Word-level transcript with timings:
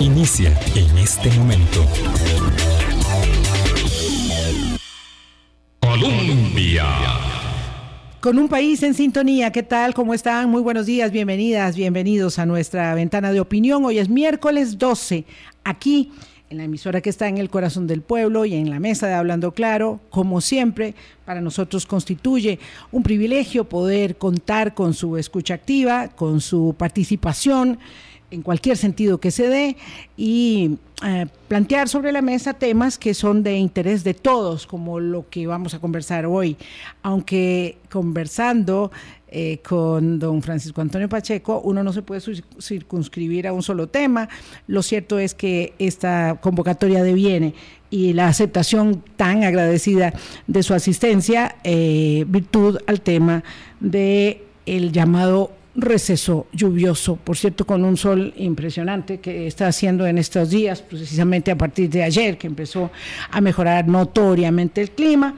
inicia 0.00 0.58
en 0.74 0.98
este 0.98 1.30
momento. 1.38 1.84
Colombia. 5.80 6.84
Con 8.20 8.38
un 8.38 8.48
país 8.48 8.82
en 8.82 8.94
sintonía, 8.94 9.52
¿qué 9.52 9.62
tal? 9.62 9.94
¿Cómo 9.94 10.14
están? 10.14 10.50
Muy 10.50 10.62
buenos 10.62 10.86
días, 10.86 11.10
bienvenidas, 11.10 11.76
bienvenidos 11.76 12.38
a 12.38 12.46
nuestra 12.46 12.94
ventana 12.94 13.32
de 13.32 13.40
opinión. 13.40 13.84
Hoy 13.84 13.98
es 13.98 14.08
miércoles 14.08 14.78
12, 14.78 15.24
aquí 15.62 16.10
en 16.50 16.58
la 16.58 16.64
emisora 16.64 17.00
que 17.00 17.10
está 17.10 17.28
en 17.28 17.38
el 17.38 17.50
corazón 17.50 17.86
del 17.86 18.00
pueblo 18.00 18.44
y 18.44 18.54
en 18.54 18.70
la 18.70 18.80
mesa 18.80 19.06
de 19.06 19.14
Hablando 19.14 19.52
Claro, 19.52 20.00
como 20.10 20.40
siempre, 20.40 20.94
para 21.24 21.40
nosotros 21.40 21.86
constituye 21.86 22.58
un 22.92 23.02
privilegio 23.02 23.64
poder 23.64 24.16
contar 24.16 24.74
con 24.74 24.94
su 24.94 25.16
escucha 25.16 25.54
activa, 25.54 26.08
con 26.08 26.40
su 26.40 26.74
participación 26.78 27.78
en 28.34 28.42
cualquier 28.42 28.76
sentido 28.76 29.18
que 29.18 29.30
se 29.30 29.48
dé 29.48 29.76
y 30.16 30.78
eh, 31.04 31.26
plantear 31.48 31.88
sobre 31.88 32.12
la 32.12 32.20
mesa 32.20 32.54
temas 32.54 32.98
que 32.98 33.14
son 33.14 33.42
de 33.42 33.56
interés 33.56 34.04
de 34.04 34.12
todos, 34.12 34.66
como 34.66 35.00
lo 35.00 35.28
que 35.30 35.46
vamos 35.46 35.72
a 35.74 35.78
conversar 35.78 36.26
hoy, 36.26 36.56
aunque 37.02 37.78
conversando 37.90 38.90
eh, 39.28 39.58
con 39.66 40.18
don 40.18 40.42
Francisco 40.42 40.80
Antonio 40.80 41.08
Pacheco, 41.08 41.60
uno 41.64 41.82
no 41.82 41.92
se 41.92 42.02
puede 42.02 42.20
circunscribir 42.60 43.46
a 43.46 43.52
un 43.52 43.62
solo 43.62 43.86
tema. 43.88 44.28
Lo 44.66 44.82
cierto 44.82 45.18
es 45.18 45.34
que 45.34 45.74
esta 45.78 46.38
convocatoria 46.40 47.02
deviene 47.02 47.54
y 47.90 48.12
la 48.12 48.28
aceptación 48.28 49.02
tan 49.16 49.44
agradecida 49.44 50.12
de 50.46 50.62
su 50.62 50.74
asistencia, 50.74 51.56
eh, 51.62 52.24
virtud 52.26 52.78
al 52.86 53.00
tema 53.00 53.44
de 53.78 54.42
llamado 54.66 55.52
receso 55.76 56.46
lluvioso, 56.52 57.16
por 57.16 57.36
cierto, 57.36 57.66
con 57.66 57.84
un 57.84 57.96
sol 57.96 58.32
impresionante 58.36 59.18
que 59.18 59.46
está 59.46 59.66
haciendo 59.66 60.06
en 60.06 60.18
estos 60.18 60.50
días, 60.50 60.82
precisamente 60.82 61.50
a 61.50 61.58
partir 61.58 61.90
de 61.90 62.02
ayer, 62.02 62.38
que 62.38 62.46
empezó 62.46 62.90
a 63.30 63.40
mejorar 63.40 63.88
notoriamente 63.88 64.80
el 64.80 64.90
clima. 64.90 65.34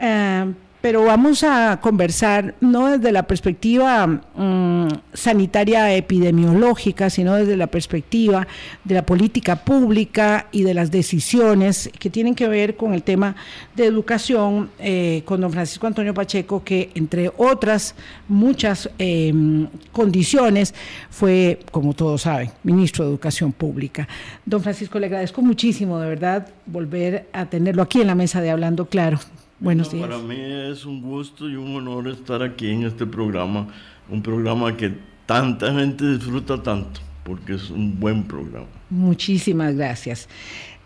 Eh, 0.00 0.52
pero 0.80 1.04
vamos 1.04 1.44
a 1.44 1.78
conversar 1.80 2.54
no 2.60 2.88
desde 2.88 3.12
la 3.12 3.24
perspectiva 3.24 4.06
mm, 4.06 4.88
sanitaria 5.12 5.94
epidemiológica, 5.94 7.10
sino 7.10 7.34
desde 7.34 7.56
la 7.56 7.66
perspectiva 7.66 8.46
de 8.84 8.94
la 8.94 9.04
política 9.04 9.56
pública 9.56 10.46
y 10.52 10.62
de 10.62 10.74
las 10.74 10.90
decisiones 10.90 11.90
que 11.98 12.10
tienen 12.10 12.34
que 12.34 12.48
ver 12.48 12.76
con 12.76 12.94
el 12.94 13.02
tema 13.02 13.36
de 13.74 13.84
educación 13.84 14.70
eh, 14.78 15.22
con 15.24 15.40
don 15.40 15.52
Francisco 15.52 15.86
Antonio 15.86 16.14
Pacheco, 16.14 16.64
que 16.64 16.90
entre 16.94 17.30
otras 17.36 17.94
muchas 18.28 18.88
em, 18.98 19.68
condiciones 19.92 20.74
fue, 21.10 21.60
como 21.70 21.94
todos 21.94 22.22
saben, 22.22 22.50
ministro 22.62 23.04
de 23.04 23.10
Educación 23.10 23.52
Pública. 23.52 24.08
Don 24.46 24.62
Francisco, 24.62 24.98
le 24.98 25.06
agradezco 25.06 25.42
muchísimo, 25.42 25.98
de 25.98 26.08
verdad, 26.08 26.48
volver 26.66 27.28
a 27.32 27.46
tenerlo 27.46 27.82
aquí 27.82 28.00
en 28.00 28.06
la 28.06 28.14
mesa 28.14 28.40
de 28.40 28.50
Hablando 28.50 28.86
Claro. 28.86 29.18
Buenos 29.60 29.92
días. 29.92 30.08
Para 30.08 30.18
mí 30.18 30.36
es 30.38 30.86
un 30.86 31.02
gusto 31.02 31.48
y 31.48 31.54
un 31.54 31.76
honor 31.76 32.08
estar 32.08 32.42
aquí 32.42 32.70
en 32.70 32.84
este 32.84 33.04
programa, 33.04 33.68
un 34.08 34.22
programa 34.22 34.74
que 34.74 34.94
tanta 35.26 35.72
gente 35.74 36.12
disfruta 36.14 36.62
tanto, 36.62 37.00
porque 37.24 37.54
es 37.54 37.68
un 37.68 38.00
buen 38.00 38.24
programa. 38.24 38.66
Muchísimas 38.88 39.74
gracias. 39.76 40.28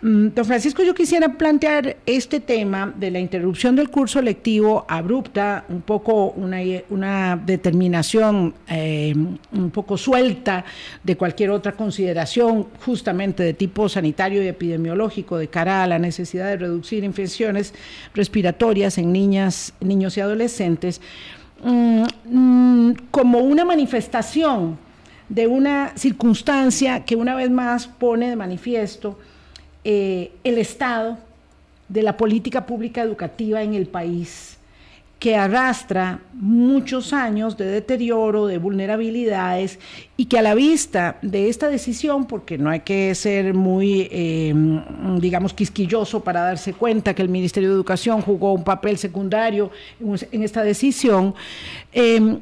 Mm, 0.05 0.35
don 0.35 0.45
Francisco, 0.45 0.83
yo 0.83 0.95
quisiera 0.95 1.31
plantear 1.31 1.97
este 2.05 2.39
tema 2.39 2.93
de 2.95 3.11
la 3.11 3.21
interrupción 3.21 3.75
del 3.75 3.89
curso 3.89 4.21
lectivo 4.21 4.85
abrupta, 4.87 5.65
un 5.71 5.81
poco 5.81 6.27
una, 6.33 7.41
determinación 7.43 8.53
eh, 8.69 9.15
un 9.17 9.71
poco 9.71 9.97
suelta 9.97 10.67
de 11.03 11.17
cualquier 11.17 11.49
otra 11.49 11.73
consideración 11.73 12.67
justamente 12.85 13.43
de 13.43 13.55
tipo 13.55 13.89
sanitario 13.89 14.43
y 14.43 14.47
epidemiológico 14.49 15.39
de 15.39 15.49
cara 15.49 15.83
a 15.83 15.87
la 15.87 15.99
necesidad 15.99 16.51
de 16.51 16.59
reducir 16.59 17.03
infecciones 17.03 17.73
respiratorias 18.13 18.99
en 18.99 19.11
niñas, 19.11 19.73
niños 19.81 20.19
y 20.19 20.21
adolescentes, 20.21 21.01
mm, 21.63 22.03
mm, 22.27 22.95
como 23.11 23.39
una 23.39 23.65
manifestación 23.65 24.77
de 25.31 25.47
una 25.47 25.97
circunstancia 25.97 27.07
que 27.07 27.17
una 27.17 27.35
vez 27.35 27.51
más 27.51 27.87
pone 27.87 28.29
de 28.29 28.37
manifiesto 28.37 29.19
eh, 29.85 30.33
el 30.45 30.59
estado 30.59 31.19
de 31.89 32.03
la 32.03 32.17
política 32.17 32.67
pública 32.67 33.03
educativa 33.03 33.63
en 33.63 33.75
el 33.75 33.87
país, 33.87 34.57
que 35.19 35.37
arrastra 35.37 36.21
muchos 36.35 37.13
años 37.13 37.57
de 37.57 37.67
deterioro, 37.67 38.47
de 38.47 38.59
vulnerabilidades, 38.59 39.79
y 40.17 40.27
que 40.27 40.39
a 40.39 40.43
la 40.43 40.55
vista 40.55 41.17
de 41.23 41.49
esta 41.49 41.69
decisión, 41.69 42.27
porque 42.27 42.59
no 42.59 42.69
hay 42.69 42.81
que 42.81 43.15
ser 43.15 43.55
muy, 43.55 44.09
em, 44.11 44.83
digamos, 45.21 45.55
quisquilloso 45.55 46.21
para 46.21 46.43
darse 46.43 46.75
cuenta 46.75 47.15
que 47.15 47.23
el 47.23 47.29
Ministerio 47.29 47.71
de 47.71 47.75
Educación 47.75 48.21
jugó 48.21 48.53
un 48.53 48.65
papel 48.65 48.99
secundario 48.99 49.71
en 50.01 50.43
esta 50.43 50.63
decisión, 50.63 51.35
em, 51.93 52.39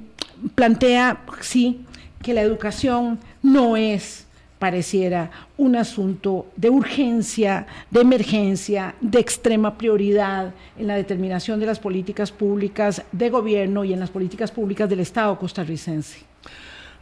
plantea, 0.55 1.23
sí, 1.41 1.83
que 2.23 2.35
la 2.35 2.43
educación 2.43 3.19
no 3.43 3.77
es 3.77 4.27
pareciera 4.63 5.29
un 5.59 5.75
asunto 5.75 6.47
de 6.55 6.71
urgencia, 6.71 7.67
de 7.91 8.01
emergencia, 8.01 8.95
de 9.01 9.19
extrema 9.19 9.77
prioridad 9.77 10.55
en 10.79 10.87
la 10.87 10.95
determinación 10.95 11.59
de 11.59 11.67
las 11.67 11.81
políticas 11.81 12.31
públicas 12.31 13.03
de 13.11 13.29
gobierno 13.29 13.85
y 13.85 13.93
en 13.93 13.99
las 13.99 14.11
políticas 14.11 14.53
públicas 14.53 14.89
del 14.89 15.01
Estado 15.01 15.37
costarricense. 15.37 16.21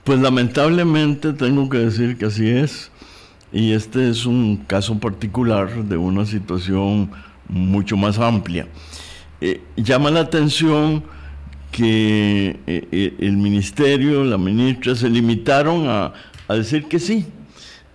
Pues 0.05 0.19
lamentablemente 0.21 1.35
tengo 1.35 1.69
que 1.69 1.77
decir 1.77 2.17
que 2.17 2.25
así 2.25 2.49
es, 2.49 2.91
y 3.53 3.73
este 3.73 4.09
es 4.09 4.25
un 4.25 4.65
caso 4.67 4.99
particular 4.99 5.85
de 5.85 5.99
una 5.99 6.25
situación 6.25 7.11
mucho 7.47 7.95
más 7.95 8.19
amplia. 8.19 8.69
Eh, 9.43 9.61
llama 9.77 10.11
la 10.11 10.21
atención 10.21 11.05
que 11.71 12.59
eh, 12.67 12.89
eh, 12.91 13.15
el 13.19 13.37
ministerio, 13.37 14.25
la 14.25 14.39
ministra, 14.39 14.95
se 14.95 15.11
limitaron 15.11 15.87
a, 15.87 16.15
a 16.49 16.55
decir 16.55 16.87
que 16.87 16.99
sí, 16.99 17.27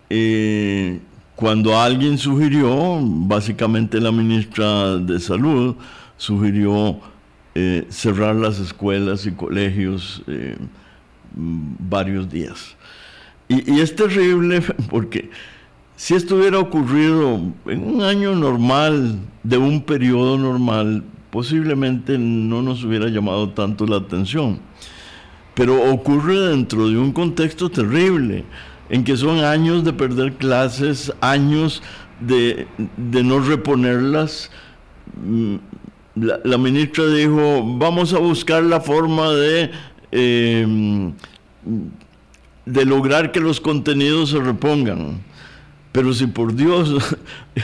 eh, 0.10 1.00
cuando 1.36 1.78
alguien 1.78 2.18
sugirió, 2.18 3.00
básicamente 3.02 4.00
la 4.00 4.12
ministra 4.12 4.98
de 4.98 5.20
Salud, 5.20 5.76
sugirió 6.18 7.00
eh, 7.56 7.86
cerrar 7.90 8.36
las 8.36 8.60
escuelas 8.60 9.26
y 9.26 9.32
colegios 9.32 10.24
eh, 10.28 10.58
varios 11.36 12.30
días. 12.30 12.76
Y, 13.48 13.80
es 13.80 13.96
terrible 13.96 14.62
porque 14.90 15.30
si 15.96 16.16
esto 16.16 16.36
hubiera 16.36 16.60
ocurrido 16.60 17.40
en 17.66 17.84
un 17.84 18.02
año 18.02 18.36
normal, 18.36 19.20
de 19.44 19.58
un 19.58 19.82
periodo 19.82 20.38
normal, 20.38 21.04
posiblemente 21.32 22.18
no 22.18 22.62
nos 22.62 22.84
hubiera 22.84 23.08
llamado 23.08 23.50
tanto 23.50 23.86
la 23.86 23.98
atención. 23.98 24.60
Pero 25.54 25.92
ocurre 25.92 26.38
dentro 26.50 26.90
de 26.90 26.98
un 26.98 27.12
contexto 27.12 27.70
terrible 27.70 28.46
en 28.90 29.04
que 29.04 29.18
son 29.18 29.40
años 29.40 29.84
de 29.84 29.94
perder 29.94 30.34
clases, 30.34 31.12
años 31.22 31.82
de, 32.20 32.68
no 32.98 33.40
reponerlas. 33.40 34.52
Mm, 35.16 35.56
la, 36.16 36.58
ministra 36.58 37.08
dijo, 37.08 37.64
vamos 37.78 38.14
a 38.14 38.20
buscar 38.20 38.64
la 38.64 38.80
forma 38.80 39.32
de, 39.32 39.72
em, 40.12 41.14
de 42.66 42.86
lograr 42.86 43.32
que 43.32 43.40
los 43.40 43.60
contenidos 43.60 44.30
se 44.30 44.40
repongan. 44.40 45.22
Pero 45.92 46.14
si 46.14 46.28
por 46.28 46.54
Dios 46.54 46.94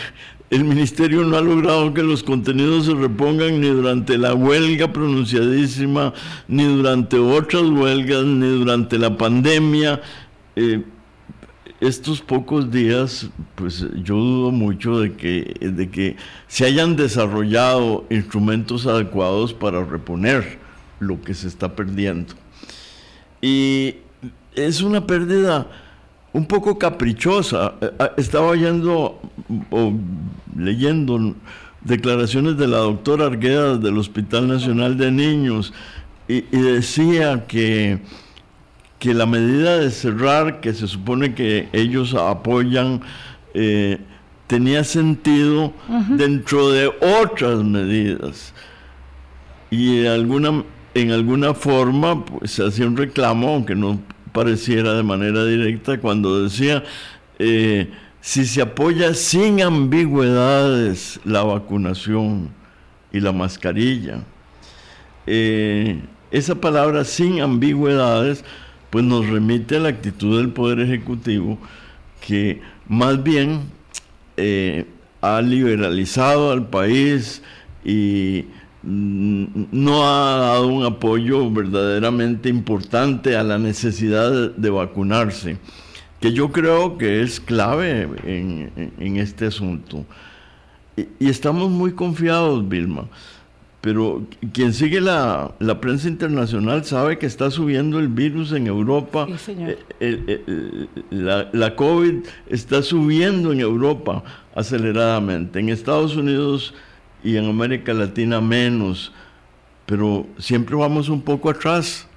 el 0.50 0.66
ministerio 0.66 1.24
no 1.24 1.38
ha 1.38 1.42
logrado 1.42 1.94
que 1.94 2.03
los 2.03 2.24
contenidos 2.24 2.86
se 2.86 2.94
repongan 2.94 3.62
ni 3.62 3.68
durante 3.68 4.18
la 4.18 4.34
huelga 4.34 4.92
pronunciadísima, 4.92 6.14
ni 6.48 6.66
durante 6.66 7.18
otras 7.18 7.64
huelgas, 7.64 8.26
ni 8.26 8.48
durante 8.48 8.98
la 8.98 9.18
pandemia, 9.18 10.02
eh, 10.58 10.84
estos 11.81 12.22
pocos 12.22 12.72
días, 12.72 13.29
pues 13.55 13.85
yo 14.03 14.16
dudo 14.16 14.52
mucho 14.52 15.00
de 15.00 15.14
que, 15.14 15.58
de 15.59 15.90
que 15.90 16.16
se 16.47 16.66
hayan 16.66 16.96
desarrollado 16.96 18.05
instrumentos 18.11 18.85
adecuados 18.85 19.52
para 19.52 19.84
reponer 19.84 20.59
lo 21.00 21.20
que 21.22 21.34
se 21.34 21.47
está 21.47 21.76
perdiendo. 21.76 22.35
Y 23.41 23.96
es 24.53 24.84
una 24.84 25.08
pérdida 25.08 25.67
un 26.34 26.46
poco 26.46 26.78
caprichosa. 26.78 27.73
Eh, 27.82 27.91
ah, 27.97 28.11
estaba 28.16 28.47
oyendo 28.47 29.20
o 29.72 29.94
leyendo 30.55 31.35
declaraciones 31.84 32.58
de 32.58 32.67
la 32.67 32.78
doctora 32.78 33.26
Argueda 33.26 33.78
del 33.78 33.97
Hospital 33.97 34.47
Nacional 34.47 34.97
de 34.97 35.11
Niños 35.11 35.73
y 36.28 36.41
decía 36.41 37.47
que 37.47 38.00
que 39.02 39.16
la 39.16 39.26
medida 39.26 39.80
de 39.80 39.90
cerrar, 39.90 40.62
que 40.62 40.76
se 40.76 40.88
supone 40.88 41.34
que 41.34 41.68
ellos 41.74 42.14
apoyan, 42.14 43.02
eh, 43.56 43.98
tenía 44.46 44.84
sentido 44.84 45.74
dentro 46.09 46.70
de 46.70 46.92
otras 47.20 47.64
medidas. 47.64 48.53
Y 49.72 50.06
alguna, 50.06 50.64
en 50.94 51.12
alguna 51.12 51.56
forma 51.56 52.24
pues, 52.24 52.52
se 52.52 52.64
hacía 52.64 52.86
un 52.86 52.96
reclamo, 52.96 53.50
aunque 53.50 53.74
no 53.74 54.00
pareciera 54.34 54.94
de 54.94 55.02
manera 55.02 55.46
directa, 55.46 56.00
cuando 56.00 56.44
decía, 56.44 56.84
eh, 57.40 57.90
si 58.20 58.46
se 58.46 58.62
apoya 58.62 59.16
sin 59.16 59.64
ambigüedades 59.64 61.20
la 61.26 61.42
vacunación 61.42 62.50
y 63.12 63.20
la 63.20 63.32
mascarilla. 63.32 64.20
Eh, 65.26 66.03
esa 66.30 66.53
palabra 66.53 67.03
sin 67.03 67.42
ambigüedades 67.42 68.46
pues 68.91 69.03
nos 69.03 69.28
remite 69.28 69.78
a 69.78 69.79
la 69.79 69.90
actitud 69.90 70.38
del 70.38 70.49
Poder 70.49 70.79
Ejecutivo 70.79 71.58
que 72.26 72.61
más 72.88 73.23
bien 73.23 73.61
eh, 74.38 74.85
ha 75.22 75.41
liberalizado 75.41 76.52
al 76.52 76.67
país 76.67 77.41
y 77.84 78.46
mm, 78.84 79.46
no 79.72 80.08
ha 80.08 80.38
dado 80.38 80.67
un 80.67 80.85
apoyo 80.85 81.49
verdaderamente 81.49 82.49
importante 82.49 83.35
a 83.35 83.43
la 83.43 83.58
necesidad 83.58 84.52
de 84.52 84.70
vacunarse 84.70 85.58
que 86.22 86.32
yo 86.32 86.52
creo 86.52 86.97
que 86.97 87.23
es 87.23 87.40
clave 87.40 88.08
en, 88.23 89.17
este 89.17 89.47
asunto. 89.47 90.05
Y, 90.96 91.28
estamos 91.28 91.72
muy 91.72 91.93
confiados, 91.93 92.70
Vilma, 92.70 93.08
pero 93.81 94.28
quien 94.53 94.73
sigue 94.73 95.01
la, 95.01 95.55
prensa 95.81 96.07
internacional 96.07 96.85
sabe 96.85 97.17
que 97.17 97.25
está 97.25 97.49
subiendo 97.49 97.97
el 97.97 98.09
virus 98.09 98.51
en 98.51 98.67
Europa. 98.67 99.28
Eh, 99.47 99.78
eh, 99.99 100.43
eh, 100.47 100.87
la, 101.09 101.49
la 101.51 101.75
COVID 101.75 102.23
está 102.47 102.83
subiendo 102.83 103.51
en 103.51 103.59
Europa 103.59 104.23
aceleradamente, 104.53 105.59
en 105.59 105.69
Estados 105.69 106.16
Unidos 106.16 106.75
y 107.23 107.37
en 107.37 107.49
América 107.49 107.91
Latina 107.93 108.39
menos, 108.39 109.11
pero 109.87 110.28
siempre 110.37 110.75
vamos 110.75 111.09
un 111.09 111.22
poco 111.22 111.49
atrás. 111.49 112.07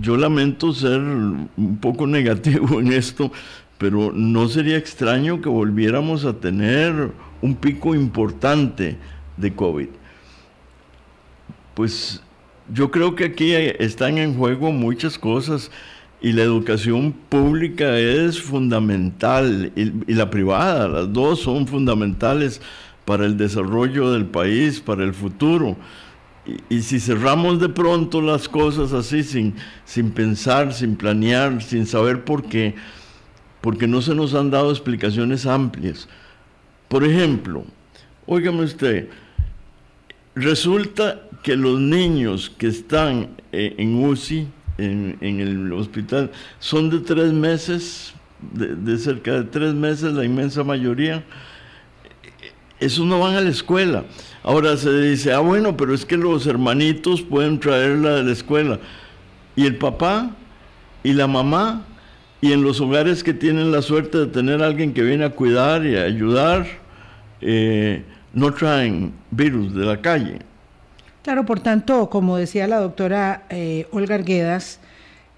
Yo 0.00 0.16
lamento 0.16 0.72
ser 0.72 1.00
un 1.00 1.78
poco 1.82 2.06
negativo 2.06 2.80
en 2.80 2.94
esto, 2.94 3.30
pero 3.76 4.10
no 4.10 4.48
sería 4.48 4.78
extraño 4.78 5.42
que 5.42 5.50
volviéramos 5.50 6.24
a 6.24 6.32
tener 6.32 7.10
un 7.42 7.54
pico 7.54 7.94
importante 7.94 8.96
de 9.36 9.54
COVID. 9.54 9.88
Pues 11.74 12.22
yo 12.72 12.90
creo 12.90 13.14
que 13.14 13.24
aquí 13.26 13.52
están 13.52 14.16
en 14.16 14.34
juego 14.34 14.72
muchas 14.72 15.18
cosas 15.18 15.70
y 16.20 16.32
la 16.32 16.42
educación 16.42 17.12
pública 17.28 17.98
es 17.98 18.40
fundamental 18.40 19.72
y, 19.76 19.92
y, 20.10 20.14
la 20.14 20.30
privada, 20.30 20.88
las 20.88 21.12
dos 21.12 21.40
son 21.40 21.66
fundamentales 21.66 22.60
para 23.04 23.26
el 23.26 23.36
desarrollo 23.36 24.12
del 24.12 24.26
país, 24.26 24.80
para 24.80 25.04
el 25.04 25.12
futuro. 25.12 25.76
Y, 26.68 26.82
si 26.82 26.98
cerramos 26.98 27.60
de 27.60 27.68
pronto 27.68 28.20
las 28.20 28.48
cosas 28.48 28.92
así, 28.92 29.22
sin, 29.22 29.54
sin 29.84 30.10
pensar, 30.10 30.72
sin 30.72 30.96
planear, 30.96 31.62
sin 31.62 31.86
saber 31.86 32.24
por 32.24 32.44
qué, 32.44 32.74
porque 33.60 33.86
no 33.86 34.02
se 34.02 34.14
nos 34.14 34.34
han 34.34 34.50
dado 34.50 34.70
explicaciones 34.70 35.46
amplias. 35.46 36.08
Por 36.92 37.04
ejemplo, 37.04 37.64
óigame 38.26 38.64
usted, 38.64 39.08
resulta 40.34 41.22
que 41.42 41.56
los 41.56 41.80
niños 41.80 42.50
que 42.50 42.66
están 42.66 43.30
eh, 43.50 43.74
en 43.78 44.04
UCI, 44.04 44.46
en, 44.76 45.16
el 45.22 45.72
hospital, 45.72 46.30
son 46.58 46.90
de 46.90 46.98
tres 46.98 47.32
meses, 47.32 48.12
de, 48.52 48.98
cerca 48.98 49.32
de 49.32 49.44
tres 49.44 49.72
meses, 49.72 50.12
la 50.12 50.22
inmensa 50.22 50.64
mayoría. 50.64 51.24
Esos 52.78 53.06
no 53.06 53.20
van 53.20 53.36
a 53.36 53.40
la 53.40 53.48
escuela. 53.48 54.04
Ahora 54.42 54.76
se 54.76 54.92
dice, 55.00 55.32
ah, 55.32 55.38
bueno, 55.38 55.74
pero 55.78 55.94
es 55.94 56.04
que 56.04 56.18
los 56.18 56.46
hermanitos 56.46 57.22
pueden 57.22 57.58
traerla 57.58 58.16
de 58.16 58.24
la 58.24 58.32
escuela. 58.32 58.78
Y 59.56 59.64
el 59.64 59.76
papá 59.76 60.36
y 61.02 61.14
la 61.14 61.26
mamá, 61.26 61.86
y 62.42 62.52
en 62.52 62.62
los 62.62 62.82
hogares 62.82 63.24
que 63.24 63.32
tienen 63.32 63.72
la 63.72 63.80
suerte 63.80 64.18
de 64.18 64.26
tener 64.26 64.62
a 64.62 64.66
alguien 64.66 64.92
que 64.92 65.02
viene 65.02 65.24
a 65.24 65.30
cuidar 65.30 65.86
y 65.86 65.96
a 65.96 66.02
ayudar, 66.02 66.81
eh, 67.42 68.04
no 68.32 68.54
traen 68.54 69.12
virus 69.30 69.74
de 69.74 69.84
la 69.84 70.00
calle. 70.00 70.38
Claro, 71.22 71.44
por 71.44 71.60
tanto, 71.60 72.08
como 72.08 72.36
decía 72.36 72.66
la 72.66 72.78
doctora 72.78 73.44
eh, 73.50 73.86
Olga 73.92 74.14
Arguedas, 74.14 74.80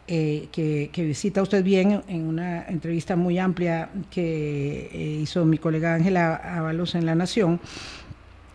eh, 0.06 0.48
que, 0.52 0.90
visita 0.96 1.42
usted 1.42 1.64
bien 1.64 2.02
en 2.08 2.26
una 2.26 2.66
entrevista 2.68 3.16
muy 3.16 3.38
amplia 3.38 3.88
que 4.10 5.18
hizo 5.22 5.44
mi 5.46 5.58
colega 5.58 5.94
Ángela 5.94 6.34
Ábalos 6.34 6.94
en 6.94 7.06
La 7.06 7.14
Nación, 7.14 7.60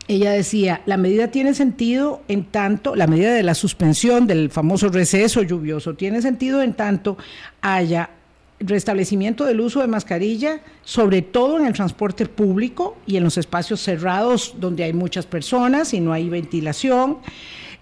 ella 0.08 0.32
decía, 0.32 0.82
la 0.88 0.98
medida 0.98 1.28
tiene 1.30 1.54
sentido 1.54 2.24
en 2.28 2.46
tanto, 2.46 2.96
la 2.96 3.06
medida 3.06 3.32
de 3.32 3.44
la 3.44 3.54
suspensión 3.54 4.26
del 4.26 4.50
famoso 4.50 4.90
receso 4.90 5.44
lluvioso, 5.44 5.94
tiene 5.94 6.24
sentido 6.24 6.64
en 6.64 6.74
tanto 6.74 7.16
haya 7.62 8.10
restablecimiento 8.60 9.46
del 9.46 9.62
uso 9.62 9.82
de 9.82 9.88
mascarilla, 9.88 10.62
sobre 10.84 11.22
todo 11.22 11.60
en 11.60 11.66
el 11.66 11.74
transporte 11.74 12.26
público 12.26 12.98
y 13.06 13.18
en 13.18 13.24
los 13.24 13.38
espacios 13.38 13.82
cerrados 13.82 14.56
donde 14.60 14.84
hay 14.84 14.94
muchas 14.94 15.26
personas 15.26 15.94
y 15.94 16.00
no 16.00 16.14
hay 16.14 16.30
ventilación, 16.30 17.20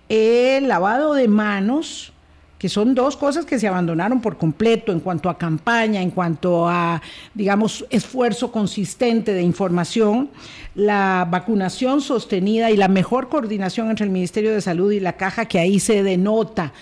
el 0.09 0.68
lavado 0.68 1.13
de 1.13 1.27
manos, 1.27 2.13
que 2.57 2.69
son 2.69 2.95
dos 2.95 3.18
cosas 3.18 3.45
que 3.45 3.59
se 3.59 3.68
abandonaron 3.68 4.19
por 4.19 4.38
completo 4.38 4.91
en 4.91 5.00
cuanto 5.00 5.29
a 5.29 5.38
campaña, 5.38 6.01
en 6.01 6.09
cuanto 6.09 6.68
a, 6.68 7.01
digamos, 7.33 7.85
esfuerzo 7.89 8.51
consistente 8.51 9.33
de 9.33 9.44
información, 9.44 10.30
la 10.73 11.27
vacunación 11.30 12.01
sostenida 12.01 12.71
y 12.71 12.77
la 12.77 12.88
mejor 12.88 13.30
coordinación 13.30 13.89
entre 13.89 14.06
el 14.06 14.12
Ministerio 14.12 14.53
de 14.53 14.62
Salud 14.62 14.91
y 14.91 15.00
la 15.00 15.13
caja, 15.13 15.45
que 15.45 15.59
ahí 15.59 15.80
se 15.80 16.01
denota 16.01 16.73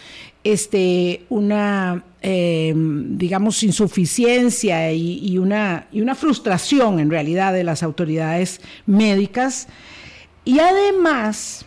este, 0.45 1.25
una, 1.29 2.03
em, 2.21 3.17
digamos, 3.17 3.63
insuficiencia 3.63 4.93
y, 4.93 5.39
una, 5.39 5.87
y 5.91 6.01
una 6.01 6.13
frustración 6.13 6.99
en 6.99 7.09
realidad 7.09 7.51
de 7.51 7.63
las 7.63 7.81
autoridades 7.81 8.61
médicas. 8.85 9.67
Y 10.45 10.59
además, 10.59 11.65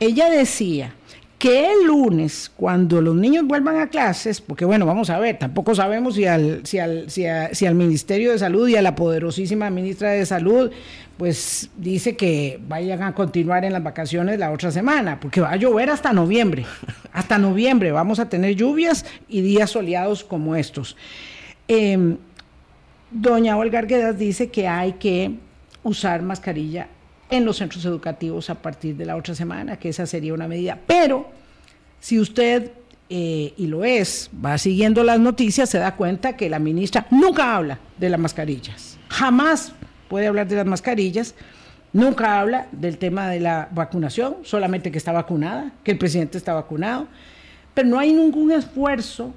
ella 0.00 0.28
decía, 0.28 0.96
que 1.38 1.70
el 1.72 1.86
lunes, 1.86 2.50
cuando 2.56 3.02
los 3.02 3.14
niños 3.14 3.44
vuelvan 3.46 3.78
a 3.78 3.88
clases, 3.88 4.40
porque 4.40 4.64
bueno, 4.64 4.86
vamos 4.86 5.10
a 5.10 5.18
ver, 5.18 5.38
tampoco 5.38 5.74
sabemos 5.74 6.14
si 6.14 6.24
al, 6.24 6.64
si 6.64 6.78
al, 6.78 7.10
si, 7.10 7.26
al 7.26 7.74
Ministerio 7.74 8.32
de 8.32 8.38
Salud 8.38 8.66
y 8.68 8.76
a 8.76 8.82
la 8.82 8.94
poderosísima 8.94 9.68
ministra 9.68 10.10
de 10.10 10.24
Salud, 10.24 10.70
pues 11.18 11.70
dice 11.76 12.16
que 12.16 12.58
vayan 12.66 13.02
a 13.02 13.14
continuar 13.14 13.64
en 13.66 13.74
las 13.74 13.82
vacaciones 13.82 14.38
la 14.38 14.50
otra 14.50 14.70
semana, 14.70 15.20
porque 15.20 15.42
va 15.42 15.52
a 15.52 15.56
llover 15.56 15.90
hasta 15.90 16.12
noviembre. 16.12 16.64
Hasta 17.12 17.38
noviembre 17.38 17.92
vamos 17.92 18.18
a 18.18 18.28
tener 18.28 18.56
lluvias 18.56 19.06
y 19.26 19.40
días 19.40 19.70
soleados 19.70 20.22
como 20.22 20.54
estos. 20.54 20.98
Em, 21.66 22.18
doña 23.10 23.56
Olga 23.56 23.78
Arguedas 23.78 24.18
dice 24.18 24.50
que 24.50 24.68
hay 24.68 24.92
que 24.94 25.32
usar 25.82 26.20
mascarilla 26.20 26.88
en 27.30 27.44
los 27.44 27.56
centros 27.56 27.84
educativos 27.84 28.50
a 28.50 28.54
partir 28.56 28.96
de 28.96 29.06
la 29.06 29.16
otra 29.16 29.34
semana, 29.34 29.78
que 29.78 29.88
esa 29.88 30.06
sería 30.06 30.34
una 30.34 30.48
medida. 30.48 30.78
Pero 30.86 31.28
si 32.00 32.20
usted, 32.20 32.70
eh, 33.08 33.52
y 33.56 33.66
lo 33.66 33.84
es, 33.84 34.30
va 34.44 34.58
siguiendo 34.58 35.02
las 35.02 35.18
noticias, 35.18 35.68
se 35.68 35.78
da 35.78 35.96
cuenta 35.96 36.36
que 36.36 36.48
la 36.48 36.58
ministra 36.58 37.06
nunca 37.10 37.56
habla 37.56 37.78
de 37.98 38.10
las 38.10 38.20
mascarillas. 38.20 38.98
Jamás 39.08 39.72
puede 40.08 40.26
hablar 40.26 40.46
de 40.46 40.56
las 40.56 40.66
mascarillas. 40.66 41.34
Nunca 41.92 42.40
habla 42.40 42.66
del 42.72 42.98
tema 42.98 43.28
de 43.28 43.40
la 43.40 43.68
vacunación, 43.72 44.36
solamente 44.42 44.90
que 44.90 44.98
está 44.98 45.12
vacunada, 45.12 45.72
que 45.82 45.92
el 45.92 45.98
presidente 45.98 46.36
está 46.36 46.52
vacunado, 46.52 47.06
pero 47.72 47.88
no 47.88 47.98
hay 47.98 48.12
ningún 48.12 48.52
esfuerzo 48.52 49.32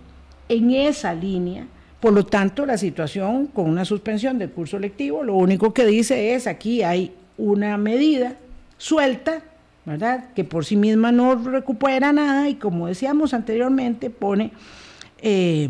en 0.50 0.72
esa 0.72 1.14
línea. 1.14 1.68
Por 2.02 2.14
lo 2.14 2.26
tanto, 2.26 2.66
la 2.66 2.78
situación 2.78 3.48
con 3.48 3.70
una 3.70 3.86
suspensión 3.86 4.40
del 4.40 4.52
curso 4.52 4.78
lectivo, 4.78 5.24
lo 5.24 5.36
único 5.36 5.74
que 5.74 5.86
dice 5.86 6.34
es 6.34 6.48
aquí 6.48 6.84
hay 6.84 7.14
una 7.40 7.78
medida 7.78 8.36
suelta, 8.78 9.42
¿verdad? 9.86 10.34
Que 10.36 10.44
por 10.44 10.66
sí 10.66 10.76
misma 10.76 11.12
no 11.12 11.36
recupera 11.36 12.14
nada 12.14 12.50
y 12.50 12.56
como 12.56 12.88
decíamos 12.88 13.34
anteriormente, 13.34 14.10
pone 14.10 14.52
eh, 15.22 15.70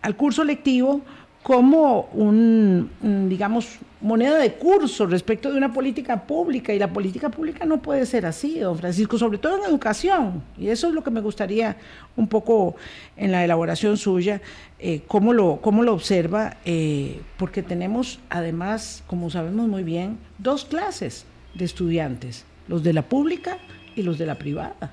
al 0.00 0.16
curso 0.16 0.44
lectivo 0.44 1.02
como 1.42 2.02
un, 2.12 2.90
digamos, 3.28 3.78
moneda 4.02 4.38
de 4.38 4.54
curso 4.54 5.06
respecto 5.06 5.50
de 5.50 5.56
una 5.56 5.72
política 5.72 6.22
pública 6.26 6.72
y 6.74 6.78
la 6.78 6.92
política 6.92 7.30
pública 7.30 7.64
no 7.64 7.80
puede 7.80 8.04
ser 8.04 8.26
así, 8.26 8.58
don 8.58 8.76
Francisco, 8.76 9.18
sobre 9.18 9.38
todo 9.38 9.56
en 9.56 9.64
educación. 9.64 10.42
Y 10.58 10.68
eso 10.68 10.88
es 10.88 10.94
lo 10.94 11.02
que 11.02 11.10
me 11.10 11.20
gustaría 11.20 11.76
un 12.16 12.28
poco 12.28 12.76
en 13.16 13.32
la 13.32 13.42
elaboración 13.42 13.96
suya, 13.96 14.42
eh, 14.78 15.02
cómo, 15.06 15.32
lo, 15.32 15.60
cómo 15.62 15.82
lo 15.82 15.94
observa, 15.94 16.58
eh, 16.66 17.20
porque 17.38 17.62
tenemos 17.62 18.20
además, 18.28 19.02
como 19.06 19.30
sabemos 19.30 19.66
muy 19.66 19.82
bien, 19.82 20.18
dos 20.38 20.66
clases 20.66 21.24
de 21.54 21.64
estudiantes, 21.64 22.44
los 22.68 22.82
de 22.82 22.92
la 22.92 23.02
pública 23.02 23.56
y 23.96 24.02
los 24.02 24.18
de 24.18 24.26
la 24.26 24.36
privada. 24.36 24.92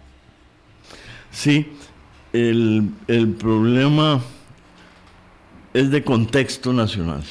Sí, 1.30 1.68
el, 2.32 2.90
el 3.08 3.28
problema 3.34 4.22
es 5.78 5.92
de 5.92 6.04
contexto 6.04 6.74
nacional, 6.74 7.24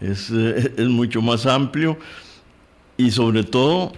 es, 0.00 0.30
eh, 0.30 0.72
es 0.76 0.88
mucho 0.88 1.20
más 1.20 1.44
amplio 1.44 1.98
y 2.96 3.10
sobre 3.10 3.44
todo 3.44 3.92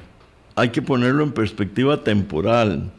hay 0.56 0.71
que 0.71 0.82
ponerlo 0.82 1.23
en 1.23 1.32
perspectiva 1.32 2.02
temporal. 2.02 2.90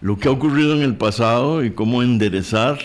lo 0.00 0.18
que 0.18 0.28
ha 0.28 0.30
ocurrido 0.30 0.74
en 0.74 0.82
el 0.82 0.96
pasado 0.96 1.62
y 1.62 1.70
cómo 1.70 2.02
enderezar 2.02 2.78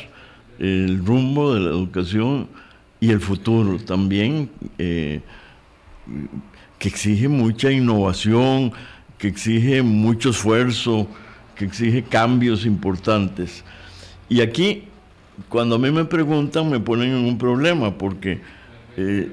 el 0.60 1.04
rumbo 1.06 1.54
de 1.54 1.62
la 1.62 1.70
educación 1.70 2.48
y 3.00 3.10
el 3.12 3.22
futuro 3.22 3.78
también, 3.80 4.50
eh, 4.78 5.22
que 6.78 6.90
exige 6.90 7.28
mucha 7.28 7.72
innovación, 7.72 8.74
que 9.18 9.30
exige 9.30 9.82
mucho 9.82 10.30
esfuerzo, 10.30 11.08
que 11.56 11.66
exige 11.66 12.04
cambios 12.04 12.66
importantes. 12.66 13.64
Y 14.30 14.42
aquí, 14.42 14.87
cuando 15.50 15.76
a 15.76 15.80
mí 15.80 15.92
me 15.92 16.06
preguntan, 16.06 16.70
me 16.70 16.80
ponen 16.80 17.10
en 17.10 17.26
un 17.26 17.38
problema, 17.38 17.98
porque 17.98 18.42
eh, 18.98 19.32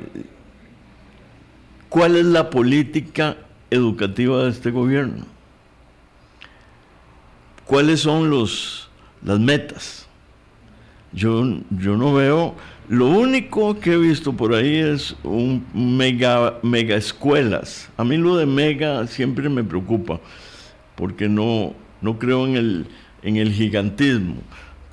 ¿cuál 1.88 2.16
es 2.16 2.25
la 2.25 2.50
política 2.50 3.37
educativa 3.70 4.44
de 4.44 4.50
este 4.50 4.70
gobierno? 4.70 5.26
¿Cuáles 7.64 8.00
son 8.00 8.30
los, 8.30 8.90
las 9.23 9.40
metas? 9.40 10.06
Yo, 11.12 11.44
yo 11.70 11.96
no 11.96 12.12
veo, 12.12 12.54
lo 12.88 13.06
único 13.06 13.80
que 13.80 13.94
he 13.94 13.96
visto 13.96 14.34
por 14.34 14.54
ahí 14.54 14.76
es 14.76 15.16
un 15.23 15.64
mega, 15.73 16.58
mega 16.62 16.96
escuelas. 16.96 17.88
A 17.96 18.04
mí 18.04 18.18
lo 18.18 18.37
de 18.37 18.44
mega 18.44 19.06
siempre 19.06 19.49
me 19.49 19.64
preocupa, 19.64 20.20
porque 20.94 21.28
no, 21.28 21.73
no 22.02 22.18
creo 22.18 22.46
en 22.46 22.56
el, 22.56 22.87
en 23.23 23.37
el 23.37 23.52
gigantismo, 23.52 24.37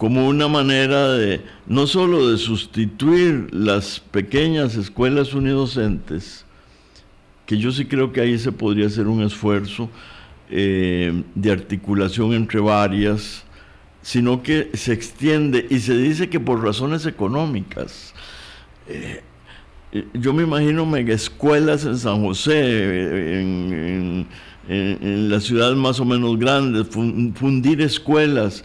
como 0.01 0.27
una 0.27 0.48
manera 0.48 1.10
de, 1.13 1.41
no 1.67 1.86
solo 1.86 2.31
de 2.31 2.39
sustituir 2.39 3.50
las 3.53 4.00
pequeñas 4.00 4.75
escuelas 4.75 5.36
unidocentes, 5.36 6.43
que 7.46 7.60
yo 7.60 7.72
sí 7.72 7.86
creo 7.86 8.12
que 8.12 8.20
ahí 8.20 8.39
se 8.39 8.51
podría 8.51 8.88
hacer 8.88 9.05
un 9.05 9.22
esfuerzo 9.22 9.91
eh, 10.50 11.22
de 11.36 11.51
articulación 11.51 12.34
entre 12.34 12.60
varias, 12.60 13.46
sino 14.01 14.41
que 14.41 14.72
se 14.74 14.91
extiende 14.91 15.67
y 15.70 15.77
se 15.81 15.96
dice 15.96 16.31
que 16.31 16.39
por 16.39 16.63
razones 16.63 17.05
económicas. 17.05 18.15
Eh, 18.88 19.22
yo 20.15 20.34
me 20.34 20.41
imagino 20.41 20.84
mega 20.84 21.13
escuelas 21.13 21.86
en 21.86 22.00
San 22.00 22.24
José, 22.24 23.39
en, 23.39 24.27
las 25.29 25.43
ciudades 25.43 25.77
más 25.77 26.00
o 26.00 26.05
menos 26.05 26.39
grandes, 26.39 26.88
fundir 26.88 27.81
escuelas. 27.81 28.63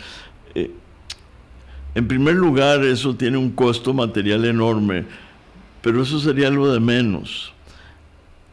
En 1.96 2.06
primer 2.06 2.36
lugar, 2.36 2.84
eso 2.84 3.16
tiene 3.16 3.36
un 3.36 3.50
costo 3.50 3.92
material 3.92 4.44
enorme, 4.44 5.04
pero 5.82 6.02
eso 6.02 6.20
sería 6.20 6.50
lo 6.50 6.72
de 6.72 6.78
menos 6.78 7.52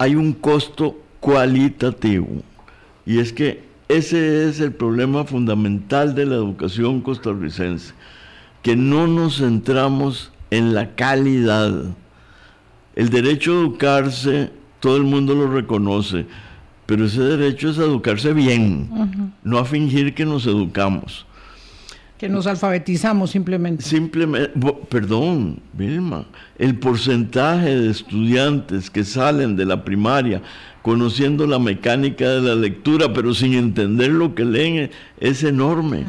hay 0.03 0.15
un 0.15 0.33
costo 0.33 0.99
cualitativo. 1.21 2.27
Y 3.05 3.19
es 3.19 3.31
que 3.31 3.63
ese 3.87 4.49
es 4.49 4.59
el 4.59 4.73
problema 4.73 5.23
fundamental 5.23 6.13
de 6.13 6.25
la 6.25 6.35
educación 6.35 6.99
costarricense, 6.99 7.93
que 8.61 8.75
no 8.75 9.07
nos 9.07 9.37
centramos 9.37 10.31
en 10.51 10.73
la 10.73 10.95
calidad. 10.95 11.85
El 12.95 13.09
derecho 13.09 13.53
a 13.53 13.61
educarse, 13.61 14.51
todo 14.81 14.97
el 14.97 15.03
mundo 15.03 15.35
lo 15.35 15.47
reconoce, 15.47 16.25
pero 16.85 17.05
ese 17.05 17.21
derecho 17.21 17.69
es 17.69 17.79
a 17.79 17.83
educarse 17.83 18.33
bien, 18.33 19.33
no 19.43 19.57
a 19.57 19.63
fingir 19.63 20.13
que 20.13 20.25
nos 20.25 20.45
educamos. 20.45 21.25
Que 22.23 22.29
nos 22.29 22.47
alfabetizamos 22.47 23.31
simplemente. 23.31 23.83
Simplemente, 23.83 24.53
perdón, 24.87 25.59
Vilma, 25.73 26.25
el 26.57 26.79
porcentaje 26.79 27.77
de 27.77 27.91
estudiantes 27.91 28.89
que 28.89 29.03
salen 29.03 29.57
de 29.57 29.65
la 29.65 29.83
primaria 29.83 30.41
conociendo 30.81 31.45
la 31.45 31.59
mecánica 31.59 32.29
de 32.29 32.41
la 32.41 32.55
lectura, 32.55 33.11
pero 33.11 33.33
sin 33.33 33.55
entender 33.55 34.11
lo 34.11 34.35
que 34.35 34.45
leen, 34.45 34.89
es 35.19 35.43
enorme. 35.43 36.05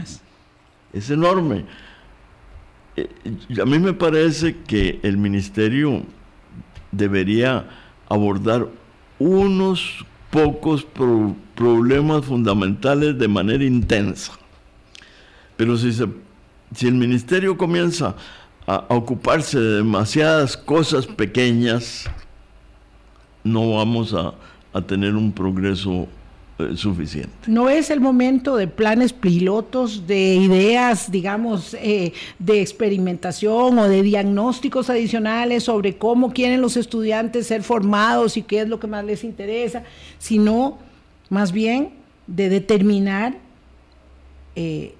Es 0.92 1.10
enorme. 1.10 1.64
Eh, 2.94 3.08
a 3.60 3.64
mí 3.64 3.80
me 3.80 3.92
parece 3.92 4.58
que 4.68 5.00
el 5.02 5.16
ministerio 5.16 6.04
debería 6.92 7.68
abordar 8.08 8.68
unos 9.18 10.06
pocos 10.30 10.86
problemas 11.56 12.24
fundamentales 12.24 13.18
de 13.18 13.26
manera 13.26 13.64
intensa 13.64 14.38
pero 15.56 15.76
si, 15.76 15.92
si 15.92 16.86
el 16.86 16.94
ministerio 16.94 17.56
comienza 17.56 18.14
a, 18.66 18.84
ocuparse 18.88 19.58
de 19.58 19.76
demasiadas 19.76 20.56
cosas 20.56 21.06
pequeñas, 21.06 22.04
no 23.42 23.74
vamos 23.74 24.14
a, 24.14 24.34
tener 24.88 25.14
un 25.14 25.30
progreso 25.30 26.08
eh, 26.58 26.72
suficiente. 26.74 27.30
No 27.46 27.70
es 27.70 27.90
el 27.90 28.00
momento 28.00 28.56
de 28.56 28.66
planes 28.66 29.12
pilotos, 29.12 30.08
de 30.08 30.34
ideas, 30.34 31.12
digamos, 31.12 31.74
eh, 31.74 32.12
de 32.40 32.60
experimentación 32.60 33.78
o 33.78 33.88
de 33.88 34.02
diagnósticos 34.02 34.90
adicionales 34.90 35.62
sobre 35.62 35.96
cómo 35.96 36.32
quieren 36.32 36.60
los 36.60 36.76
estudiantes 36.76 37.46
ser 37.46 37.62
formados 37.62 38.36
y 38.36 38.42
qué 38.42 38.62
es 38.62 38.68
lo 38.68 38.80
que 38.80 38.88
más 38.88 39.04
les 39.04 39.22
interesa, 39.22 39.84
sino 40.18 40.78
más 41.30 41.52
bien 41.52 41.90
de 42.26 42.48
determinar 42.48 43.36
eh, 44.56 44.96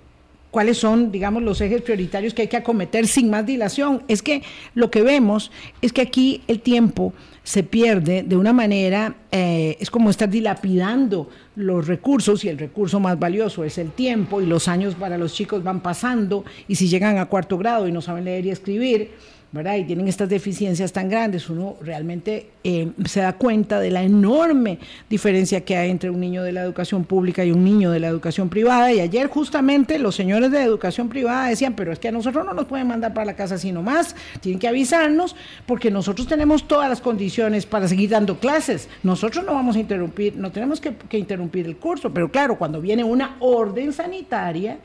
cuáles 0.55 0.79
son, 0.79 1.11
digamos, 1.11 1.43
los 1.43 1.61
ejes 1.61 1.83
prioritarios 1.83 2.33
que 2.33 2.43
hay 2.43 2.49
que 2.49 2.57
acometer 2.57 3.09
sin 3.09 3.29
más 3.29 3.45
dilación. 3.45 4.05
Es 4.07 4.23
que 4.23 4.45
lo 4.77 4.89
que 4.89 5.03
vemos 5.03 5.51
es 5.83 5.93
que 5.93 6.01
aquí 6.01 6.43
el 6.47 6.61
tiempo 6.61 7.13
se 7.43 7.65
pierde 7.65 8.23
de 8.23 8.37
una 8.37 8.53
manera, 8.53 9.17
eh, 9.33 9.77
es 9.81 9.91
como 9.91 10.11
estar 10.11 10.31
dilapidando 10.31 11.29
los 11.57 11.89
recursos 11.89 12.45
y 12.45 12.51
el 12.51 12.59
recurso 12.59 13.01
más 13.01 13.19
valioso 13.19 13.65
es 13.65 13.79
el 13.79 13.91
tiempo 13.91 14.41
y 14.41 14.47
los 14.47 14.69
años 14.69 14.95
para 14.95 15.19
los 15.19 15.35
chicos 15.35 15.65
van 15.65 15.81
pasando 15.81 16.45
y 16.69 16.77
si 16.77 16.87
llegan 16.87 17.19
a 17.19 17.27
cuarto 17.27 17.59
grado 17.59 17.89
y 17.89 17.93
no 17.93 18.01
saben 18.01 18.25
leer 18.25 18.47
y 18.47 18.51
escribir, 18.51 19.11
y 19.55 19.85
tienen 19.85 20.09
estas 20.09 20.29
deficiencias 20.29 20.93
tan 20.93 21.09
grandes, 21.09 21.49
uno 21.49 21.77
realmente 21.81 22.51
eh, 22.65 22.91
se 23.07 23.21
da 23.21 23.35
cuenta 23.35 23.79
de 23.79 23.93
la 23.93 24.03
enorme 24.03 24.81
diferencia 25.09 25.65
que 25.65 25.77
hay 25.77 25.91
entre 25.91 26.11
un 26.11 26.19
niño 26.19 26.43
de 26.43 26.51
la 26.51 26.63
educación 26.63 27.05
pública 27.05 27.45
y 27.45 27.53
un 27.53 27.63
niño 27.63 27.93
de 27.93 28.01
la 28.01 28.09
educación 28.09 28.49
privada. 28.49 28.93
Y 28.93 28.99
ayer 28.99 29.29
justamente 29.29 30.01
los 30.01 30.17
señores 30.17 30.51
de 30.51 30.61
educación 30.61 31.09
privada 31.09 31.49
decían, 31.49 31.75
pero 31.75 31.93
es 31.93 32.01
que 32.01 32.09
a 32.09 32.13
nosotros 32.13 32.45
no 32.45 32.53
nos 32.53 32.65
pueden 32.65 32.89
mandar 32.89 33.15
para 33.15 33.27
la 33.27 33.37
casa 33.37 33.57
sino 33.57 33.81
más, 33.81 34.17
tienen 34.41 34.59
que 34.59 34.67
avisarnos 34.67 35.37
porque 35.67 35.89
nosotros 35.89 36.27
tenemos 36.27 36.67
todas 36.67 36.89
las 36.89 37.01
condiciones 37.01 37.65
para 37.65 37.87
seguir 37.87 38.11
dando 38.11 38.41
clases. 38.41 38.89
Nosotros 39.05 39.45
no 39.45 39.55
vamos 39.55 39.77
a 39.77 39.79
interrumpir, 39.79 40.37
no 40.37 40.51
tenemos 40.51 40.81
que 40.81 41.19
interrumpir 41.19 41.67
el 41.67 41.77
curso, 41.77 42.13
pero 42.13 42.29
claro, 42.29 42.59
cuando 42.59 42.81
viene 42.81 43.05
una 43.05 43.37
orden 43.39 43.93
sanitaria, 43.93 44.79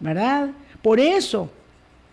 ¿verdad? 0.00 0.48
Por 0.80 0.98
eso 0.98 1.50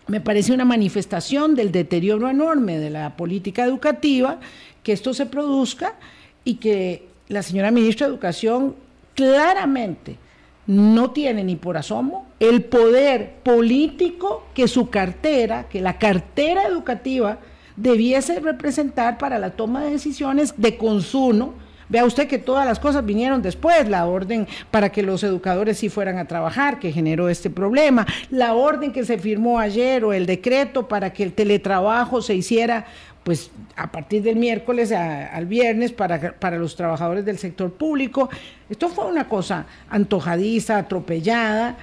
me 0.08 0.22
parece 0.22 0.54
una 0.54 0.66
manifestación 0.66 1.56
del 1.56 1.72
deterioro 1.72 2.30
enorme 2.30 2.80
de 2.80 2.90
la 2.90 3.16
política 3.16 3.64
educativa 3.64 4.40
que 4.84 4.94
esto 4.94 5.14
se 5.14 5.26
produzca 5.26 5.96
y 6.44 6.56
que 6.56 7.08
la 7.28 7.44
señora 7.44 7.72
ministra 7.72 8.08
de 8.08 8.14
Educación 8.14 8.76
claramente 9.16 10.18
no 10.66 11.12
tiene 11.12 11.44
ni 11.44 11.56
por 11.56 11.78
asomo 11.78 12.28
el 12.40 12.64
poder 12.64 13.36
político 13.44 14.48
que 14.54 14.68
su 14.68 14.90
cartera, 14.90 15.68
que 15.70 15.82
la 15.82 15.98
cartera 15.98 16.64
educativa 16.64 17.40
debiese 17.76 18.40
representar 18.40 19.18
para 19.18 19.40
la 19.40 19.52
toma 19.52 19.84
de 19.84 19.92
decisiones 19.92 20.54
de 20.58 20.78
consumo 20.78 21.54
Vea 21.90 22.06
usted 22.06 22.28
que 22.28 22.38
todas 22.38 22.66
las 22.66 22.80
cosas 22.80 23.06
vinieron 23.06 23.42
después, 23.42 23.88
la 23.88 24.06
orden 24.06 24.48
para 24.72 24.92
que 24.92 25.04
los 25.04 25.24
educadores 25.24 25.78
sí 25.78 25.90
fueran 25.90 26.18
a 26.18 26.26
trabajar, 26.26 26.80
que 26.80 26.92
generó 26.92 27.30
este 27.30 27.50
problema, 27.50 28.06
la 28.30 28.54
orden 28.54 28.92
que 28.92 29.06
se 29.06 29.18
firmó 29.18 29.60
ayer 29.60 30.04
o 30.04 30.14
el 30.14 30.26
decreto 30.26 30.88
para 30.88 31.14
que 31.14 31.24
el 31.24 31.34
teletrabajo 31.34 32.22
se 32.22 32.36
hiciera 32.36 32.86
pues 33.24 33.52
a 33.76 33.92
partir 33.92 34.24
del 34.24 34.38
miércoles 34.38 34.94
al 34.94 35.46
viernes 35.48 35.92
para, 35.92 36.32
para 36.40 36.58
los 36.58 36.78
trabajadores 36.78 37.26
del 37.26 37.38
sector 37.38 37.74
público. 37.74 38.30
Esto 38.70 38.88
fue 38.88 39.06
una 39.06 39.28
cosa 39.28 39.66
antojadiza, 39.90 40.78
atropellada, 40.78 41.76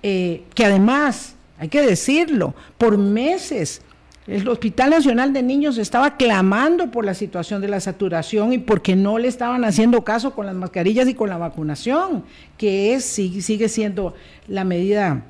eh, 0.00 0.44
que 0.54 0.64
además, 0.64 1.34
hay 1.58 1.68
que 1.68 1.82
decirlo, 1.82 2.54
por 2.78 2.98
meses 2.98 3.82
el 4.26 4.48
Hospital 4.48 4.90
Nacional 4.90 5.32
de 5.32 5.42
Niños 5.42 5.78
estaba 5.78 6.16
clamando 6.16 6.90
por 6.92 7.04
la 7.04 7.14
situación 7.14 7.60
de 7.60 7.68
la 7.68 7.80
saturación 7.80 8.52
y 8.52 8.58
porque 8.58 8.94
no 8.94 9.18
le 9.18 9.26
estaban 9.26 9.64
haciendo 9.64 10.04
caso 10.04 10.32
con 10.32 10.46
las 10.46 10.54
mascarillas 10.54 11.08
y 11.08 11.14
con 11.14 11.28
la 11.28 11.38
vacunación, 11.38 12.24
que 12.56 12.94
es, 12.94 13.04
sigue 13.04 13.68
siendo 13.68 14.14
la 14.46 14.64
medida 14.64 15.24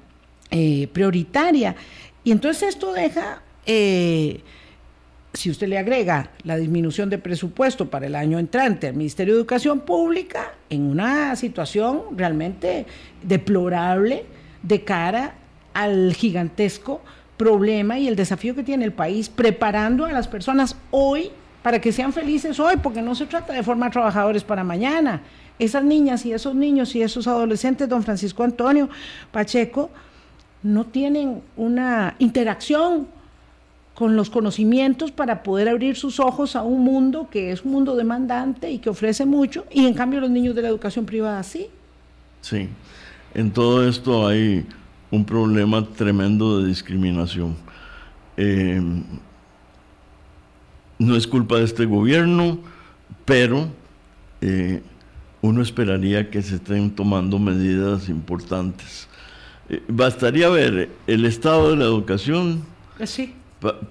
eh, 0.50 0.88
prioritaria. 0.92 1.74
Y 2.22 2.32
entonces 2.32 2.68
esto 2.68 2.92
deja, 2.92 3.40
eh, 3.64 4.42
si 5.32 5.50
usted 5.50 5.68
le 5.68 5.78
agrega 5.78 6.30
la 6.42 6.58
disminución 6.58 7.08
de 7.08 7.16
presupuesto 7.16 7.88
para 7.88 8.06
el 8.06 8.14
año 8.14 8.38
entrante 8.38 8.88
al 8.88 8.94
Ministerio 8.94 9.32
de 9.32 9.40
Educación 9.40 9.80
Pública, 9.80 10.52
en 10.68 10.82
una 10.82 11.34
situación 11.36 12.02
realmente 12.14 12.84
deplorable 13.22 14.26
de 14.62 14.84
cara 14.84 15.36
al 15.72 16.12
gigantesco 16.12 17.00
problema 17.42 17.98
y 17.98 18.06
el 18.06 18.14
desafío 18.14 18.54
que 18.54 18.62
tiene 18.62 18.84
el 18.84 18.92
país 18.92 19.28
preparando 19.28 20.06
a 20.06 20.12
las 20.12 20.28
personas 20.28 20.76
hoy 20.92 21.30
para 21.62 21.80
que 21.80 21.92
sean 21.92 22.12
felices 22.12 22.58
hoy, 22.60 22.76
porque 22.82 23.02
no 23.02 23.14
se 23.14 23.26
trata 23.26 23.52
de 23.52 23.62
formar 23.62 23.90
trabajadores 23.90 24.44
para 24.44 24.62
mañana. 24.64 25.22
Esas 25.58 25.84
niñas 25.84 26.24
y 26.24 26.32
esos 26.32 26.54
niños 26.54 26.94
y 26.94 27.02
esos 27.02 27.26
adolescentes, 27.26 27.88
don 27.88 28.02
Francisco 28.02 28.44
Antonio 28.44 28.88
Pacheco, 29.30 29.90
no 30.62 30.84
tienen 30.84 31.42
una 31.56 32.14
interacción 32.18 33.08
con 33.94 34.16
los 34.16 34.30
conocimientos 34.30 35.10
para 35.10 35.42
poder 35.42 35.68
abrir 35.68 35.96
sus 35.96 36.18
ojos 36.18 36.56
a 36.56 36.62
un 36.62 36.82
mundo 36.82 37.28
que 37.30 37.52
es 37.52 37.64
un 37.64 37.72
mundo 37.72 37.94
demandante 37.96 38.70
y 38.70 38.78
que 38.78 38.90
ofrece 38.90 39.26
mucho, 39.26 39.66
y 39.70 39.86
en 39.86 39.94
cambio 39.94 40.20
los 40.20 40.30
niños 40.30 40.54
de 40.54 40.62
la 40.62 40.68
educación 40.68 41.04
privada 41.04 41.42
sí. 41.42 41.66
Sí, 42.40 42.68
en 43.34 43.50
todo 43.50 43.86
esto 43.88 44.26
hay 44.26 44.66
un 45.12 45.24
problema 45.26 45.86
tremendo 45.86 46.58
de 46.60 46.68
discriminación. 46.68 47.54
Eh, 48.36 48.82
no 50.98 51.16
es 51.16 51.26
culpa 51.26 51.58
de 51.58 51.64
este 51.64 51.84
gobierno, 51.84 52.58
pero 53.26 53.68
eh, 54.40 54.82
uno 55.42 55.60
esperaría 55.60 56.30
que 56.30 56.40
se 56.40 56.54
estén 56.54 56.90
tomando 56.90 57.38
medidas 57.38 58.08
importantes. 58.08 59.06
Eh, 59.68 59.82
bastaría 59.86 60.48
ver 60.48 60.88
el 61.06 61.24
estado 61.26 61.70
de 61.70 61.76
la 61.76 61.84
educación 61.84 62.62
sí. 63.04 63.34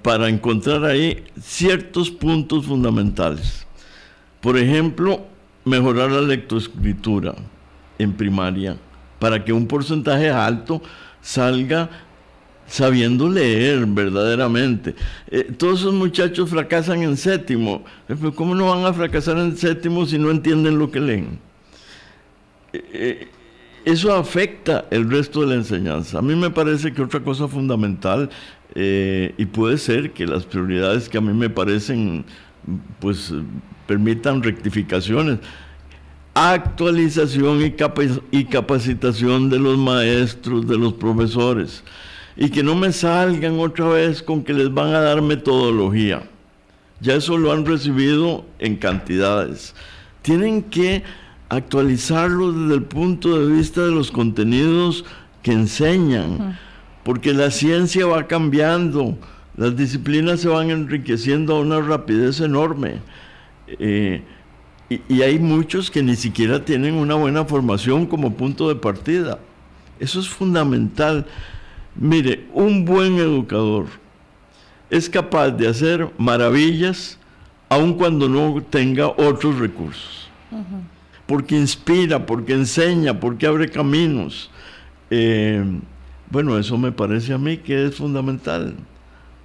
para 0.02 0.28
encontrar 0.28 0.84
ahí 0.86 1.24
ciertos 1.40 2.10
puntos 2.10 2.66
fundamentales. 2.66 3.68
Por 4.42 4.58
ejemplo, 4.58 5.24
mejorar 5.66 6.10
la 6.10 6.22
lectoescritura 6.22 7.36
en 8.00 8.12
primaria 8.14 8.76
para 9.20 9.46
que 9.46 9.54
un 9.54 9.68
porcentaje 9.68 10.32
alto 10.32 10.82
salga 11.22 11.90
sabiendo 12.72 13.28
leer 13.28 13.86
verdaderamente. 13.86 14.96
Eh, 15.30 15.52
todos 15.58 15.82
esos 15.82 15.94
muchachos 15.94 16.50
fracasan 16.50 17.04
en 17.04 17.18
séptimo. 17.18 17.84
Eh, 18.08 18.16
¿Cómo 18.34 18.56
no 18.56 18.68
van 18.68 18.86
a 18.86 18.94
fracasar 18.94 19.38
en 19.40 19.58
séptimo 19.58 20.06
si 20.06 20.18
no 20.18 20.32
entienden 20.32 20.80
lo 20.80 20.90
que 20.90 21.02
leen? 21.02 21.40
Eh, 22.72 23.28
eso 23.84 24.16
afecta 24.16 24.86
el 24.90 25.12
resto 25.12 25.42
de 25.42 25.48
la 25.48 25.56
enseñanza. 25.56 26.20
A 26.20 26.22
mí 26.22 26.34
me 26.34 26.50
parece 26.50 26.94
que 26.94 27.02
otra 27.02 27.20
cosa 27.20 27.48
fundamental, 27.48 28.30
y 28.74 29.46
puede 29.48 29.78
ser 29.78 30.12
que 30.12 30.26
las 30.26 30.46
prioridades 30.46 31.10
que 31.10 31.18
a 31.18 31.22
mí 31.22 31.34
me 31.34 31.50
parecen, 31.50 32.24
pues 33.00 33.34
permitan 33.86 34.42
rectificaciones, 34.42 35.40
actualización 36.34 37.62
y, 38.32 38.46
capacitación 38.46 39.50
de 39.50 39.60
los 39.60 39.78
maestros, 39.78 40.68
de 40.68 40.78
los 40.78 40.94
profesores, 40.94 41.84
y 42.38 42.50
que 42.50 42.64
no 42.64 42.76
me 42.76 42.92
salgan 42.92 43.60
otra 43.60 43.90
vez 43.90 44.24
con 44.24 44.44
que 44.44 44.54
les 44.54 44.74
van 44.74 44.94
a 44.94 45.02
dar 45.02 45.22
metodología. 45.22 46.24
Ya 47.02 47.16
eso 47.16 47.38
lo 47.38 47.52
han 47.52 47.66
recibido 47.66 48.46
en 48.60 48.78
cantidades. 48.78 49.76
Tienen 50.22 50.62
que 50.64 51.04
actualizarlo 51.50 52.54
desde 52.54 52.76
el 52.76 52.84
punto 52.84 53.40
de 53.40 53.54
vista 53.54 53.82
de 53.82 53.92
los 53.92 54.12
contenidos 54.12 55.04
que 55.44 55.52
enseñan, 55.52 56.58
porque 57.04 57.34
la 57.34 57.52
ciencia 57.52 58.06
va 58.06 58.28
cambiando, 58.28 59.18
las 59.58 59.76
disciplinas 59.76 60.40
se 60.40 60.48
van 60.48 60.70
enriqueciendo 60.70 61.58
a 61.58 61.60
una 61.60 61.82
rapidez 61.82 62.40
enorme. 62.40 63.00
Eh, 63.68 64.24
y, 65.08 65.22
hay 65.22 65.40
muchos 65.40 65.90
que 65.90 66.04
ni 66.04 66.16
siquiera 66.16 66.66
tienen 66.66 66.96
una 66.96 67.16
buena 67.16 67.46
formación 67.46 68.06
como 68.06 68.34
punto 68.34 68.68
de 68.68 68.76
partida. 68.76 69.40
Eso 70.00 70.20
es 70.20 70.28
fundamental. 70.28 71.26
Mire, 71.96 72.48
un 72.54 72.84
buen 72.84 73.16
educador 73.18 73.86
es 74.90 75.10
capaz 75.10 75.52
de 75.52 75.68
hacer 75.68 76.10
maravillas 76.18 77.18
aun 77.70 77.94
cuando 77.94 78.28
no 78.28 78.62
tenga 78.62 79.08
otros 79.08 79.58
recursos. 79.60 80.30
Porque 81.26 81.56
inspira, 81.56 82.26
porque 82.26 82.54
enseña, 82.54 83.18
porque 83.18 83.48
abre 83.48 83.70
caminos. 83.70 84.50
Eh, 85.10 85.64
bueno, 86.30 86.58
eso 86.58 86.78
me 86.78 86.92
parece 86.92 87.34
a 87.34 87.38
mí 87.38 87.58
que 87.58 87.86
es 87.86 87.96
fundamental. 87.96 88.76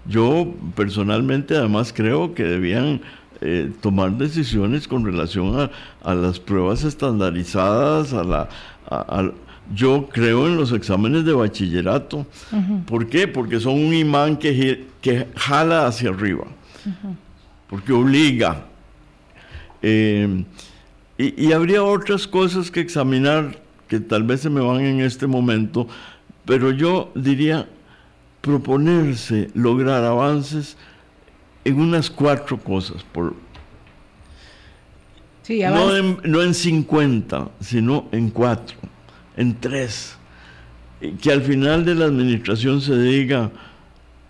Yo 0.09 0.53
personalmente 0.75 1.57
además 1.57 1.93
creo 1.95 2.35
que 2.35 2.43
debían 2.43 3.01
eh, 3.41 3.71
tomar 3.81 4.13
decisiones 4.13 4.89
con 4.89 5.05
relación 5.05 5.71
a, 6.03 6.15
las 6.15 6.41
pruebas 6.41 6.85
estandarizadas, 6.85 8.13
a 8.13 8.25
la, 8.25 8.49
yo 9.75 10.09
creo 10.09 10.47
en 10.47 10.57
los 10.57 10.73
exámenes 10.73 11.25
de 11.25 11.33
bachillerato. 11.33 12.27
¿Por 12.87 13.09
qué? 13.09 13.29
Porque 13.29 13.61
son 13.61 13.75
un 13.75 13.93
imán 13.93 14.37
que, 14.37 14.87
que 15.01 15.27
jala 15.37 15.87
hacia 15.87 16.11
arriba, 16.11 16.45
porque 17.69 17.93
obliga. 17.93 18.65
Eh, 19.83 20.45
y, 21.19 21.47
y, 21.47 21.53
habría 21.53 21.83
otras 21.83 22.27
cosas 22.27 22.71
que 22.71 22.81
examinar 22.81 23.59
que 23.89 24.01
tal 24.01 24.23
vez 24.25 24.41
se 24.41 24.51
me 24.51 24.61
van 24.61 24.81
en 24.81 25.01
este 25.01 25.27
momento, 25.27 25.87
pero 26.45 26.71
yo 26.71 27.11
diría 27.15 27.69
proponerse 28.41 29.51
lograr 29.55 30.05
avances 30.05 30.77
en 31.67 31.81
unas 31.81 32.09
cuatro 32.09 32.57
cosas, 32.59 33.03
por, 33.03 33.35
no, 35.49 35.97
en, 35.97 36.19
no 36.23 36.43
en 36.43 36.55
50, 36.55 37.51
sino 37.61 38.07
en 38.13 38.31
cuatro, 38.31 38.77
en 39.37 39.59
tres. 39.59 40.17
Que 41.21 41.33
al 41.33 41.43
final 41.43 41.85
de 41.85 41.97
la 41.97 42.05
administración 42.05 42.81
se 42.81 42.97
diga, 42.97 43.51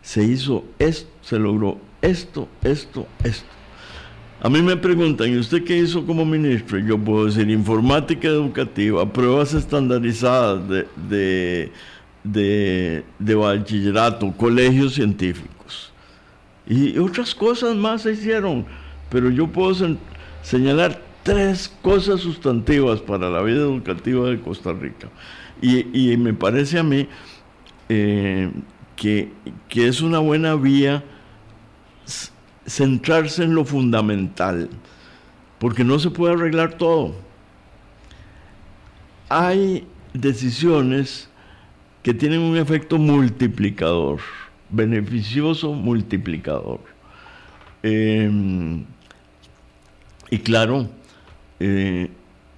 se 0.00 0.24
hizo 0.24 0.64
esto, 0.78 1.10
se 1.20 1.38
logró 1.38 1.78
esto, 2.00 2.48
esto, 2.62 3.06
esto. 3.22 3.46
A 4.40 4.48
mí 4.48 4.62
me 4.62 4.76
preguntan, 4.76 5.30
¿y 5.30 5.36
usted 5.36 5.62
qué 5.62 5.76
hizo 5.76 6.06
como 6.06 6.24
ministro? 6.24 6.78
Yo 6.78 6.98
puedo 6.98 7.26
decir 7.26 7.50
informática 7.50 8.28
educativa, 8.28 9.10
pruebas 9.10 9.52
estandarizadas 9.52 10.66
de, 10.68 10.86
de, 11.08 11.72
de, 12.24 13.04
de 13.18 13.34
bachillerato, 13.34 14.32
colegios 14.32 14.94
científicos. 14.94 15.92
Y 16.66 16.98
otras 16.98 17.34
cosas 17.34 17.76
más 17.76 18.02
se 18.02 18.12
hicieron, 18.12 18.66
pero 19.08 19.30
yo 19.30 19.46
puedo 19.46 19.74
señalar 20.42 21.00
tres 21.22 21.72
cosas 21.82 22.20
sustantivas 22.20 23.00
para 23.00 23.30
la 23.30 23.42
vida 23.42 23.60
educativa 23.60 24.28
de 24.28 24.40
Costa 24.40 24.72
Rica. 24.72 25.08
Y, 25.62 26.16
me 26.16 26.34
parece 26.34 26.78
a 26.78 26.82
mí 26.82 27.08
eh, 27.88 28.50
que, 28.94 29.32
que 29.68 29.88
es 29.88 30.00
una 30.00 30.18
buena 30.18 30.54
vía 30.54 31.02
centrarse 32.66 33.44
en 33.44 33.54
lo 33.54 33.64
fundamental, 33.64 34.68
porque 35.58 35.84
no 35.84 35.98
se 35.98 36.10
puede 36.10 36.34
arreglar 36.34 36.74
todo. 36.74 37.14
Hay 39.28 39.86
decisiones 40.12 41.28
que 42.02 42.12
tienen 42.12 42.40
un 42.40 42.56
efecto 42.56 42.98
multiplicador 42.98 44.20
beneficioso 44.70 45.72
multiplicador. 45.72 46.80
Em, 47.82 48.84
y 50.30 50.38
claro, 50.38 50.88
eh, 51.60 52.10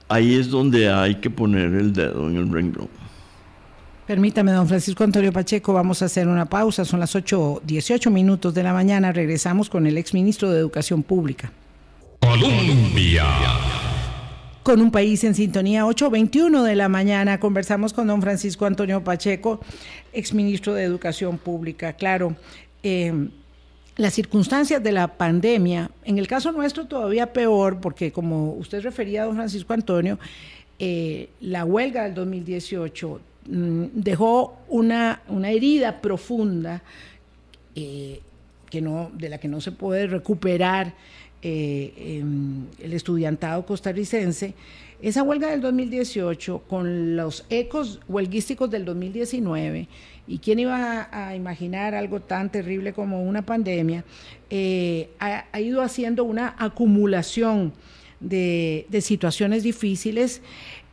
ahí 0.09 0.35
es 0.35 0.49
donde 0.49 0.90
hay 0.90 1.16
que 1.16 1.31
poner 1.31 1.75
el 1.75 1.92
dedo 1.92 2.29
en 2.29 2.37
el 2.37 2.51
renglón. 2.51 2.88
Permítame, 4.07 4.53
don 4.53 4.66
Francisco 4.66 5.05
Antonio 5.05 5.31
Pacheco, 5.33 5.75
vamos 5.75 6.01
a 6.01 6.07
hacer 6.07 6.29
una 6.29 6.47
pausa. 6.47 6.87
Son 6.87 6.99
las 6.99 7.14
8.18 7.14 8.11
minutos 8.11 8.55
de 8.55 8.62
la 8.62 8.73
mañana. 8.73 9.12
Regresamos 9.12 9.68
con 9.68 9.87
el 9.87 9.99
exministro 9.99 10.51
de 10.51 10.61
Educación 10.61 11.03
Pública. 11.03 11.53
Colombia 12.21 13.27
con 14.69 14.83
un 14.83 14.91
país 14.91 15.25
en 15.25 15.35
sintonía. 15.35 15.87
8.21 15.87 16.63
de 16.63 16.77
la 16.77 16.91
mañana 16.91 17.41
conversamos 17.41 17.95
con 17.95 18.07
don 18.07 18.21
Francisco 18.21 18.67
Antonio 18.67 19.03
Pacheco, 19.03 19.61
exministro 20.13 20.75
de 20.75 20.83
Educación 20.83 21.39
Pública. 21.39 21.95
Claro, 21.95 22.37
eh, 22.83 23.31
las 23.97 24.13
circunstancias 24.13 24.83
de 24.83 24.93
la 24.93 25.09
pandemia, 25.09 25.91
en 26.05 26.19
el 26.19 26.29
caso 26.29 26.53
nuestro 26.53 26.85
todavía 26.85 27.33
peor, 27.33 27.81
porque 27.81 28.13
como 28.13 28.53
usted 28.57 28.83
refería, 28.83 29.25
don 29.25 29.37
Francisco 29.37 29.73
Antonio, 29.73 30.19
eh, 30.79 31.31
la 31.41 31.65
huelga 31.65 32.05
del 32.05 32.13
2018 32.13 33.21
mm, 33.47 33.85
dejó 33.95 34.59
una, 34.69 35.23
una 35.29 35.51
herida 35.51 36.03
profunda 36.03 36.83
eh, 37.75 38.21
que 38.69 38.83
no, 38.83 39.11
de 39.15 39.31
la 39.31 39.39
que 39.39 39.49
no 39.49 39.63
se 39.63 39.73
puede 39.73 40.09
recuperar 40.09 40.93
eh, 41.40 42.20
el 42.83 42.92
estudiantado 42.92 43.64
costarricense, 43.64 44.55
esa 45.01 45.22
huelga 45.22 45.48
del 45.51 45.61
2018 45.61 46.64
con 46.66 47.14
los 47.14 47.44
ecos 47.48 48.01
huelguísticos 48.09 48.68
del 48.68 48.85
2019, 48.85 49.87
y 50.27 50.38
quién 50.38 50.59
iba 50.59 51.09
a, 51.12 51.37
imaginar 51.37 51.94
algo 51.94 52.18
tan 52.18 52.51
terrible 52.51 52.92
como 52.92 53.22
una 53.22 53.42
pandemia, 53.42 54.05
eh, 54.51 55.11
ha, 55.20 55.61
ido 55.61 55.81
haciendo 55.81 56.24
una 56.24 56.57
acumulación 56.59 57.72
de, 58.18 58.87
situaciones 59.01 59.62
difíciles 59.62 60.42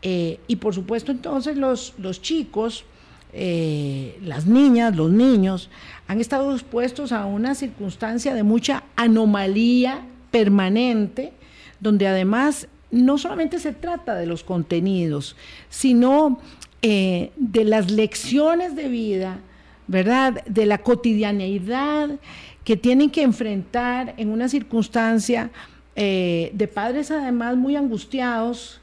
eh, 0.04 0.40
y 0.46 0.58
por 0.58 0.76
supuesto 0.76 1.12
entonces 1.12 1.58
los, 1.58 1.96
los 1.98 2.22
chicos, 2.22 2.86
las 3.34 4.46
niñas, 4.46 4.96
los 4.96 5.12
niños, 5.12 5.72
han 6.08 6.22
estado 6.22 6.54
expuestos 6.54 7.12
a 7.12 7.26
una 7.26 7.56
circunstancia 7.56 8.36
de 8.36 8.44
mucha 8.44 8.84
anomalía 8.96 10.06
permanente, 10.36 11.32
donde 11.80 12.08
además 12.08 12.68
no 12.92 13.18
solamente 13.18 13.58
se 13.58 13.72
trata 13.72 14.16
de 14.16 14.26
los 14.26 14.44
contenidos, 14.44 15.38
sino 15.70 16.42
eh, 16.82 17.32
de 17.38 17.64
las 17.64 17.90
lecciones 17.90 18.76
de 18.76 18.90
vida, 18.90 19.40
¿verdad? 19.88 20.44
De 20.46 20.66
la 20.66 20.80
cotidianeidad 20.80 22.20
que 22.66 22.76
tienen 22.76 23.12
que 23.12 23.22
enfrentar 23.22 24.14
en 24.18 24.28
una 24.28 24.50
circunstancia 24.50 25.52
eh, 25.96 26.52
de 26.54 26.68
padres 26.68 27.12
además 27.12 27.56
muy 27.56 27.78
angustiados, 27.78 28.82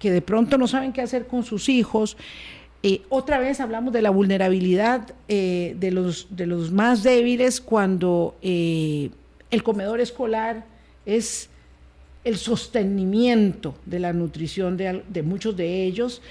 que 0.00 0.10
de 0.10 0.20
pronto 0.20 0.58
no 0.58 0.66
saben 0.66 0.92
qué 0.92 1.00
hacer 1.00 1.28
con 1.28 1.44
sus 1.44 1.68
hijos. 1.68 2.16
Eh, 2.82 3.02
otra 3.08 3.38
vez 3.38 3.60
hablamos 3.60 3.92
de 3.92 4.02
la 4.02 4.10
vulnerabilidad 4.10 5.14
de, 5.28 5.90
los, 5.92 6.26
de 6.30 6.46
los 6.46 6.72
más 6.72 7.04
débiles 7.04 7.60
cuando 7.60 8.34
el 9.50 9.62
comedor 9.62 10.00
escolar 10.00 10.64
es 11.04 11.48
el 12.24 12.36
sostenimiento 12.36 13.76
de 13.86 14.00
la 14.00 14.12
nutrición 14.12 14.76
de, 14.76 15.22
muchos 15.22 15.56
de 15.56 15.84
ellos. 15.84 16.22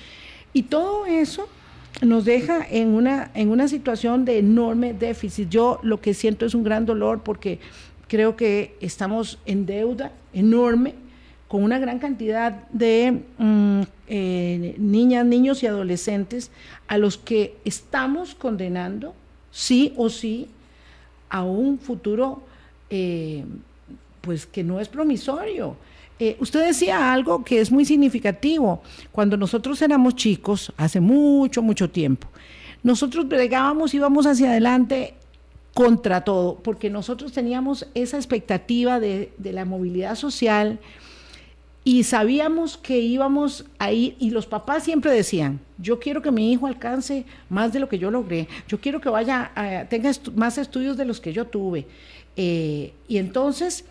Y 0.52 0.64
todo 0.64 1.06
eso 1.06 1.48
nos 2.02 2.26
deja 2.26 2.68
en 2.70 2.90
una, 2.90 3.32
en 3.34 3.50
una 3.50 3.68
situación 3.70 4.26
de 4.26 4.40
enorme 4.40 4.94
déficit. 4.94 5.50
Yo 5.50 5.80
lo 5.84 6.02
que 6.02 6.14
siento 6.14 6.46
es 6.46 6.54
un 6.54 6.64
gran 6.64 6.86
dolor 6.86 7.22
porque 7.24 7.60
creo 8.10 8.36
que 8.36 8.76
estamos 8.82 9.40
en 9.46 9.66
deuda 9.66 10.12
enorme 10.34 10.96
con 11.48 11.64
una 11.64 11.80
gran 11.80 12.00
cantidad 12.00 12.68
de 12.72 13.24
mm, 13.38 13.82
eh, 14.08 14.76
niñas, 14.78 15.26
niños 15.26 15.64
y 15.64 15.68
adolescentes 15.68 16.52
a 16.88 16.98
los 16.98 17.18
que 17.18 17.56
estamos 17.64 18.36
condenando, 18.36 19.14
sí 19.52 19.94
o 19.96 20.10
sí, 20.10 20.50
a 21.30 21.44
un 21.44 21.80
futuro 21.80 22.44
eh, 22.90 23.44
pues 24.22 24.46
que 24.46 24.64
no 24.64 24.80
es 24.80 24.88
promisorio. 24.88 25.76
Eh, 26.18 26.38
usted 26.40 26.66
decía 26.66 27.12
algo 27.12 27.44
que 27.44 27.60
es 27.60 27.72
muy 27.72 27.86
significativo. 27.86 28.82
Cuando 29.12 29.36
nosotros 29.38 29.82
éramos 29.82 30.16
chicos, 30.16 30.72
hace 30.78 31.00
mucho, 31.00 31.62
mucho 31.62 31.90
tiempo, 31.90 32.28
nosotros 32.84 33.28
bregábamos, 33.28 33.94
íbamos 33.94 34.26
hacia 34.26 34.52
adelante 34.52 35.16
contra 35.74 36.22
todo, 36.22 36.56
porque 36.56 36.90
nosotros 36.90 37.34
teníamos 37.34 37.86
esa 37.96 38.16
expectativa 38.16 39.00
de, 39.02 39.34
la 39.44 39.66
movilidad 39.66 40.16
social 40.16 40.80
y 41.88 42.04
sabíamos 42.04 42.78
que 42.78 42.98
íbamos 42.98 43.64
a 43.78 43.92
ir, 43.92 44.16
y 44.18 44.32
los 44.32 44.48
papás 44.48 44.84
siempre 44.84 45.12
decían, 45.12 45.60
yo 45.78 46.00
quiero 46.00 46.24
que 46.24 46.32
mi 46.32 46.52
hijo 46.52 46.66
alcance 46.66 47.26
más 47.48 47.72
de 47.74 47.80
lo 47.80 47.88
que 47.88 48.00
yo 48.00 48.10
logré, 48.10 48.48
yo 48.68 48.82
quiero 48.82 49.00
que 49.00 49.08
vaya, 49.08 49.52
tenga 49.88 50.10
más 50.34 50.58
estudios 50.58 50.98
de 50.98 51.06
los 51.06 51.22
que 51.22 51.32
yo 51.32 51.46
tuve. 51.46 51.86
Eh, 52.36 52.92
y 53.08 53.18
entonces, 53.18 53.86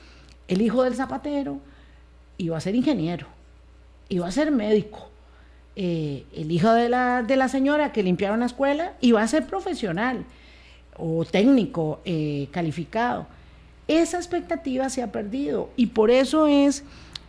el 0.48 0.61
hijo 0.61 0.83
del 0.83 0.96
zapatero, 0.96 1.61
iba 2.37 2.57
a 2.57 2.61
ser 2.61 2.74
ingeniero, 2.74 3.28
iba 4.09 4.26
a 4.26 4.33
ser 4.33 4.50
médico. 4.50 5.09
Eh, 5.76 6.24
el 6.35 6.50
hijo 6.50 6.72
de 6.72 6.88
la, 6.88 7.22
de 7.22 7.37
la 7.37 7.48
señora 7.48 7.92
que 7.92 8.02
limpiaron 8.02 8.40
la 8.40 8.46
escuela 8.46 8.94
iba 9.00 9.22
a 9.22 9.28
ser 9.28 9.46
profesional 9.46 10.24
o 10.96 11.24
técnico 11.24 12.00
eh, 12.04 12.48
calificado. 12.50 13.28
Esa 13.87 14.16
expectativa 14.16 14.88
se 14.88 15.00
ha 15.00 15.12
perdido 15.12 15.70
y 15.76 15.87
por 15.87 16.11
eso 16.11 16.48
es 16.48 16.83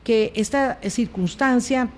que 0.06 0.32
esta 0.36 0.80
circunstancia 0.88 1.90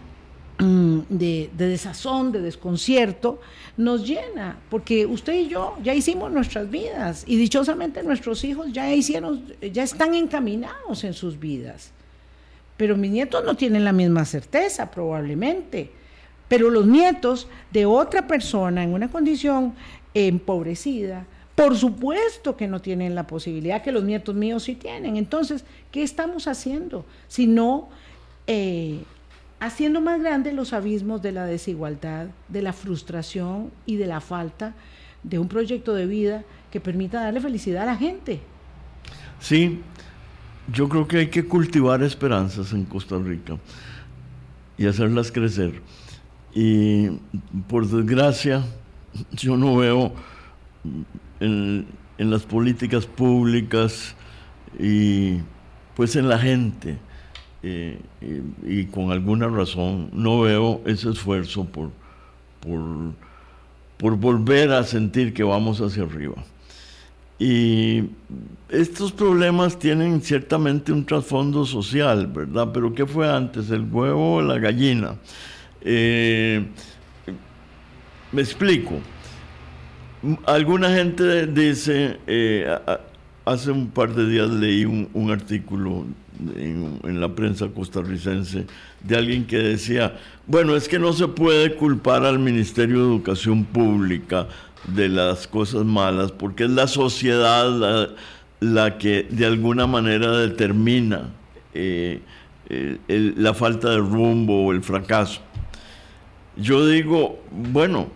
mm, 0.58 1.00
de, 1.10 1.50
de, 1.56 1.68
desazón, 1.68 2.32
de 2.32 2.42
desconcierto, 2.42 3.42
nos 3.76 4.08
llena, 4.08 4.58
porque 4.70 5.06
usted 5.06 5.34
y 5.34 5.50
yo 5.50 5.76
ya 5.84 5.94
hicimos 5.94 6.32
nuestras 6.32 6.72
vidas 6.72 7.26
y 7.28 7.36
dichosamente 7.36 8.02
nuestros 8.02 8.44
hijos 8.46 8.72
ya 8.72 8.92
hicieron, 8.92 9.44
ya 9.62 9.84
están 9.84 10.16
encaminados 10.16 11.04
en 11.04 11.14
sus 11.14 11.38
vidas. 11.38 11.92
Pero 12.78 12.96
mis 12.96 13.12
nietos 13.12 13.44
no 13.44 13.56
tienen 13.56 13.84
la 13.84 13.92
misma 13.92 14.24
certeza, 14.24 14.90
probablemente. 14.90 15.92
Pero 16.48 16.70
los 16.70 16.88
nietos 16.88 17.48
de 17.72 17.86
otra 17.86 18.26
persona 18.26 18.84
en 18.84 18.94
una 18.94 19.10
condición 19.10 19.74
empobrecida, 20.14 21.26
por 21.58 21.76
supuesto 21.76 22.56
que 22.56 22.68
no 22.68 22.82
tienen 22.82 23.16
la 23.16 23.26
posibilidad 23.26 23.82
que 23.82 23.92
los 23.92 24.04
nietos 24.04 24.36
míos 24.36 24.62
sí 24.62 24.76
tienen. 24.76 25.18
Entonces, 25.18 25.66
¿qué 25.92 26.04
estamos 26.04 26.48
haciendo? 26.48 27.04
Si 27.28 27.48
no, 27.48 27.90
eh, 28.46 29.00
haciendo 29.60 30.00
más 30.00 30.22
grandes 30.22 30.54
los 30.54 30.72
abismos 30.72 31.24
de 31.24 31.32
la 31.32 31.48
desigualdad, 31.48 32.28
de 32.48 32.62
la 32.62 32.74
frustración 32.74 33.72
y 33.88 33.96
de 33.96 34.06
la 34.06 34.22
falta 34.22 34.76
de 35.24 35.40
un 35.40 35.48
proyecto 35.48 35.96
de 35.96 36.06
vida 36.06 36.44
que 36.70 36.80
permita 36.80 37.24
darle 37.24 37.42
felicidad 37.42 37.82
a 37.82 37.88
la 37.88 37.98
gente. 37.98 38.40
Sí, 39.40 39.82
yo 40.72 40.88
creo 40.88 41.08
que 41.08 41.18
hay 41.18 41.30
que 41.32 41.48
cultivar 41.48 42.04
esperanzas 42.04 42.72
en 42.72 42.86
Costa 42.86 43.18
Rica 43.18 43.58
y 44.78 44.86
hacerlas 44.86 45.32
crecer. 45.32 45.82
Y 46.54 47.08
por 47.68 47.88
desgracia, 47.88 48.64
yo 49.32 49.58
no 49.58 49.76
veo 49.76 50.14
en, 51.40 51.88
las 52.18 52.44
políticas 52.44 53.06
públicas 53.06 54.16
y 54.80 55.38
pues 55.96 56.16
en 56.16 56.28
la 56.28 56.40
gente, 56.40 56.98
eh, 57.64 58.00
y, 58.66 58.86
con 58.86 59.12
alguna 59.12 59.48
razón, 59.48 60.10
no 60.14 60.42
veo 60.42 60.82
ese 60.86 61.10
esfuerzo 61.10 61.66
por, 61.66 61.92
por, 62.60 62.82
por 63.98 64.18
volver 64.18 64.72
a 64.72 64.84
sentir 64.84 65.34
que 65.34 65.44
vamos 65.44 65.80
hacia 65.82 66.04
arriba. 66.04 66.36
Y 67.40 68.04
estos 68.70 69.12
problemas 69.12 69.78
tienen 69.78 70.22
ciertamente 70.22 70.92
un 70.92 71.06
trasfondo 71.06 71.66
social, 71.66 72.28
¿verdad? 72.28 72.70
Pero 72.74 72.94
¿qué 72.94 73.06
fue 73.06 73.32
antes, 73.32 73.70
el 73.70 73.82
huevo 73.92 74.36
o 74.36 74.42
la 74.42 74.58
gallina? 74.58 75.16
Eh, 75.82 76.66
me 78.32 78.42
explico. 78.42 79.00
Alguna 80.46 80.90
gente 80.90 81.46
dice, 81.46 82.18
eh, 82.26 82.68
hace 83.46 83.72
un 83.72 83.90
par 83.90 84.14
de 84.16 84.28
días 84.28 84.50
leí 84.50 84.84
un, 84.84 85.32
artículo 85.32 86.06
en, 86.56 87.22
la 87.22 87.30
prensa 87.36 87.68
costarricense 87.68 88.66
de 89.04 89.16
alguien 89.16 89.46
que 89.46 89.58
decía, 89.58 90.18
bueno, 90.48 90.76
es 90.76 90.88
que 90.88 90.98
no 90.98 91.14
se 91.14 91.28
puede 91.28 91.76
culpar 91.76 92.26
al 92.26 92.40
Ministerio 92.40 92.98
de 92.98 93.04
Educación 93.04 93.64
Pública 93.64 94.48
de 94.88 95.08
las 95.08 95.48
cosas 95.48 95.86
malas, 95.86 96.32
porque 96.32 96.64
es 96.64 96.72
la 96.72 96.88
sociedad 96.88 98.10
la, 98.60 98.98
que 98.98 99.28
de 99.30 99.46
alguna 99.46 99.86
manera 99.86 100.32
determina 100.40 101.30
eh, 101.76 102.22
la 102.70 103.54
falta 103.54 103.92
de 103.92 103.98
rumbo 103.98 104.66
o 104.66 104.72
el 104.72 104.82
fracaso. 104.82 105.42
Yo 106.58 106.88
digo, 106.88 107.40
bueno, 107.52 108.08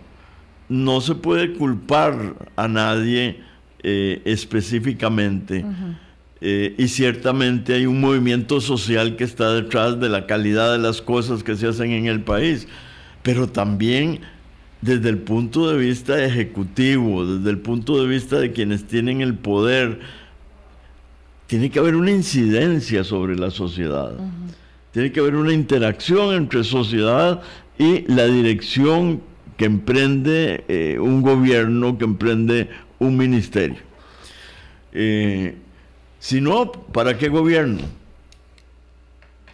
no 0.72 1.02
se 1.02 1.14
puede 1.14 1.52
culpar 1.52 2.34
a 2.56 2.66
nadie 2.66 3.40
eh, 3.82 4.22
específicamente. 4.24 5.64
Eh, 6.40 6.74
y 6.78 6.88
ciertamente 6.88 7.74
hay 7.74 7.86
un 7.86 8.00
movimiento 8.00 8.60
social 8.60 9.16
que 9.16 9.24
está 9.24 9.52
detrás 9.52 10.00
de 10.00 10.08
la 10.08 10.26
calidad 10.26 10.72
de 10.72 10.78
las 10.78 11.02
cosas 11.02 11.44
que 11.44 11.56
se 11.56 11.68
hacen 11.68 11.90
en 11.90 12.06
el 12.06 12.22
país, 12.22 12.66
pero 13.22 13.48
también 13.48 14.20
desde 14.80 15.10
el 15.10 15.18
punto 15.18 15.70
de 15.70 15.76
vista 15.76 16.24
ejecutivo, 16.24 17.24
desde 17.26 17.50
el 17.50 17.58
punto 17.58 18.02
de 18.02 18.08
vista 18.08 18.40
de 18.40 18.52
quienes 18.52 18.86
tienen 18.86 19.20
el 19.20 19.34
poder, 19.34 20.00
tiene 21.46 21.70
que 21.70 21.78
haber 21.78 21.96
una 21.96 22.10
incidencia 22.10 23.04
sobre 23.04 23.36
la 23.36 23.50
sociedad. 23.50 24.12
Tiene 24.90 25.12
que 25.12 25.20
haber 25.20 25.36
una 25.36 25.52
interacción 25.52 26.34
entre 26.34 26.64
sociedad 26.64 27.42
y 27.78 28.10
la 28.12 28.26
dirección 28.26 29.20
que 29.56 29.64
emprende 29.66 30.64
eh, 30.68 30.98
un 30.98 31.22
gobierno, 31.22 31.98
que 31.98 32.04
emprende 32.04 32.70
un 32.98 33.16
ministerio. 33.16 33.80
Eh, 34.92 35.56
si 36.18 36.40
no, 36.40 36.70
¿para 36.70 37.18
qué 37.18 37.28
gobierno? 37.28 37.80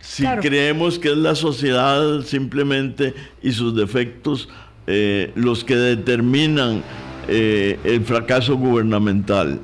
Si 0.00 0.24
creemos 0.40 0.98
que 0.98 1.08
es 1.10 1.16
la 1.16 1.34
sociedad 1.34 2.22
simplemente 2.22 3.14
y 3.42 3.52
sus 3.52 3.76
defectos 3.76 4.48
eh, 4.86 5.32
los 5.34 5.64
que 5.64 5.76
determinan 5.76 6.82
eh, 7.28 7.78
el 7.84 8.02
fracaso 8.04 8.56
gubernamental. 8.56 9.60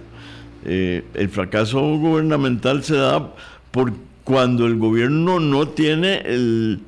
Eh, 0.66 1.02
el 1.14 1.30
fracaso 1.30 1.80
gubernamental 1.96 2.84
se 2.84 2.96
da 2.96 3.34
por 3.70 3.94
cuando 4.24 4.66
el 4.66 4.78
gobierno 4.78 5.38
no 5.38 5.68
tiene 5.68 6.22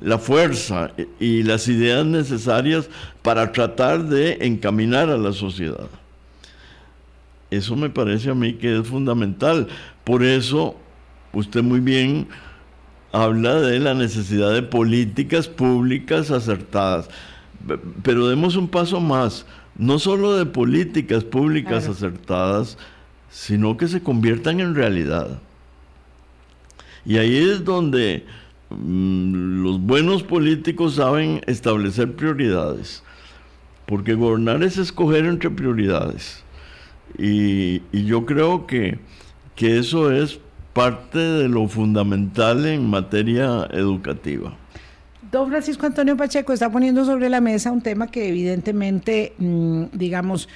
la 0.01 0.17
fuerza 0.17 0.91
y 1.19 1.43
las 1.43 1.67
ideas 1.67 2.05
necesarias 2.05 2.89
para 3.21 3.51
tratar 3.51 4.03
de 4.05 4.39
encaminar 4.41 5.09
a 5.09 5.17
la 5.17 5.31
sociedad. 5.31 5.87
Eso 7.51 7.75
me 7.75 7.89
parece 7.89 8.31
a 8.31 8.35
mí 8.35 8.53
que 8.53 8.79
es 8.79 8.87
fundamental. 8.87 9.67
Por 10.03 10.23
eso, 10.23 10.75
usted 11.31 11.61
muy 11.61 11.79
bien 11.79 12.27
habla 13.11 13.61
de 13.61 13.79
la 13.79 13.93
necesidad 13.93 14.51
de 14.53 14.63
políticas 14.63 15.47
públicas 15.47 16.31
acertadas. 16.31 17.07
Pero 18.03 18.27
demos 18.27 18.55
un 18.55 18.67
paso 18.67 18.99
más, 18.99 19.45
no 19.77 19.99
solo 19.99 20.35
de 20.35 20.45
políticas 20.45 21.23
públicas 21.23 21.87
acertadas, 21.87 22.77
sino 23.29 23.77
que 23.77 23.87
se 23.87 24.01
conviertan 24.01 24.59
en 24.59 24.73
realidad. 24.73 25.39
Y 27.07 27.17
ahí 27.17 27.37
es 27.37 27.63
donde 27.63 28.25
mm, 28.69 29.63
los 29.63 29.79
buenos 29.79 30.23
políticos 30.23 30.95
saben 30.95 31.41
establecer 31.47 32.13
prioridades. 32.13 33.01
porque 33.85 34.15
gobernar 34.15 34.61
es 34.63 34.77
escoger 34.77 35.23
entre 35.25 35.49
prioridades. 35.49 36.43
Y, 37.17 37.81
yo 38.05 38.25
creo 38.25 38.67
que, 38.67 38.99
que 39.55 39.79
eso 39.79 40.11
es 40.11 40.41
parte 40.73 41.19
de 41.19 41.47
lo 41.47 41.69
fundamental 41.69 42.65
en 42.65 42.89
materia 42.89 43.65
educativa. 43.71 44.53
Don 45.31 45.47
Francisco 45.47 45.85
Antonio 45.85 46.17
Pacheco 46.17 46.51
está 46.51 46.69
poniendo 46.69 47.05
sobre 47.05 47.29
la 47.29 47.39
mesa 47.39 47.71
un 47.71 47.81
tema 47.81 48.07
que 48.07 48.27
evidentemente, 48.27 49.31
mm, 49.37 49.85
digamos, 49.93 50.49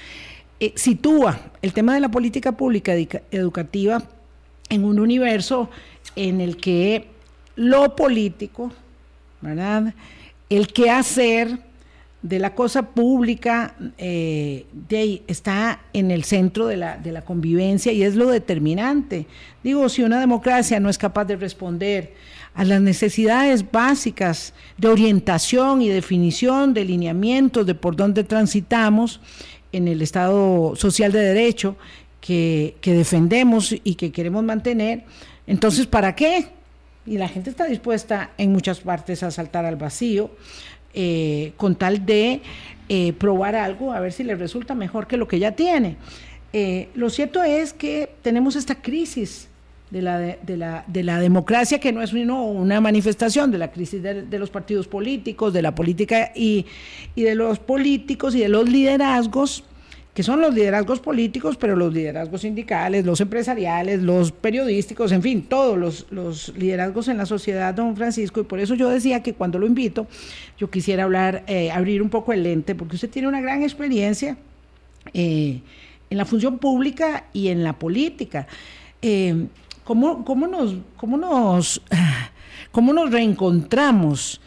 eh, 0.59 0.73
sitúa 0.75 1.39
el 1.61 1.71
tema 1.71 1.93
de 1.93 2.01
la 2.01 2.11
política 2.11 2.51
pública 2.51 2.93
educativa 3.31 4.03
en 4.69 4.83
un 4.83 4.99
universo 4.99 5.69
en 6.15 6.41
el 6.41 6.58
que 6.58 7.08
lo 7.56 7.95
político, 7.95 8.71
¿verdad? 9.41 9.93
El 10.50 10.67
qué 10.67 10.89
hacer 10.89 11.60
de 12.21 12.38
la 12.38 12.54
cosa 12.54 12.84
pública 12.84 13.76
eh, 13.97 14.65
de 14.71 15.24
está 15.28 15.82
en 15.91 16.12
el 16.12 16.24
centro 16.24 16.67
de 16.67 16.78
la, 16.78 16.97
de 16.97 17.12
la 17.12 17.24
convivencia 17.24 17.91
y 17.91 18.04
es 18.04 18.15
lo 18.15 18.30
determinante. 18.30 19.26
Digo, 19.63 19.89
si 19.89 20.04
una 20.04 20.19
democracia 20.19 20.80
no 20.80 20.89
es 20.89 20.97
capaz 20.97 21.26
de 21.26 21.36
responder 21.36 22.13
a 22.54 22.63
las 22.63 22.82
necesidades 22.82 23.69
básicas 23.71 24.54
de 24.78 24.89
orientación 24.89 25.82
y 25.82 25.89
definición 25.89 26.74
de 26.74 26.86
lineamientos 26.86 27.65
de 27.65 27.76
por 27.76 27.95
dónde 27.95 28.24
transitamos 28.24 29.19
en 29.71 29.88
el 29.88 30.02
Estado 30.02 30.76
social 30.76 31.12
de 31.12 31.21
derecho 31.21 31.76
que, 32.19 32.76
que 32.82 32.93
defendemos 32.93 33.74
y 33.84 33.95
que 33.95 34.12
queremos 34.12 34.43
mantener, 34.43 35.06
entonces, 35.51 35.85
¿para 35.85 36.15
qué? 36.15 36.45
Y 37.05 37.17
la 37.17 37.27
gente 37.27 37.49
está 37.49 37.65
dispuesta 37.65 38.31
en 38.37 38.53
muchas 38.53 38.79
partes 38.79 39.21
a 39.21 39.31
saltar 39.31 39.65
al 39.65 39.75
vacío 39.75 40.31
eh, 40.93 41.51
con 41.57 41.75
tal 41.75 42.05
de 42.05 42.41
eh, 42.87 43.11
probar 43.11 43.55
algo, 43.55 43.91
a 43.91 43.99
ver 43.99 44.13
si 44.13 44.23
le 44.23 44.35
resulta 44.35 44.75
mejor 44.75 45.07
que 45.07 45.17
lo 45.17 45.27
que 45.27 45.39
ya 45.39 45.51
tiene. 45.51 45.97
Eh, 46.53 46.87
lo 46.95 47.09
cierto 47.09 47.43
es 47.43 47.73
que 47.73 48.09
tenemos 48.21 48.55
esta 48.55 48.75
crisis 48.75 49.49
de 49.89 50.01
la, 50.01 50.19
de, 50.19 50.55
la, 50.55 50.85
de 50.87 51.03
la 51.03 51.19
democracia, 51.19 51.81
que 51.81 51.91
no 51.91 52.01
es 52.01 52.13
una 52.13 52.79
manifestación 52.79 53.51
de 53.51 53.57
la 53.57 53.71
crisis 53.71 54.01
de, 54.01 54.39
los 54.39 54.49
partidos 54.49 54.87
políticos, 54.87 55.51
de 55.51 55.61
la 55.61 55.75
política 55.75 56.31
y 56.33 56.65
de 57.17 57.35
los 57.35 57.59
políticos 57.59 58.35
y 58.35 58.39
de 58.39 58.47
los 58.47 58.69
liderazgos 58.69 59.65
que 60.13 60.24
son 60.24 60.41
los 60.41 60.54
liderazgos 60.54 61.00
políticos, 61.00 61.56
pero 61.58 61.76
los 61.76 61.93
liderazgos 61.93 62.41
sindicales, 62.41 63.06
los 63.06 63.21
empresariales, 63.21 64.02
los 64.02 64.32
periodísticos, 64.32 65.12
en 65.13 65.21
fin, 65.21 65.43
todos 65.43 66.06
los, 66.12 66.54
liderazgos 66.58 67.08
en 67.08 67.17
la 67.17 67.26
sociedad, 67.26 67.74
don 67.74 67.95
Francisco, 67.95 68.41
y 68.41 68.43
por 68.43 68.60
eso 68.60 68.76
yo 68.76 68.89
decía 68.89 69.24
que 69.24 69.34
cuando 69.34 69.58
lo 69.58 69.67
invito, 69.67 70.08
yo 70.58 70.69
quisiera 70.69 71.04
hablar, 71.04 71.43
eh, 71.47 71.71
abrir 71.71 72.02
un 72.02 72.10
poco 72.10 72.34
el 72.34 72.43
lente, 72.43 72.76
porque 72.76 72.95
usted 72.95 73.10
tiene 73.10 73.30
una 73.30 73.39
gran 73.39 73.63
experiencia 73.63 74.36
eh, 75.13 75.62
en 76.10 76.17
la 76.17 76.26
función 76.26 76.58
pública 76.58 77.26
y 77.32 77.47
en 77.47 77.63
la 77.63 77.74
política. 77.74 78.47
Eh, 79.02 79.47
¿cómo, 79.86 80.24
nos, 80.47 80.76
cómo, 80.97 81.17
nos, 81.17 81.82
¿Cómo 82.71 82.93
nos 82.93 83.12
reencontramos? 83.12 84.41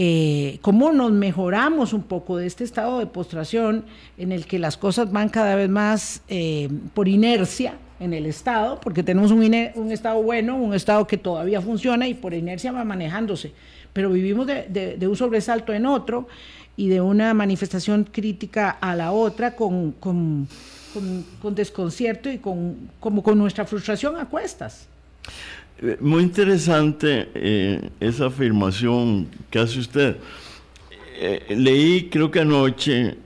Eh, 0.00 0.60
cómo 0.62 0.92
nos 0.92 1.10
mejoramos 1.10 1.92
un 1.92 2.04
poco 2.04 2.36
de 2.36 2.46
este 2.46 2.62
estado 2.62 3.00
de 3.00 3.06
postración 3.06 3.84
en 4.16 4.30
el 4.30 4.46
que 4.46 4.60
las 4.60 4.76
cosas 4.76 5.10
van 5.10 5.28
cada 5.28 5.56
vez 5.56 5.68
más 5.68 6.22
eh, 6.28 6.68
por 6.94 7.08
inercia 7.08 7.74
en 7.98 8.14
el 8.14 8.26
Estado, 8.26 8.80
porque 8.80 9.02
tenemos 9.02 9.32
un, 9.32 9.40
un, 9.74 9.90
Estado 9.90 10.22
bueno, 10.22 10.54
un 10.54 10.72
Estado 10.72 11.04
que 11.04 11.16
todavía 11.16 11.60
funciona 11.60 12.06
y 12.06 12.14
por 12.14 12.32
inercia 12.32 12.70
va 12.70 12.84
manejándose, 12.84 13.50
pero 13.92 14.10
vivimos 14.10 14.46
de, 14.46 14.96
un 15.02 15.16
sobresalto 15.16 15.72
en 15.72 15.84
otro 15.84 16.28
y 16.76 16.86
de 16.86 17.00
una 17.00 17.34
manifestación 17.34 18.04
crítica 18.04 18.70
a 18.70 18.94
la 18.94 19.10
otra 19.10 19.56
con, 19.56 19.90
con, 19.90 20.46
con 21.42 21.54
desconcierto 21.56 22.30
y 22.30 22.38
con, 22.38 22.88
como 23.00 23.24
con 23.24 23.36
nuestra 23.36 23.64
frustración 23.64 24.14
a 24.14 24.26
cuestas. 24.26 24.86
Eh, 25.80 25.96
muy 26.00 26.24
interesante 26.24 27.28
eh, 27.34 27.90
esa 28.00 28.26
afirmación 28.26 29.28
que 29.50 29.60
hace 29.60 29.78
usted. 29.78 30.16
Eh, 31.20 31.54
leí, 31.56 32.08
creo 32.10 32.30
que 32.30 32.40
anoche, 32.40 33.16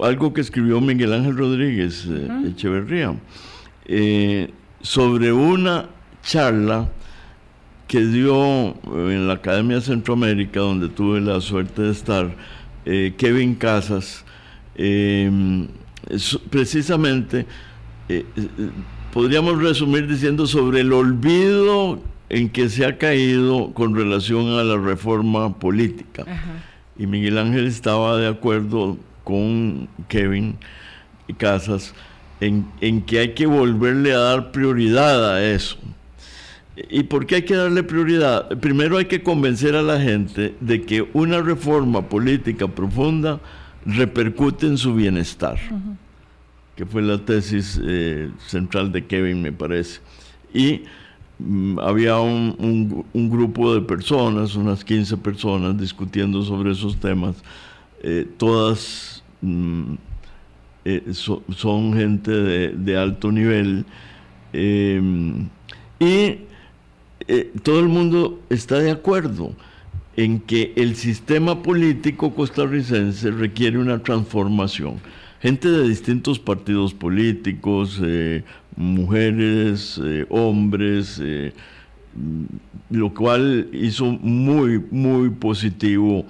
algo 0.00 0.32
que 0.34 0.40
escribió 0.40 0.80
Miguel 0.80 1.12
Ángel 1.12 1.36
Rodríguez 1.36 2.06
Echeverría 2.46 3.14
sobre 4.80 5.32
una 5.32 5.90
charla 6.22 6.90
que 7.86 8.00
dio 8.00 8.74
en 8.84 9.26
la 9.26 9.34
Academia 9.34 9.80
Centroamérica, 9.80 10.60
donde 10.60 10.88
tuve 10.88 11.20
la 11.20 11.40
suerte 11.40 11.82
de 11.82 11.90
estar, 11.92 12.34
Kevin 12.84 13.54
Casas, 13.54 14.24
precisamente 16.50 17.46
podríamos 19.12 19.60
resumir 19.60 20.06
diciendo 20.06 20.46
sobre 20.46 20.80
el 20.80 20.92
olvido 20.92 22.00
en 22.28 22.50
que 22.50 22.68
se 22.68 22.84
ha 22.84 22.98
caído 22.98 23.72
con 23.72 23.94
relación 23.94 24.58
a 24.58 24.64
la 24.64 24.76
reforma 24.76 25.58
política. 25.58 26.24
Y 26.98 27.06
Miguel 27.06 27.38
Ángel 27.38 27.66
estaba 27.66 28.16
de 28.16 28.28
acuerdo 28.28 28.98
con 29.24 29.88
Kevin 30.08 30.56
y 31.26 31.34
Casas 31.34 31.94
en, 32.40 32.66
en, 32.80 33.02
que 33.02 33.20
hay 33.20 33.34
que 33.34 33.46
volverle 33.46 34.12
a 34.12 34.18
dar 34.18 34.52
prioridad 34.52 35.34
a 35.34 35.44
eso. 35.44 35.76
¿Y 36.90 37.04
por 37.04 37.26
qué 37.26 37.36
hay 37.36 37.42
que 37.42 37.56
darle 37.56 37.82
prioridad? 37.82 38.48
Primero 38.60 38.98
hay 38.98 39.06
que 39.06 39.22
convencer 39.22 39.74
a 39.74 39.82
la 39.82 40.00
gente 40.00 40.54
de 40.60 40.82
que 40.82 41.08
una 41.12 41.40
reforma 41.40 42.08
política 42.08 42.68
profunda 42.68 43.40
repercute 43.84 44.66
en 44.66 44.78
su 44.78 44.94
bienestar 44.94 45.58
que 46.78 46.86
fue 46.86 47.02
la 47.02 47.18
tesis 47.18 47.80
eh, 47.84 48.30
central 48.46 48.92
de 48.92 49.04
Kevin, 49.04 49.42
me 49.42 49.50
parece. 49.50 49.98
Y 50.54 50.82
mm, 51.40 51.80
había 51.80 52.20
un, 52.20 53.04
grupo 53.12 53.74
de 53.74 53.80
personas, 53.80 54.54
unas 54.54 54.84
15 54.84 55.16
personas, 55.16 55.76
discutiendo 55.76 56.40
sobre 56.42 56.70
esos 56.70 57.00
temas. 57.00 57.34
Eh, 58.04 58.28
todas 58.36 59.24
mm, 59.40 59.94
eh, 60.84 61.02
son 61.12 61.94
gente 61.94 62.30
de, 62.30 62.96
alto 62.96 63.32
nivel. 63.32 63.84
y 64.52 66.38
todo 67.64 67.80
el 67.80 67.88
mundo 67.88 68.40
está 68.50 68.78
de 68.78 68.92
acuerdo 68.92 69.52
en 70.16 70.38
que 70.38 70.74
el 70.76 70.94
sistema 70.94 71.60
político 71.60 72.32
costarricense 72.36 73.32
requiere 73.32 73.78
una 73.78 73.98
transformación 73.98 75.00
gente 75.40 75.68
de 75.68 75.88
distintos 75.88 76.38
partidos 76.38 76.94
políticos, 76.94 78.00
eh, 78.02 78.42
mujeres, 78.76 80.00
eh, 80.02 80.26
hombres, 80.28 81.20
eh, 81.22 81.52
lo 82.90 83.14
cual 83.14 83.68
hizo 83.72 84.06
muy, 84.06 84.82
muy 84.90 85.30
positivo 85.30 86.24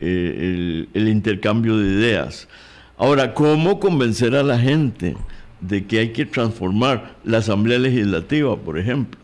el, 0.00 0.88
el, 0.94 1.08
intercambio 1.08 1.76
de 1.76 1.92
ideas. 1.92 2.48
Ahora, 2.96 3.34
¿cómo 3.34 3.78
convencer 3.78 4.34
a 4.34 4.42
la 4.42 4.58
gente 4.58 5.16
de 5.60 5.84
que 5.84 5.98
hay 5.98 6.12
que 6.12 6.24
transformar 6.24 7.16
la 7.24 7.38
Asamblea 7.38 7.78
Legislativa, 7.78 8.56
por 8.56 8.78
ejemplo? 8.78 9.17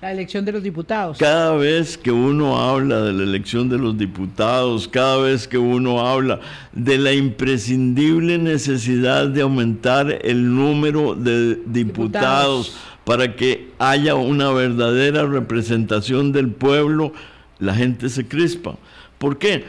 La 0.00 0.12
elección 0.12 0.46
de 0.46 0.52
los 0.52 0.62
diputados. 0.62 1.18
Cada 1.18 1.54
vez 1.56 1.98
que 1.98 2.10
uno 2.10 2.58
habla 2.58 3.02
de 3.02 3.12
la 3.12 3.22
elección 3.22 3.68
de 3.68 3.76
los 3.76 3.98
diputados, 3.98 4.88
cada 4.88 5.18
vez 5.18 5.46
que 5.46 5.58
uno 5.58 6.06
habla 6.06 6.40
de 6.72 6.96
la 6.96 7.12
imprescindible 7.12 8.38
necesidad 8.38 9.28
de 9.28 9.42
aumentar 9.42 10.20
el 10.22 10.54
número 10.54 11.14
de 11.14 11.56
diputados, 11.66 12.76
para 13.04 13.36
que 13.36 13.70
haya 13.78 14.14
una 14.14 14.50
verdadera 14.52 15.26
representación 15.26 16.32
del 16.32 16.48
pueblo, 16.48 17.12
la 17.58 17.74
gente 17.74 18.08
se 18.08 18.26
crispa. 18.26 18.76
¿Por 19.18 19.36
qué? 19.36 19.64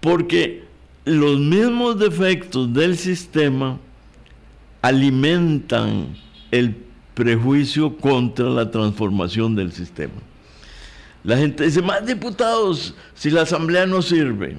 Porque 0.00 0.64
los 1.04 1.38
mismos 1.38 1.98
defectos 1.98 2.72
del 2.72 2.96
sistema 2.96 3.78
alimentan 4.82 6.16
el 6.50 6.85
prejuicio 7.16 7.96
contra 7.96 8.44
la 8.50 8.70
transformación 8.70 9.56
del 9.56 9.72
sistema. 9.72 10.12
La 11.24 11.38
gente 11.38 11.64
dice, 11.64 11.80
más 11.80 12.04
diputados 12.04 12.94
si 13.14 13.30
la 13.30 13.42
asamblea 13.42 13.86
no 13.86 14.02
sirve. 14.02 14.58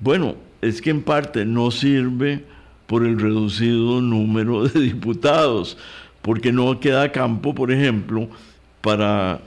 Bueno, 0.00 0.34
es 0.60 0.82
que 0.82 0.90
en 0.90 1.00
parte 1.00 1.46
no 1.46 1.70
sirve 1.70 2.44
por 2.88 3.06
el 3.06 3.20
reducido 3.20 4.00
número 4.00 4.66
de 4.66 4.80
diputados, 4.88 5.78
porque 6.22 6.52
no 6.52 6.80
queda 6.80 7.12
campo, 7.12 7.54
por 7.54 7.70
ejemplo, 7.70 8.28
para 8.80 9.40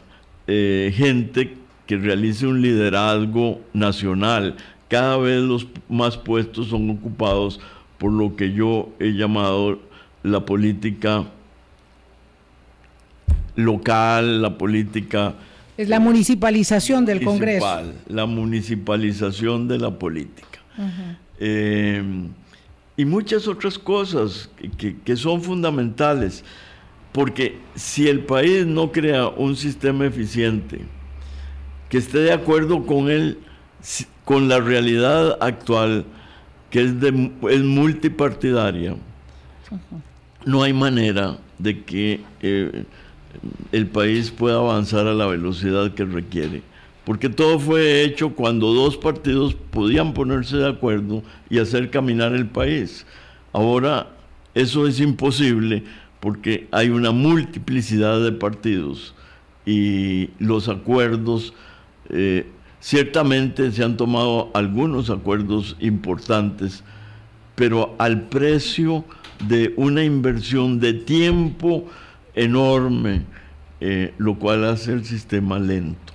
eh, 0.48 0.94
gente 0.96 1.58
que 1.86 1.98
realice 1.98 2.48
un 2.48 2.62
liderazgo 2.62 3.60
nacional. 3.74 4.56
Cada 4.88 5.18
vez 5.18 5.42
los 5.42 5.68
más 5.90 6.18
puestos 6.18 6.68
son 6.68 6.90
ocupados 6.90 7.60
por 7.98 8.14
lo 8.14 8.38
que 8.38 8.54
yo 8.54 8.90
he 9.00 9.10
llamado 9.10 9.80
la 10.24 10.46
política 10.46 11.26
local, 13.56 14.42
la 14.42 14.58
política... 14.58 15.36
Es 15.76 15.90
la 15.90 16.00
municipalización 16.00 17.06
del 17.06 17.24
Congreso. 17.24 17.66
La 18.08 18.26
municipalización 18.26 19.68
de 19.68 19.80
la 19.80 19.98
política. 19.98 20.60
Eh, 21.40 22.02
y 22.96 23.06
muchas 23.06 23.48
otras 23.48 23.80
cosas 23.80 24.50
que, 24.78 25.18
son 25.18 25.42
fundamentales, 25.42 26.44
porque 27.12 27.58
si 27.76 28.08
el 28.08 28.20
país 28.20 28.66
no 28.66 28.92
crea 28.92 29.28
un 29.28 29.56
sistema 29.56 30.06
eficiente 30.06 30.82
que 31.90 31.98
esté 31.98 32.20
de 32.20 32.34
acuerdo 32.34 32.86
con, 32.86 33.10
el, 33.10 33.40
con 34.26 34.48
la 34.48 34.60
realidad 34.60 35.38
actual, 35.42 36.06
que 36.70 36.82
es, 36.82 37.00
de, 37.00 37.32
es 37.50 37.62
multipartidaria, 37.64 38.96
no 40.46 40.62
hay 40.62 40.74
manera 40.74 41.38
de 41.58 41.84
que 41.84 42.22
eh, 42.42 42.84
el 43.72 43.88
país 43.88 44.32
pueda 44.32 44.58
avanzar 44.58 45.08
a 45.08 45.14
la 45.14 45.26
velocidad 45.26 45.94
que 45.94 46.06
requiere. 46.06 46.62
Porque 47.06 47.30
todo 47.30 47.60
fue 47.60 48.04
hecho 48.04 48.30
cuando 48.30 48.74
dos 48.74 48.96
partidos 48.96 49.56
podían 49.56 50.14
ponerse 50.14 50.58
de 50.58 50.70
acuerdo 50.70 51.22
y 51.50 51.60
hacer 51.60 51.90
caminar 51.90 52.34
el 52.34 52.48
país. 52.48 53.06
Ahora 53.52 54.08
eso 54.54 54.88
es 54.88 55.00
imposible 55.00 55.84
porque 56.20 56.68
hay 56.72 56.90
una 56.90 57.12
multiplicidad 57.12 58.24
de 58.24 58.32
partidos 58.32 59.14
y 59.66 60.30
los 60.40 60.70
acuerdos, 60.70 61.54
eh, 62.10 62.48
ciertamente 62.80 63.72
se 63.72 63.84
han 63.84 63.98
tomado 63.98 64.50
algunos 64.54 65.10
acuerdos 65.10 65.76
importantes, 65.80 66.84
pero 67.56 67.96
al 67.98 68.22
precio 68.30 69.04
de 69.48 69.74
una 69.76 70.04
inversión 70.04 70.80
de 70.80 70.94
tiempo 70.94 71.88
enorme, 72.36 73.22
eh, 73.80 74.14
lo 74.18 74.38
cual 74.38 74.66
hace 74.66 74.94
el 74.94 75.06
sistema 75.06 75.60
lento. 75.60 76.14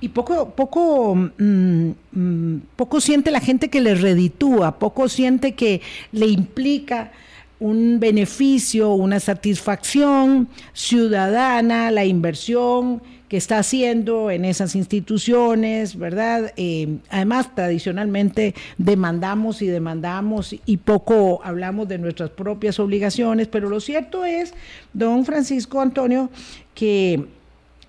Y 0.00 0.08
poco, 0.10 0.50
poco, 0.50 1.14
mm, 1.14 1.90
mm, 2.12 2.60
poco 2.76 3.00
siente 3.00 3.30
la 3.30 3.40
gente 3.40 3.70
que 3.70 3.80
le 3.80 3.94
reditúa, 3.94 4.78
poco 4.78 5.08
siente 5.08 5.54
que 5.54 5.80
le 6.12 6.26
implica 6.26 7.12
un 7.58 7.98
beneficio, 7.98 8.90
una 8.90 9.20
satisfacción 9.20 10.48
ciudadana, 10.74 11.90
la 11.90 12.04
inversión 12.04 13.02
que 13.28 13.36
está 13.36 13.58
haciendo 13.58 14.30
en 14.30 14.44
esas 14.44 14.76
instituciones, 14.76 15.96
¿verdad? 15.96 16.52
Eh, 16.56 16.98
además, 17.10 17.54
tradicionalmente 17.54 18.54
demandamos 18.78 19.62
y 19.62 19.66
demandamos 19.66 20.54
y 20.64 20.76
poco 20.76 21.40
hablamos 21.42 21.88
de 21.88 21.98
nuestras 21.98 22.30
propias 22.30 22.78
obligaciones, 22.78 23.48
pero 23.48 23.68
lo 23.68 23.80
cierto 23.80 24.24
es, 24.24 24.54
don 24.92 25.24
Francisco 25.24 25.80
Antonio, 25.80 26.30
que 26.74 27.26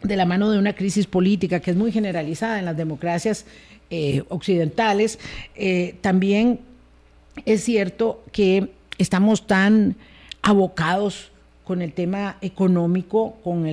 de 0.02 0.16
la 0.16 0.26
mano 0.26 0.50
de 0.50 0.60
una 0.60 0.74
crisis 0.74 1.06
política 1.06 1.60
que 1.60 1.72
es 1.72 1.78
muy 1.78 1.92
generalizada 1.92 2.60
en 2.60 2.66
las 2.66 2.78
democracias 2.78 3.46
eh, 3.90 4.24
occidentales, 4.30 5.20
eh, 5.56 5.96
también 6.02 6.60
es 7.46 7.64
cierto 7.64 8.24
que 8.32 8.72
estamos 8.98 9.46
tan 9.46 9.96
abocados 10.42 11.32
con 11.68 11.82
el 11.82 11.92
tema 11.92 12.38
económico, 12.40 13.36
con 13.44 13.68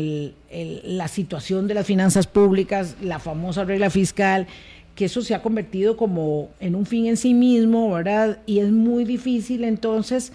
la 0.50 1.06
situación 1.06 1.68
de 1.68 1.74
las 1.74 1.86
finanzas 1.86 2.26
públicas, 2.26 2.96
la 3.00 3.20
famosa 3.20 3.62
regla 3.62 3.88
fiscal, 3.88 4.48
que 4.96 5.04
eso 5.04 5.22
se 5.22 5.32
ha 5.32 5.42
convertido 5.42 5.96
como 5.96 6.50
en 6.58 6.74
un 6.74 6.86
fin 6.86 7.06
en 7.06 7.16
sí 7.16 7.34
mismo, 7.34 7.92
¿verdad? 7.92 8.40
Y 8.46 8.58
es 8.58 8.72
muy 8.72 9.04
difícil 9.04 9.62
entonces 9.62 10.32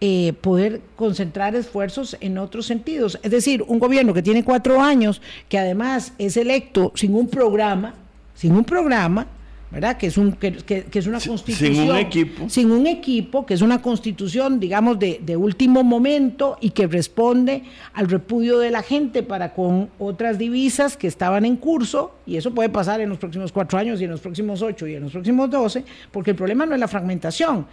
eh, 0.00 0.34
poder 0.40 0.82
concentrar 0.94 1.56
esfuerzos 1.56 2.16
en 2.20 2.38
otros 2.38 2.66
sentidos. 2.66 3.18
Es 3.24 3.32
decir, 3.32 3.64
un 3.66 3.80
gobierno 3.80 4.14
que 4.14 4.22
tiene 4.22 4.44
cuatro 4.44 4.80
años, 4.80 5.20
que 5.48 5.58
además 5.58 6.12
es 6.18 6.36
electo 6.36 6.92
sin 6.94 7.16
un 7.16 7.26
programa, 7.26 7.94
sin 8.36 8.52
un 8.52 8.62
programa, 8.62 9.26
¿verdad? 9.70 9.96
Que 9.96 10.08
es, 10.08 10.18
un, 10.18 10.32
que, 10.32 10.56
es 10.92 11.06
una 11.06 11.20
constitución. 11.20 11.74
Sin 11.74 11.90
un 11.90 11.96
equipo. 11.96 12.48
Sin 12.48 12.70
un 12.72 12.86
equipo, 12.86 13.46
que 13.46 13.54
es 13.54 13.62
una 13.62 13.80
constitución, 13.80 14.58
digamos, 14.58 14.98
de, 14.98 15.20
de, 15.24 15.36
último 15.36 15.84
momento 15.84 16.56
y 16.60 16.70
que 16.70 16.86
responde 16.86 17.62
al 17.94 18.08
repudio 18.08 18.58
de 18.58 18.70
la 18.70 18.82
gente 18.82 19.22
para 19.22 19.54
con 19.54 19.90
otras 19.98 20.38
divisas 20.38 20.96
que 20.96 21.06
estaban 21.06 21.44
en 21.44 21.56
curso, 21.56 22.14
y 22.26 22.36
eso 22.36 22.52
puede 22.52 22.68
pasar 22.68 23.00
en 23.00 23.08
los 23.08 23.18
próximos 23.18 23.52
cuatro 23.52 23.78
años 23.78 24.00
y 24.00 24.04
en 24.04 24.10
los 24.10 24.20
próximos 24.20 24.60
ocho 24.62 24.86
y 24.86 24.94
en 24.94 25.04
los 25.04 25.12
próximos 25.12 25.48
doce, 25.50 25.84
porque 26.10 26.32
el 26.32 26.36
problema 26.36 26.66
no 26.66 26.74
es 26.74 26.80
la 26.80 26.88
fragmentación, 26.88 27.66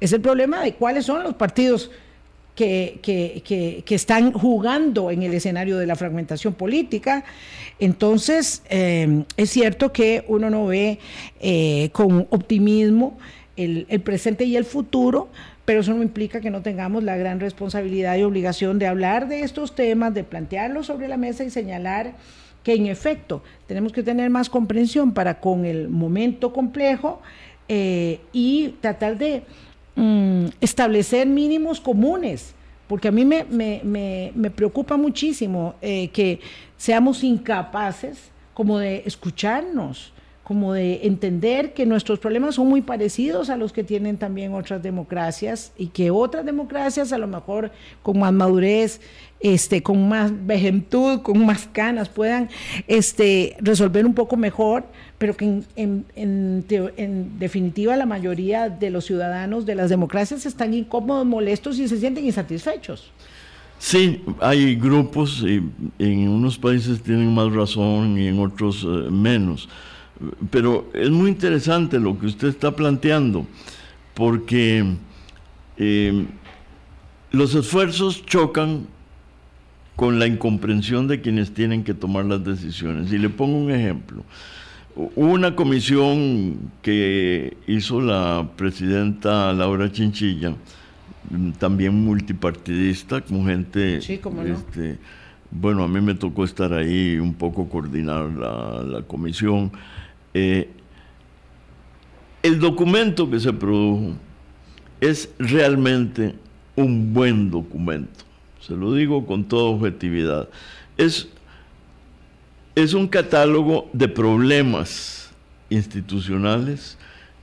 es 0.00 0.12
el 0.12 0.20
problema 0.20 0.62
de 0.62 0.74
cuáles 0.74 1.06
son 1.06 1.22
los 1.22 1.34
partidos 1.34 1.90
que, 2.58 3.84
están 3.88 4.32
jugando 4.32 5.10
en 5.10 5.22
el 5.22 5.32
escenario 5.34 5.78
de 5.78 5.86
la 5.86 5.94
fragmentación 5.94 6.54
política. 6.54 7.24
Entonces, 7.78 8.62
eh, 8.68 9.24
es 9.36 9.50
cierto 9.50 9.92
que 9.92 10.24
uno 10.26 10.50
no 10.50 10.66
ve 10.66 10.98
eh, 11.40 11.90
con 11.92 12.26
optimismo 12.30 13.18
el, 13.56 13.86
presente 14.02 14.44
y 14.44 14.56
el 14.56 14.64
futuro, 14.64 15.28
pero 15.64 15.80
eso 15.80 15.94
no 15.94 16.02
implica 16.02 16.40
que 16.40 16.50
no 16.50 16.62
tengamos 16.62 17.04
la 17.04 17.16
gran 17.16 17.38
responsabilidad 17.40 18.16
y 18.16 18.22
obligación 18.22 18.78
de 18.78 18.86
hablar 18.86 19.28
de 19.28 19.42
estos 19.42 19.74
temas, 19.74 20.14
de 20.14 20.24
plantearlos 20.24 20.86
sobre 20.86 21.08
la 21.08 21.16
mesa 21.16 21.44
y 21.44 21.50
señalar 21.50 22.14
que 22.64 22.74
en 22.74 22.86
efecto 22.86 23.42
tenemos 23.66 23.92
que 23.92 24.02
tener 24.02 24.30
más 24.30 24.50
comprensión 24.50 25.12
para 25.12 25.40
con 25.40 25.64
el 25.64 25.88
momento 25.88 26.52
complejo 26.52 27.20
eh, 27.68 28.20
y 28.32 28.74
tratar 28.80 29.16
de 29.16 29.44
Mm, 30.00 30.50
establecer 30.60 31.26
mínimos 31.26 31.80
comunes, 31.80 32.54
porque 32.86 33.08
a 33.08 33.10
mí 33.10 33.24
me, 33.24 33.44
me, 33.44 34.50
preocupa 34.52 34.96
muchísimo 34.96 35.74
eh, 35.82 36.06
que 36.10 36.38
seamos 36.76 37.24
incapaces 37.24 38.30
como 38.54 38.78
de 38.78 39.02
escucharnos, 39.06 40.12
como 40.48 40.72
de 40.72 41.06
entender 41.06 41.74
que 41.74 41.84
nuestros 41.84 42.18
problemas 42.18 42.54
son 42.54 42.68
muy 42.68 42.80
parecidos 42.80 43.50
a 43.50 43.56
los 43.56 43.72
que 43.72 43.84
tienen 43.84 44.16
también 44.16 44.54
otras 44.54 44.82
democracias 44.82 45.72
y 45.76 45.88
que 45.88 46.10
otras 46.10 46.44
democracias 46.46 47.12
a 47.12 47.18
lo 47.18 47.26
mejor 47.26 47.70
con 48.02 48.18
más 48.18 48.32
madurez, 48.32 49.00
este, 49.40 49.82
con 49.82 50.08
más 50.08 50.32
vejentud, 50.46 51.20
con 51.20 51.44
más 51.44 51.68
canas 51.70 52.08
puedan 52.08 52.48
este, 52.86 53.56
resolver 53.60 54.06
un 54.06 54.14
poco 54.14 54.36
mejor 54.36 54.84
pero 55.18 55.36
que 55.36 55.62
en, 55.76 56.64
definitiva 57.38 57.96
la 57.96 58.06
mayoría 58.06 58.70
de 58.70 58.90
los 58.90 59.04
ciudadanos 59.04 59.66
de 59.66 59.74
las 59.74 59.90
democracias 59.90 60.46
están 60.46 60.72
incómodos, 60.72 61.26
molestos 61.26 61.78
y 61.78 61.88
se 61.88 61.98
sienten 61.98 62.24
insatisfechos. 62.24 63.10
Sí, 63.80 64.22
hay 64.40 64.76
grupos, 64.76 65.44
en 65.44 66.28
unos 66.28 66.56
países 66.56 67.02
tienen 67.02 67.34
más 67.34 67.52
razón 67.52 68.18
y 68.18 68.28
en 68.28 68.38
otros 68.40 68.84
eh, 68.84 69.10
menos, 69.10 69.68
pero 70.50 70.90
es 70.94 71.10
muy 71.10 71.30
interesante 71.30 71.98
lo 71.98 72.18
que 72.18 72.26
usted 72.26 72.48
está 72.48 72.74
planteando, 72.74 73.46
porque 74.14 74.84
eh, 75.76 76.26
los 77.30 77.54
esfuerzos 77.54 78.24
chocan 78.26 78.86
con 79.96 80.18
la 80.18 80.26
incomprensión 80.26 81.08
de 81.08 81.20
quienes 81.20 81.52
tienen 81.52 81.82
que 81.84 81.94
tomar 81.94 82.24
las 82.24 82.44
decisiones. 82.44 83.12
Y 83.12 83.18
le 83.18 83.28
pongo 83.28 83.58
un 83.58 83.70
ejemplo 83.70 84.24
una 85.14 85.54
comisión 85.54 86.72
que 86.82 87.56
hizo 87.66 88.00
la 88.00 88.48
presidenta 88.56 89.52
Laura 89.52 89.92
Chinchilla, 89.92 90.54
también 91.58 91.94
multipartidista, 91.94 93.20
con 93.20 93.46
gente... 93.46 94.00
Sí, 94.00 94.20
este, 94.46 94.98
bueno, 95.50 95.84
a 95.84 95.88
mí 95.88 96.00
me 96.00 96.14
tocó 96.14 96.44
estar 96.44 96.72
ahí 96.72 97.18
un 97.18 97.34
poco 97.34 97.68
coordinar 97.68 98.30
la, 98.30 99.02
comisión. 99.06 99.70
Eh, 100.40 100.68
el 102.42 102.60
documento 102.60 103.28
que 103.28 103.40
se 103.40 103.52
produjo 103.52 104.12
es 105.00 105.28
realmente 105.38 106.34
un 106.76 107.12
buen 107.12 107.50
documento, 107.50 108.24
se 108.60 108.76
lo 108.76 108.94
digo 108.94 109.26
con 109.26 109.44
toda 109.44 109.70
objetividad. 109.70 110.48
Es 110.96 111.28
es 112.76 112.94
un 112.94 113.08
catálogo 113.08 113.90
de 113.92 114.06
problemas 114.06 115.30
institucionales 115.68 116.96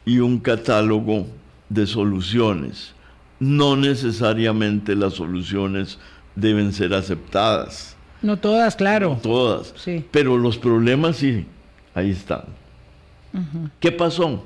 y 0.06 0.20
un 0.20 0.40
catálogo 0.40 1.28
de 1.68 1.86
soluciones. 1.86 2.94
No 3.38 3.76
necesariamente 3.76 4.96
las 4.96 5.16
soluciones 5.16 6.00
deben 6.36 6.72
ser 6.72 6.94
aceptadas. 6.94 7.98
No 8.22 8.38
todas, 8.38 8.78
claro. 8.78 9.10
No 9.10 9.18
todas. 9.18 9.74
Pero 10.10 10.38
los 10.38 10.58
problemas 10.58 11.18
sí, 11.18 11.46
ahí 11.94 12.12
están. 12.12 12.46
¿Qué 13.80 13.92
pasó? 13.92 14.44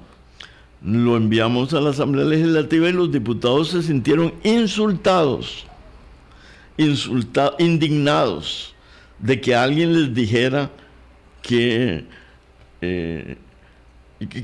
Lo 0.84 1.18
enviamos 1.18 1.74
a 1.74 1.82
la 1.82 1.90
Asamblea 1.90 2.26
Legislativa 2.26 2.90
y 2.90 2.94
los 2.94 3.12
diputados 3.12 3.70
se 3.70 3.84
sintieron 3.84 4.34
insultados, 4.44 5.66
indignados 7.58 8.74
de 9.20 9.42
que 9.42 9.56
alguien 9.56 9.94
les 9.94 10.14
dijera 10.14 10.72
que, 11.42 12.06
eh, 12.82 13.38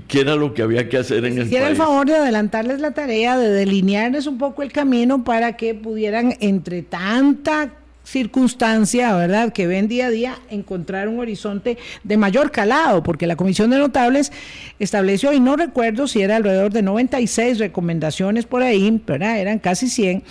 qué 0.08 0.20
era 0.20 0.36
lo 0.36 0.54
que 0.54 0.62
había 0.62 0.90
que 0.90 0.98
hacer 0.98 1.24
en 1.26 1.38
el 1.38 1.50
país. 1.50 1.62
el 1.62 1.76
favor 1.78 2.06
de 2.06 2.16
adelantarles 2.16 2.82
la 2.82 2.92
tarea, 2.92 3.38
de 3.38 3.50
delinearles 3.50 4.28
un 4.28 4.38
poco 4.38 4.62
el 4.64 4.74
camino 4.74 5.24
para 5.24 5.56
que 5.56 5.74
pudieran, 5.74 6.36
entre 6.42 6.82
tanta 6.82 7.72
circunstancia, 8.06 9.14
¿verdad?, 9.16 9.52
que 9.52 9.68
ven 9.68 9.88
día 9.88 10.08
a 10.08 10.10
día 10.10 10.40
encontrar 10.50 11.10
un 11.10 11.20
horizonte 11.20 11.78
de 12.04 12.18
mayor 12.18 12.52
calado, 12.52 13.04
porque 13.04 13.28
la 13.28 13.36
Comisión 13.36 13.72
de 13.72 13.78
Notables 13.78 14.32
estableció, 14.80 15.34
y 15.34 15.40
no 15.40 15.58
recuerdo 15.58 16.08
si 16.08 16.22
era 16.22 16.38
alrededor 16.38 16.72
de 16.72 16.84
96 16.84 17.60
recomendaciones 17.60 18.46
por 18.46 18.64
ahí, 18.64 19.02
¿verdad?, 19.06 19.40
eran 19.40 19.60
casi 19.60 19.90
100, 19.90 20.24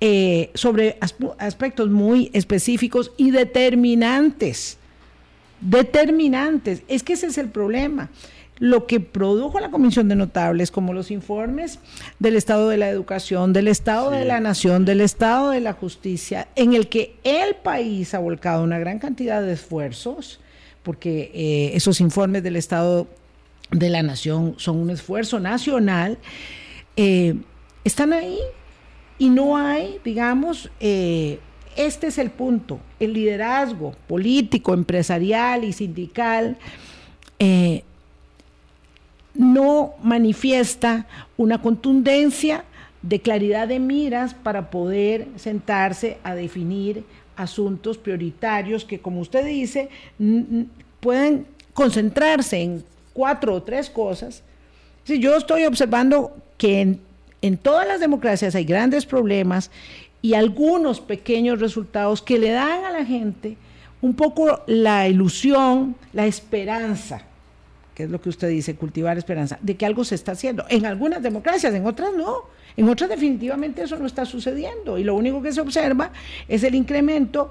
eh, 0.00 0.50
sobre 0.54 0.96
aspectos 1.38 1.90
muy 1.90 2.30
específicos 2.32 3.12
y 3.18 3.30
determinantes. 3.30 4.78
Determinantes. 5.60 6.82
Es 6.88 7.02
que 7.02 7.12
ese 7.12 7.26
es 7.26 7.36
el 7.36 7.50
problema 7.50 8.08
lo 8.60 8.86
que 8.86 9.00
produjo 9.00 9.58
la 9.58 9.70
Comisión 9.70 10.08
de 10.08 10.14
Notables, 10.14 10.70
como 10.70 10.92
los 10.92 11.10
informes 11.10 11.78
del 12.18 12.36
Estado 12.36 12.68
de 12.68 12.76
la 12.76 12.90
Educación, 12.90 13.54
del 13.54 13.68
Estado 13.68 14.10
de 14.10 14.26
la 14.26 14.38
Nación, 14.38 14.84
del 14.84 15.00
Estado 15.00 15.50
de 15.50 15.60
la 15.60 15.72
Justicia, 15.72 16.46
en 16.54 16.74
el 16.74 16.88
que 16.88 17.16
el 17.24 17.56
país 17.56 18.12
ha 18.12 18.18
volcado 18.18 18.62
una 18.62 18.78
gran 18.78 18.98
cantidad 18.98 19.40
de 19.40 19.54
esfuerzos, 19.54 20.40
porque 20.82 21.30
eh, 21.34 21.70
esos 21.74 22.02
informes 22.02 22.42
del 22.42 22.54
Estado 22.54 23.08
de 23.70 23.88
la 23.88 24.02
Nación 24.02 24.54
son 24.58 24.76
un 24.76 24.90
esfuerzo 24.90 25.40
nacional, 25.40 26.18
eh, 26.96 27.36
están 27.84 28.12
ahí 28.12 28.38
y 29.18 29.30
no 29.30 29.56
hay, 29.56 29.98
digamos, 30.04 30.70
eh, 30.80 31.38
este 31.76 32.08
es 32.08 32.18
el 32.18 32.30
punto, 32.30 32.78
el 32.98 33.14
liderazgo 33.14 33.94
político, 34.06 34.74
empresarial 34.74 35.64
y 35.64 35.72
sindical 35.72 36.58
no 39.34 39.94
manifiesta 40.02 41.06
una 41.36 41.60
contundencia 41.62 42.64
de 43.02 43.20
claridad 43.20 43.68
de 43.68 43.78
miras 43.78 44.34
para 44.34 44.70
poder 44.70 45.28
sentarse 45.36 46.18
a 46.22 46.34
definir 46.34 47.04
asuntos 47.36 47.96
prioritarios 47.96 48.84
que, 48.84 49.00
como 49.00 49.20
usted 49.20 49.44
dice, 49.44 49.88
pueden 51.00 51.46
concentrarse 51.72 52.60
en 52.60 52.84
cuatro 53.12 53.54
o 53.54 53.62
tres 53.62 53.88
cosas. 53.88 54.42
Yo 55.06 55.36
estoy 55.36 55.64
observando 55.64 56.36
que 56.58 56.98
en 57.40 57.56
todas 57.56 57.88
las 57.88 58.00
democracias 58.00 58.54
hay 58.54 58.64
grandes 58.64 59.06
problemas 59.06 59.70
y 60.20 60.34
algunos 60.34 61.00
pequeños 61.00 61.60
resultados 61.60 62.20
que 62.20 62.38
le 62.38 62.50
dan 62.50 62.84
a 62.84 62.90
la 62.90 63.04
gente 63.04 63.56
un 64.02 64.14
poco 64.14 64.62
la 64.66 65.08
ilusión, 65.08 65.96
la 66.12 66.26
esperanza 66.26 67.22
que 68.00 68.04
es 68.04 68.10
lo 68.10 68.20
que 68.20 68.30
usted 68.30 68.48
dice, 68.48 68.76
cultivar 68.76 69.18
esperanza, 69.18 69.58
de 69.60 69.76
que 69.76 69.84
algo 69.84 70.04
se 70.04 70.14
está 70.14 70.32
haciendo. 70.32 70.64
En 70.70 70.86
algunas 70.86 71.22
democracias, 71.22 71.74
en 71.74 71.84
otras 71.84 72.14
no. 72.16 72.44
En 72.74 72.88
otras 72.88 73.10
definitivamente 73.10 73.82
eso 73.82 73.98
no 73.98 74.06
está 74.06 74.24
sucediendo. 74.24 74.96
Y 74.96 75.04
lo 75.04 75.14
único 75.14 75.42
que 75.42 75.52
se 75.52 75.60
observa 75.60 76.10
es 76.48 76.62
el 76.62 76.74
incremento 76.74 77.50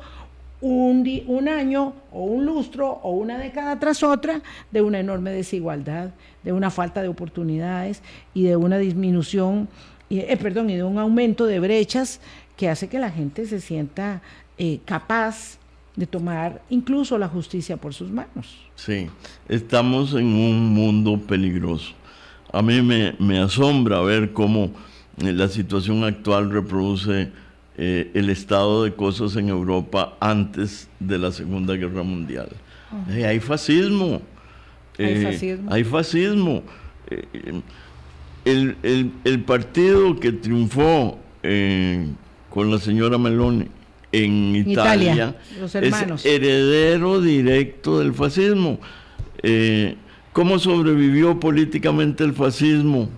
un, 0.61 1.07
un 1.27 1.47
año 1.47 1.93
o 2.11 2.23
un 2.23 2.47
lustro 2.47 2.89
o 3.03 3.11
una 3.11 3.37
década 3.37 3.79
tras 3.79 4.01
otra 4.01 4.41
de 4.71 4.81
una 4.81 4.99
enorme 4.99 5.31
desigualdad, 5.31 6.09
de 6.43 6.51
una 6.51 6.71
falta 6.71 7.03
de 7.03 7.09
oportunidades 7.09 8.01
y 8.33 8.45
de 8.45 8.55
una 8.55 8.79
disminución, 8.79 9.69
eh, 10.09 10.35
perdón, 10.41 10.71
y 10.71 10.77
de 10.77 10.83
un 10.83 10.97
aumento 10.97 11.45
de 11.45 11.59
brechas 11.59 12.21
que 12.57 12.69
hace 12.69 12.87
que 12.87 12.97
la 12.97 13.11
gente 13.11 13.45
se 13.45 13.61
sienta 13.61 14.23
eh, 14.57 14.79
capaz 14.85 15.58
de 15.99 16.07
tomar 16.07 16.61
incluso 16.69 17.17
la 17.17 17.27
justicia 17.27 17.75
por 17.75 17.93
sus 17.93 18.09
manos. 18.09 18.47
Sí, 18.75 19.09
estamos 19.49 20.13
en 20.13 20.27
un 20.27 20.69
mundo 20.73 21.19
peligroso. 21.19 21.91
A 22.53 22.61
mí 22.61 22.81
me, 22.81 23.39
asombra 23.39 23.99
ver 23.99 24.31
cómo 24.31 24.71
eh, 25.17 25.33
la 25.33 25.49
situación 25.49 26.05
actual 26.05 26.51
reproduce 26.51 27.31
eh, 27.77 28.11
el 28.13 28.29
estado 28.29 28.85
de 28.85 28.93
cosas 28.93 29.35
en 29.35 29.49
Europa 29.49 30.15
antes 30.21 30.87
de 31.01 31.17
la 31.17 31.33
Segunda 31.33 31.75
Guerra 31.75 32.03
Mundial. 32.03 32.47
Eh, 33.09 33.25
hay 33.25 33.41
fascismo. 33.41 34.21
Hay 34.97 35.21
fascismo. 35.21 35.71
Hay 35.71 35.83
fascismo. 35.83 36.63
El, 38.45 39.43
partido 39.45 40.17
que 40.17 40.31
triunfó 40.31 41.19
con 42.49 42.71
la 42.71 42.79
señora 42.79 43.17
Meloni 43.17 43.67
en 44.11 44.55
Italia, 44.55 45.35
los 45.59 45.73
hermanos. 45.75 46.25
es 46.25 46.31
heredero 46.31 47.21
directo 47.21 47.99
del 47.99 48.13
fascismo. 48.13 48.79
Eh, 49.43 49.95
¿Cómo 50.33 50.59
sobrevivió 50.59 51.39
políticamente 51.39 52.23
el 52.23 52.33
fascismo 52.33 53.09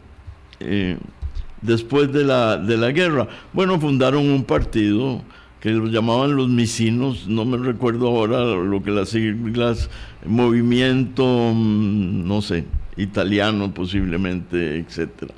eh, 0.60 0.98
después 1.62 2.12
de 2.12 2.24
la, 2.24 2.58
de 2.58 2.78
la 2.78 2.92
guerra? 2.92 3.28
Bueno, 3.54 3.80
fundaron 3.80 4.30
un 4.30 4.44
partido 4.44 5.22
que 5.60 5.70
lo 5.70 5.88
llamaban 5.88 6.36
los 6.36 6.50
misinos, 6.50 7.28
no 7.28 7.46
me 7.46 7.58
recuerdo 7.58 8.08
ahora 8.08 8.44
lo 8.44 8.82
que 8.82 8.90
las 8.90 9.10
siglas, 9.10 9.90
movimiento, 10.26 11.24
mm, 11.54 12.28
no 12.28 12.42
sé, 12.42 12.66
italiano 12.98 13.72
posiblemente, 13.72 14.80
etcétera. 14.80 15.36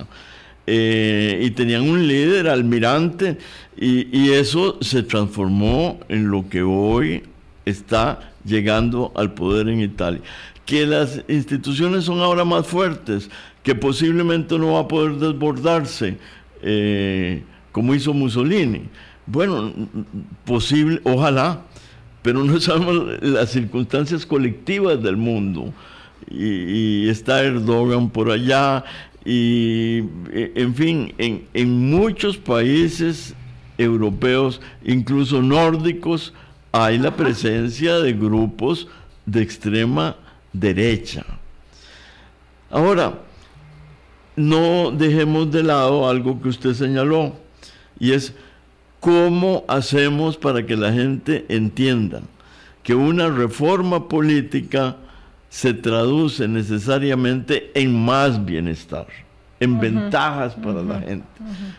Eh, 0.66 1.40
y 1.42 1.50
tenían 1.50 1.82
un 1.82 2.08
líder, 2.08 2.48
almirante, 2.48 3.36
y, 3.76 4.30
eso 4.30 4.78
se 4.80 5.02
transformó 5.02 6.00
en 6.08 6.30
lo 6.30 6.48
que 6.48 6.62
hoy 6.62 7.22
está 7.66 8.32
llegando 8.44 9.12
al 9.14 9.34
poder 9.34 9.68
en 9.68 9.80
Italia. 9.80 10.20
Que 10.64 10.86
las 10.86 11.22
instituciones 11.28 12.04
son 12.04 12.20
ahora 12.20 12.44
más 12.44 12.66
fuertes, 12.66 13.28
que 13.62 13.74
posiblemente 13.74 14.58
no 14.58 14.72
va 14.72 14.80
a 14.80 14.88
poder 14.88 15.16
desbordarse 15.16 16.16
eh, 16.62 17.42
como 17.72 17.94
hizo 17.94 18.14
Mussolini. 18.14 18.82
Bueno, 19.26 19.72
posible, 20.44 21.00
ojalá, 21.04 21.62
pero 22.22 22.42
no 22.42 22.58
sabemos 22.60 23.22
las 23.22 23.50
circunstancias 23.50 24.24
colectivas 24.24 25.02
del 25.02 25.16
mundo. 25.16 25.74
Y, 26.30 27.04
y 27.04 27.08
está 27.10 27.42
Erdogan 27.42 28.08
por 28.08 28.30
allá, 28.30 28.84
y 29.24 30.02
e, 30.32 30.52
en 30.56 30.74
fin, 30.74 31.14
en, 31.18 31.46
en 31.54 31.90
muchos 31.90 32.36
países 32.36 33.34
europeos, 33.78 34.60
incluso 34.84 35.42
nórdicos, 35.42 36.32
hay 36.72 36.98
la 36.98 37.16
presencia 37.16 37.98
de 37.98 38.12
grupos 38.12 38.88
de 39.26 39.42
extrema 39.42 40.16
derecha. 40.52 41.24
Ahora, 42.70 43.20
no 44.36 44.90
dejemos 44.90 45.50
de 45.50 45.62
lado 45.62 46.08
algo 46.08 46.40
que 46.42 46.48
usted 46.48 46.74
señaló, 46.74 47.34
y 47.98 48.12
es 48.12 48.34
cómo 49.00 49.64
hacemos 49.68 50.36
para 50.36 50.66
que 50.66 50.76
la 50.76 50.92
gente 50.92 51.44
entienda 51.48 52.22
que 52.82 52.94
una 52.94 53.28
reforma 53.28 54.08
política 54.08 54.96
se 55.54 55.72
traduce 55.72 56.48
necesariamente 56.48 57.70
en 57.74 57.94
más 57.94 58.44
bienestar, 58.44 59.06
en 59.60 59.78
ventajas 59.78 60.52
para 60.56 60.82
la 60.82 60.98
gente. 60.98 61.28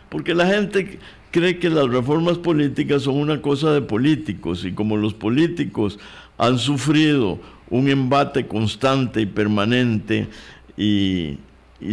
Porque 0.07 0.33
la 0.33 0.47
gente 0.47 0.97
cree 1.29 1.59
que 1.59 1.69
las 1.69 1.89
reformas 1.89 2.37
políticas 2.37 3.01
son 3.01 3.15
una 3.15 3.41
cosa 3.41 3.73
de 3.73 3.81
políticos 3.81 4.63
y 4.63 4.71
como 4.71 4.95
los 4.95 5.13
políticos 5.13 5.99
han 6.37 6.57
sufrido 6.57 7.37
un 7.69 7.89
embate 7.89 8.47
constante 8.47 9.19
y 9.19 9.25
permanente 9.25 10.29
y, 10.77 11.39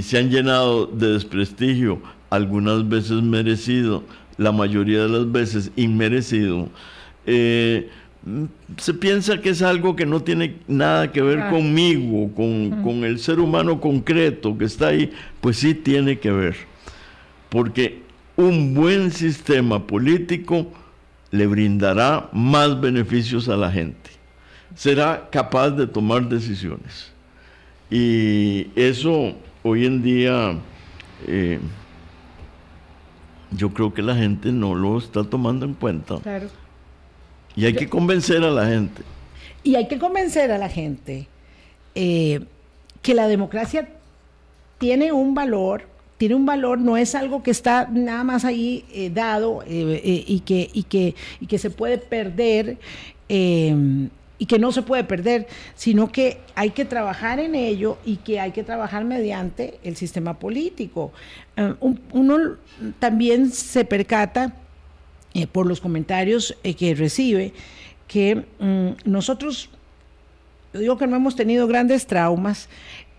se 0.03 0.19
han 0.19 0.31
llenado 0.31 0.87
de 0.87 1.15
desprestigio, 1.15 2.01
algunas 2.31 2.89
veces 2.89 3.23
merecido, 3.23 4.05
la 4.39 4.53
mayoría 4.53 5.03
de 5.03 5.09
las 5.09 5.33
veces 5.33 5.73
inmerecido, 5.75 6.69
eh, 7.27 7.91
se 8.77 8.95
piensa 8.95 9.41
que 9.41 9.51
es 9.51 9.63
algo 9.63 9.97
que 9.97 10.07
no 10.07 10.23
tiene 10.23 10.57
nada 10.69 11.11
que 11.11 11.23
ver 11.23 11.51
conmigo, 11.51 12.33
con, 12.35 13.05
el 13.05 13.19
ser 13.19 13.41
humano 13.41 13.81
concreto 13.81 14.57
que 14.57 14.65
está 14.65 14.89
ahí, 14.89 15.13
pues 15.41 15.59
sí 15.59 15.75
tiene 15.75 16.19
que 16.19 16.31
ver. 16.31 16.57
Porque 17.49 18.03
un 18.37 18.75
buen 18.75 19.11
sistema 19.11 19.87
político 19.87 20.73
le 21.31 21.47
brindará 21.47 22.29
más 22.33 22.81
beneficios 22.81 23.49
a 23.49 23.57
la 23.57 23.71
gente. 23.71 24.11
Será 24.75 25.29
capaz 25.31 25.71
de 25.71 25.87
tomar 25.87 26.29
decisiones. 26.29 27.13
Y 27.91 28.69
eso 28.77 29.35
hoy 29.63 29.85
en 29.85 30.03
día 30.03 30.55
eh, 31.27 31.59
yo 33.51 33.71
creo 33.71 33.93
que 33.93 34.01
la 34.01 34.15
gente 34.15 34.51
no 34.53 34.75
lo 34.75 34.97
está 34.97 35.25
tomando 35.25 35.67
en 35.67 35.75
cuenta. 35.75 36.19
Claro. 36.21 36.62
Y 37.57 37.67
hay 37.67 37.75
que 37.75 37.89
convencer 37.89 38.43
a 38.43 38.51
la 38.51 38.67
gente. 38.67 39.03
Y 39.63 39.77
hay 39.77 39.87
que 39.87 39.99
convencer 39.99 40.51
a 40.51 40.59
la 40.59 40.69
gente 40.69 41.29
eh, 41.95 42.41
que 43.01 43.15
la 43.15 43.29
democracia 43.29 43.89
tiene 44.79 45.13
un 45.13 45.35
valor, 45.35 45.85
tiene 46.19 46.35
un 46.35 46.47
valor, 46.47 46.79
no 46.79 46.97
es 46.97 47.15
algo 47.15 47.43
que 47.43 47.51
está 47.51 47.89
nada 47.91 48.25
más 48.25 48.45
ahí 48.45 48.85
eh, 48.93 49.11
dado 49.13 49.63
eh, 49.67 50.25
y, 50.27 50.41
que, 50.41 50.69
y, 50.73 50.85
que, 50.85 51.15
y 51.41 51.47
que 51.47 51.59
se 51.59 51.71
puede 51.71 51.99
perder 51.99 52.79
y 53.29 54.47
que 54.47 54.59
no 54.59 54.73
se 54.73 54.83
puede 54.83 55.05
perder, 55.05 55.47
sino 55.75 56.13
que 56.13 56.39
hay 56.55 56.71
que 56.71 56.85
trabajar 56.85 57.39
en 57.39 57.55
ello 57.55 57.97
y 58.05 58.17
que 58.17 58.41
hay 58.41 58.51
que 58.51 58.63
trabajar 58.63 59.05
mediante 59.05 59.79
el 59.85 59.97
sistema 59.97 60.39
político. 60.39 61.13
uno 62.13 62.57
también 62.99 63.51
se 63.51 63.85
percata 63.85 64.53
eh, 65.35 65.47
por 65.47 65.67
los 65.67 65.81
comentarios 65.81 66.55
eh, 66.63 66.75
que 66.75 66.95
recibe, 66.95 67.55
que 68.07 68.45
mm, 68.59 69.09
nosotros, 69.11 69.71
yo 70.75 70.81
digo 70.81 70.99
que 70.99 71.07
no 71.07 71.17
hemos 71.17 71.37
tenido 71.37 71.67
grandes 71.67 72.07
traumas, 72.07 72.69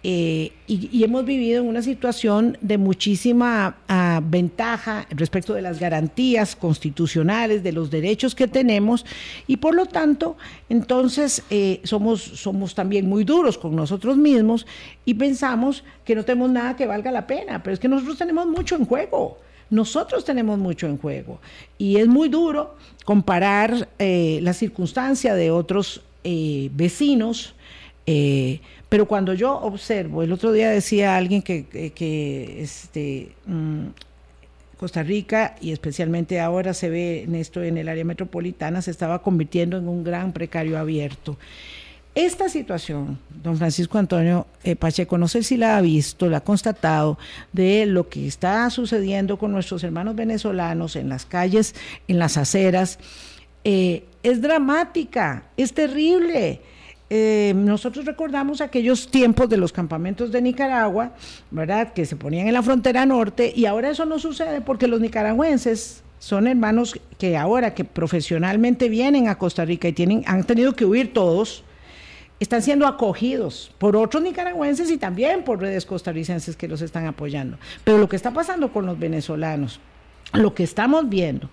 eh, 0.05 0.51
y, 0.67 1.03
hemos 1.03 1.25
vivido 1.25 1.61
en 1.61 1.67
una 1.67 1.81
situación 1.81 2.57
de 2.61 2.77
muchísima 2.77 3.77
ah, 3.87 4.21
ventaja 4.23 5.07
respecto 5.09 5.53
de 5.55 5.63
las 5.63 5.79
garantías 5.79 6.55
constitucionales, 6.55 7.63
de 7.63 7.71
los 7.71 7.89
derechos 7.89 8.35
que 8.35 8.47
tenemos, 8.47 9.05
y 9.47 9.57
por 9.57 9.73
lo 9.73 9.87
tanto, 9.87 10.37
entonces 10.69 11.41
somos, 11.83 12.21
somos 12.21 12.75
también 12.75 13.09
muy 13.09 13.23
duros 13.23 13.57
con 13.57 13.75
nosotros 13.75 14.17
mismos 14.17 14.67
y 15.05 15.15
pensamos 15.15 15.83
que 16.05 16.15
no 16.15 16.25
tenemos 16.25 16.51
nada 16.51 16.75
que 16.75 16.85
valga 16.85 17.09
la 17.09 17.25
pena, 17.25 17.63
pero 17.63 17.73
es 17.73 17.79
que 17.79 17.87
nosotros 17.87 18.17
tenemos 18.19 18.45
mucho 18.45 18.75
en 18.75 18.85
juego. 18.85 19.39
Nosotros 19.73 20.23
tenemos 20.23 20.59
mucho 20.59 20.87
en 20.87 20.97
juego 20.97 21.39
y 21.77 21.97
es 21.97 22.07
muy 22.07 22.29
duro 22.29 22.75
comparar 23.05 23.89
eh, 23.99 24.39
la 24.41 24.53
circunstancia 24.53 25.35
de 25.35 25.51
otros 25.51 26.01
vecinos 26.23 27.53
eh, 28.05 28.59
pero 28.89 29.07
cuando 29.07 29.33
yo 29.33 29.55
observo, 29.59 30.23
el 30.23 30.31
otro 30.31 30.51
día 30.51 30.69
decía 30.69 31.15
alguien 31.15 31.41
que, 31.41 31.65
que, 31.65 32.61
este, 32.61 33.31
mm, 33.45 33.87
Costa 34.77 35.01
Rica 35.03 35.55
y 35.61 35.71
especialmente 35.71 36.39
ahora 36.41 36.73
se 36.73 36.89
ve 36.89 37.23
en 37.23 37.35
esto 37.35 37.63
en 37.63 37.77
el 37.77 37.87
área 37.87 38.03
metropolitana 38.03 38.81
se 38.81 38.91
estaba 38.91 39.21
convirtiendo 39.21 39.77
en 39.77 39.87
un 39.87 40.03
gran 40.03 40.33
precario 40.33 40.77
abierto. 40.77 41.37
Esta 42.15 42.47
situación, 42.47 43.17
don 43.41 43.57
Francisco 43.57 43.97
Antonio 43.97 44.45
eh, 44.63 44.75
Pacheco, 44.75 45.17
no 45.17 45.27
sé 45.27 45.41
si 45.41 45.57
la 45.57 45.77
ha 45.77 45.81
visto, 45.81 46.29
la 46.29 46.37
ha 46.37 46.41
constatado, 46.41 47.17
de 47.53 47.87
lo 47.87 48.07
que 48.07 48.27
está 48.27 48.69
sucediendo 48.69 49.39
con 49.39 49.51
nuestros 49.51 49.83
hermanos 49.83 50.15
venezolanos 50.15 50.95
en 50.95 51.09
las 51.09 51.25
calles, 51.25 51.73
en 52.07 52.19
las 52.19 52.37
aceras, 52.37 52.99
eh, 53.63 54.05
es 54.21 54.41
dramática, 54.43 55.45
es 55.57 55.73
terrible. 55.73 56.61
Eh, 57.09 57.53
nosotros 57.55 58.05
recordamos 58.05 58.61
aquellos 58.61 59.09
tiempos 59.09 59.49
de 59.49 59.57
los 59.57 59.73
campamentos 59.73 60.31
de 60.31 60.41
Nicaragua, 60.41 61.13
¿verdad? 61.49 61.93
Que 61.93 62.05
se 62.05 62.15
ponían 62.15 62.47
en 62.47 62.53
la 62.53 62.61
frontera 62.61 63.07
norte 63.07 63.51
y 63.55 63.65
ahora 63.65 63.89
eso 63.89 64.05
no 64.05 64.19
sucede 64.19 64.61
porque 64.61 64.87
los 64.87 65.01
nicaragüenses 65.01 66.03
son 66.19 66.45
hermanos 66.47 66.99
que 67.17 67.37
ahora 67.37 67.73
que 67.73 67.85
profesionalmente 67.85 68.87
vienen 68.87 69.27
a 69.27 69.37
Costa 69.39 69.65
Rica 69.65 69.87
y 69.87 69.93
tienen, 69.93 70.23
han 70.27 70.43
tenido 70.43 70.73
que 70.73 70.85
huir 70.85 71.11
todos, 71.11 71.63
están 72.39 72.61
siendo 72.61 72.87
acogidos 72.87 73.71
por 73.77 73.95
otros 73.95 74.21
nicaragüenses 74.23 74.91
y 74.91 74.97
también 74.97 75.43
por 75.43 75.61
redes 75.61 75.85
costarricenses 75.85 76.55
que 76.55 76.67
los 76.67 76.81
están 76.81 77.05
apoyando. 77.05 77.57
Pero 77.83 77.97
lo 77.97 78.09
que 78.09 78.15
está 78.15 78.31
pasando 78.31 78.71
con 78.71 78.85
los 78.85 78.99
venezolanos, 78.99 79.79
lo 80.33 80.53
que 80.53 80.63
estamos 80.63 81.07
viendo, 81.09 81.49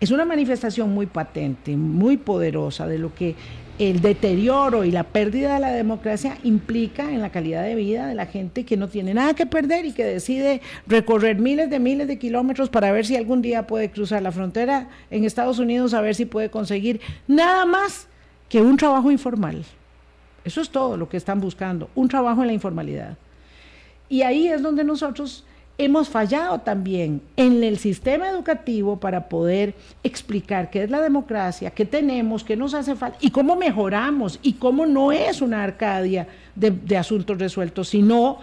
es 0.00 0.10
una 0.10 0.24
manifestación 0.24 0.92
muy 0.92 1.06
patente, 1.06 1.76
muy 1.76 2.16
poderosa 2.16 2.86
de 2.86 2.98
lo 2.98 3.14
que 3.14 3.34
el 3.78 4.00
deterioro 4.00 4.84
y 4.84 4.90
la 4.90 5.04
pérdida 5.04 5.54
de 5.54 5.60
la 5.60 5.72
democracia 5.72 6.38
implica 6.42 7.10
en 7.12 7.20
la 7.20 7.30
calidad 7.30 7.62
de 7.62 7.74
vida 7.74 8.06
de 8.06 8.14
la 8.14 8.26
gente 8.26 8.64
que 8.64 8.76
no 8.76 8.88
tiene 8.88 9.12
nada 9.12 9.34
que 9.34 9.46
perder 9.46 9.84
y 9.84 9.92
que 9.92 10.04
decide 10.04 10.62
recorrer 10.86 11.38
miles 11.38 11.68
de 11.68 11.78
miles 11.78 12.08
de 12.08 12.18
kilómetros 12.18 12.70
para 12.70 12.90
ver 12.90 13.04
si 13.04 13.16
algún 13.16 13.42
día 13.42 13.66
puede 13.66 13.90
cruzar 13.90 14.22
la 14.22 14.32
frontera 14.32 14.88
en 15.10 15.24
Estados 15.24 15.58
Unidos, 15.58 15.92
a 15.92 16.00
ver 16.00 16.14
si 16.14 16.24
puede 16.24 16.50
conseguir 16.50 17.00
nada 17.26 17.66
más 17.66 18.08
que 18.48 18.62
un 18.62 18.76
trabajo 18.76 19.10
informal. 19.10 19.64
Eso 20.46 20.60
es 20.60 20.70
todo 20.70 20.96
lo 20.96 21.08
que 21.08 21.16
están 21.16 21.40
buscando, 21.40 21.90
un 21.96 22.06
trabajo 22.06 22.40
en 22.40 22.46
la 22.46 22.52
informalidad. 22.52 23.18
Y 24.08 24.22
ahí 24.22 24.46
es 24.46 24.62
donde 24.62 24.84
nosotros 24.84 25.44
hemos 25.76 26.08
fallado 26.08 26.60
también 26.60 27.20
en 27.36 27.64
el 27.64 27.78
sistema 27.78 28.30
educativo 28.30 29.00
para 29.00 29.28
poder 29.28 29.74
explicar 30.04 30.70
qué 30.70 30.84
es 30.84 30.90
la 30.90 31.00
democracia, 31.00 31.72
qué 31.72 31.84
tenemos, 31.84 32.44
qué 32.44 32.56
nos 32.56 32.74
hace 32.74 32.94
falta 32.94 33.18
y 33.20 33.30
cómo 33.30 33.56
mejoramos 33.56 34.38
y 34.40 34.52
cómo 34.52 34.86
no 34.86 35.10
es 35.10 35.42
una 35.42 35.64
arcadia 35.64 36.28
de, 36.54 36.96
asuntos 36.96 37.38
resueltos, 37.38 37.88
sino 37.88 38.38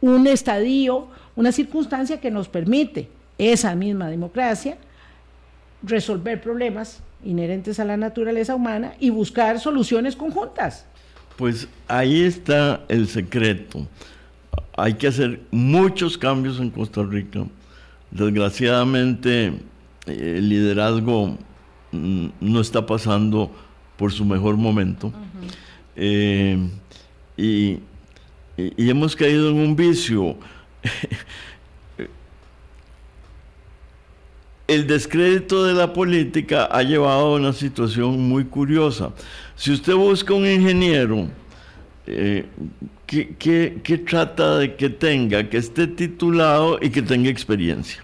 un 0.00 0.26
estadio, 0.26 1.06
una 1.36 1.52
circunstancia 1.52 2.20
que 2.20 2.32
nos 2.32 2.48
permite 2.48 3.08
esa 3.38 3.76
misma 3.76 4.10
democracia 4.10 4.76
resolver 5.84 6.40
problemas 6.40 7.00
inherentes 7.24 7.78
a 7.78 7.84
la 7.84 7.96
naturaleza 7.96 8.56
humana 8.56 8.94
y 8.98 9.10
buscar 9.10 9.60
soluciones 9.60 10.16
conjuntas. 10.16 10.86
Pues 11.36 11.68
ahí 11.88 12.22
está 12.22 12.84
el 12.88 13.08
secreto 13.08 13.86
hay 14.76 14.94
que 14.94 15.06
hacer 15.06 15.40
muchos 15.50 16.18
cambios 16.18 16.58
en 16.58 16.70
Costa 16.70 17.02
Rica. 17.02 17.44
Desgraciadamente, 18.10 19.46
eh, 20.06 20.34
el 20.38 20.48
liderazgo 20.48 21.38
mm, 21.92 22.26
no 22.40 22.60
está 22.60 22.84
pasando 22.84 23.50
por 23.96 24.12
su 24.12 24.24
mejor 24.24 24.56
momento. 24.56 25.12
Eh, 25.96 26.58
y, 27.36 27.78
hemos 28.56 29.16
caído 29.16 29.50
en 29.50 29.56
un 29.56 29.76
vicio. 29.76 30.36
el 34.74 34.86
descrédito 34.86 35.64
de 35.64 35.74
la 35.74 35.92
política 35.92 36.64
ha 36.64 36.82
llevado 36.82 37.34
a 37.34 37.36
una 37.36 37.52
situación 37.52 38.20
muy 38.20 38.44
curiosa. 38.44 39.12
Si 39.56 39.72
usted 39.72 39.94
busca 39.94 40.34
un 40.34 40.46
ingeniero, 40.46 41.28
eh, 42.06 42.44
¿qué, 43.06 44.02
trata 44.06 44.58
de 44.58 44.74
que 44.74 44.90
tenga? 44.90 45.48
Que 45.48 45.58
esté 45.58 45.86
titulado 45.86 46.78
y 46.80 46.90
que 46.90 47.02
tenga 47.02 47.30
experiencia. 47.30 48.02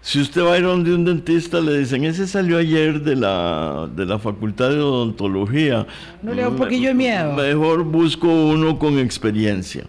Si 0.00 0.20
usted 0.20 0.42
va 0.42 0.54
a 0.54 0.58
ir 0.58 0.64
donde 0.64 0.94
un 0.94 1.04
dentista, 1.04 1.60
le 1.60 1.78
dicen, 1.78 2.04
ese 2.04 2.28
salió 2.28 2.58
ayer 2.58 3.02
de 3.02 3.16
la, 3.16 3.88
de 3.94 4.06
la 4.06 4.20
facultad 4.20 4.70
de 4.70 4.78
odontología. 4.78 5.86
No 6.22 6.32
le 6.32 6.42
da 6.42 6.48
un 6.48 6.56
poquillo 6.56 6.88
de 6.88 6.94
miedo. 6.94 7.32
Mejor 7.34 7.82
busco 7.82 8.28
uno 8.28 8.78
con 8.78 8.98
experiencia. 8.98 9.84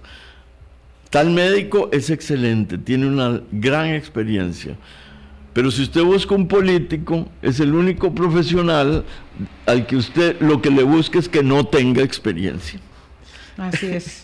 Tal 1.12 1.30
médico 1.30 1.90
es 1.94 2.10
excelente, 2.10 2.78
tiene 2.78 3.08
una 3.08 3.42
gran 3.52 3.90
experiencia. 3.90 4.76
Pero 5.58 5.72
si 5.72 5.82
usted 5.82 6.04
busca 6.04 6.36
un 6.36 6.48
político, 6.48 7.28
es 7.42 7.60
el 7.60 7.74
único 7.74 8.14
profesional 8.14 9.04
al 9.66 9.88
que 9.88 9.96
usted 9.96 10.40
lo 10.40 10.62
que 10.62 10.70
le 10.70 10.84
busca 10.84 11.18
es 11.18 11.28
que 11.28 11.42
no 11.42 11.66
tenga 11.66 12.04
experiencia. 12.04 12.80
Así 13.58 13.88
es. 13.88 14.24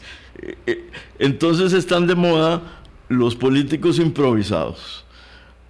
Entonces 1.17 1.73
están 1.73 2.05
de 2.05 2.13
moda 2.13 2.61
los 3.09 3.35
políticos 3.35 3.97
improvisados. 3.97 5.05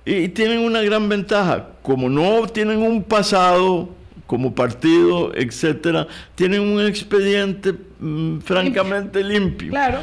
Y 0.03 0.27
tienen 0.27 0.59
una 0.59 0.81
gran 0.81 1.07
ventaja, 1.07 1.69
como 1.81 2.09
no 2.09 2.45
tienen 2.47 2.79
un 2.79 3.01
pasado 3.01 3.89
como 4.27 4.53
partido, 4.53 5.31
etcétera, 5.33 6.09
tienen 6.35 6.59
un 6.59 6.85
expediente 6.85 7.73
mm, 8.01 8.39
francamente 8.39 9.23
limpio. 9.23 9.69
Claro. 9.69 9.99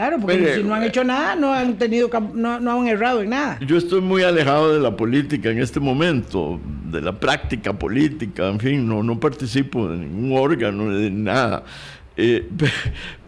Claro, 0.00 0.18
porque 0.18 0.54
si 0.54 0.62
no 0.62 0.74
han 0.74 0.82
hecho 0.82 1.04
nada, 1.04 1.36
no 1.36 1.52
han 1.52 1.76
tenido, 1.76 2.08
no, 2.32 2.58
no, 2.58 2.80
han 2.80 2.88
errado 2.88 3.20
en 3.20 3.28
nada. 3.28 3.58
Yo 3.60 3.76
estoy 3.76 4.00
muy 4.00 4.22
alejado 4.22 4.72
de 4.72 4.80
la 4.80 4.96
política 4.96 5.50
en 5.50 5.58
este 5.58 5.78
momento, 5.78 6.58
de 6.90 7.02
la 7.02 7.20
práctica 7.20 7.78
política, 7.78 8.48
en 8.48 8.58
fin, 8.58 8.88
no, 8.88 9.02
no 9.02 9.20
participo 9.20 9.88
de 9.88 9.98
ningún 9.98 10.38
órgano, 10.38 10.88
de 10.90 11.10
nada. 11.10 11.64
Eh, 12.16 12.48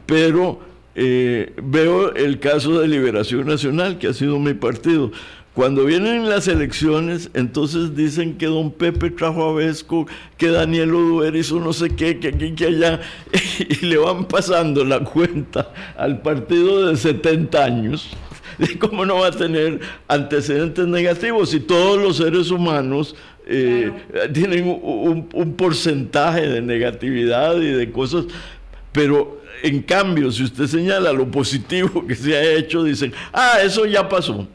pero 0.07 0.61
eh, 0.95 1.53
veo 1.62 2.14
el 2.14 2.39
caso 2.39 2.81
de 2.81 2.89
Liberación 2.89 3.47
Nacional, 3.47 3.99
que 3.99 4.07
ha 4.07 4.14
sido 4.14 4.39
mi 4.39 4.55
partido. 4.55 5.12
Cuando 5.55 5.84
vienen 5.84 6.28
las 6.30 6.48
elecciones, 6.48 7.30
entonces 7.34 7.94
dicen 7.94 8.38
que 8.38 8.46
don 8.46 8.70
Pepe 8.70 9.11
trajo 9.11 9.50
a 9.50 9.53
Vesco, 9.53 10.07
que 10.38 10.48
Daniel 10.48 10.94
Oduer 10.94 11.36
hizo 11.36 11.61
no 11.61 11.74
sé 11.74 11.90
qué, 11.90 12.18
que 12.18 12.28
aquí, 12.28 12.53
que 12.53 12.66
allá, 12.66 13.00
y 13.59 13.86
le 13.86 13.98
van 13.98 14.24
pasando 14.24 14.82
la 14.84 15.00
cuenta 15.00 15.70
al 15.96 16.22
partido 16.22 16.86
de 16.88 16.96
70 16.96 17.64
años. 17.64 18.11
de 18.59 18.78
cómo 18.78 19.05
no 19.05 19.20
va 19.20 19.28
a 19.28 19.30
tener 19.32 19.80
antecedentes 20.09 20.86
negativos 20.86 21.50
si 21.50 21.61
todos 21.61 22.00
los 22.00 22.18
seres 22.18 22.50
humanos 22.50 23.16
eh, 23.46 23.90
tienen 24.32 24.66
un, 24.66 25.28
un 25.32 25.55
porcentaje 25.55 26.48
de 26.48 26.61
negatividad 26.61 27.57
y 27.57 27.70
de 27.72 27.90
cosas 27.90 28.26
pero 28.92 29.40
en 29.62 29.82
cambio, 29.82 30.30
si 30.30 30.44
usted 30.44 30.66
señala 30.66 31.12
lo 31.12 31.30
positivo 31.30 32.07
que 32.09 32.14
se 32.14 32.36
ha 32.36 32.42
hecho, 32.53 32.84
dicen, 32.84 33.12
ah, 33.32 33.59
eso 33.64 33.86
ya 33.86 34.09
pasó, 34.09 34.46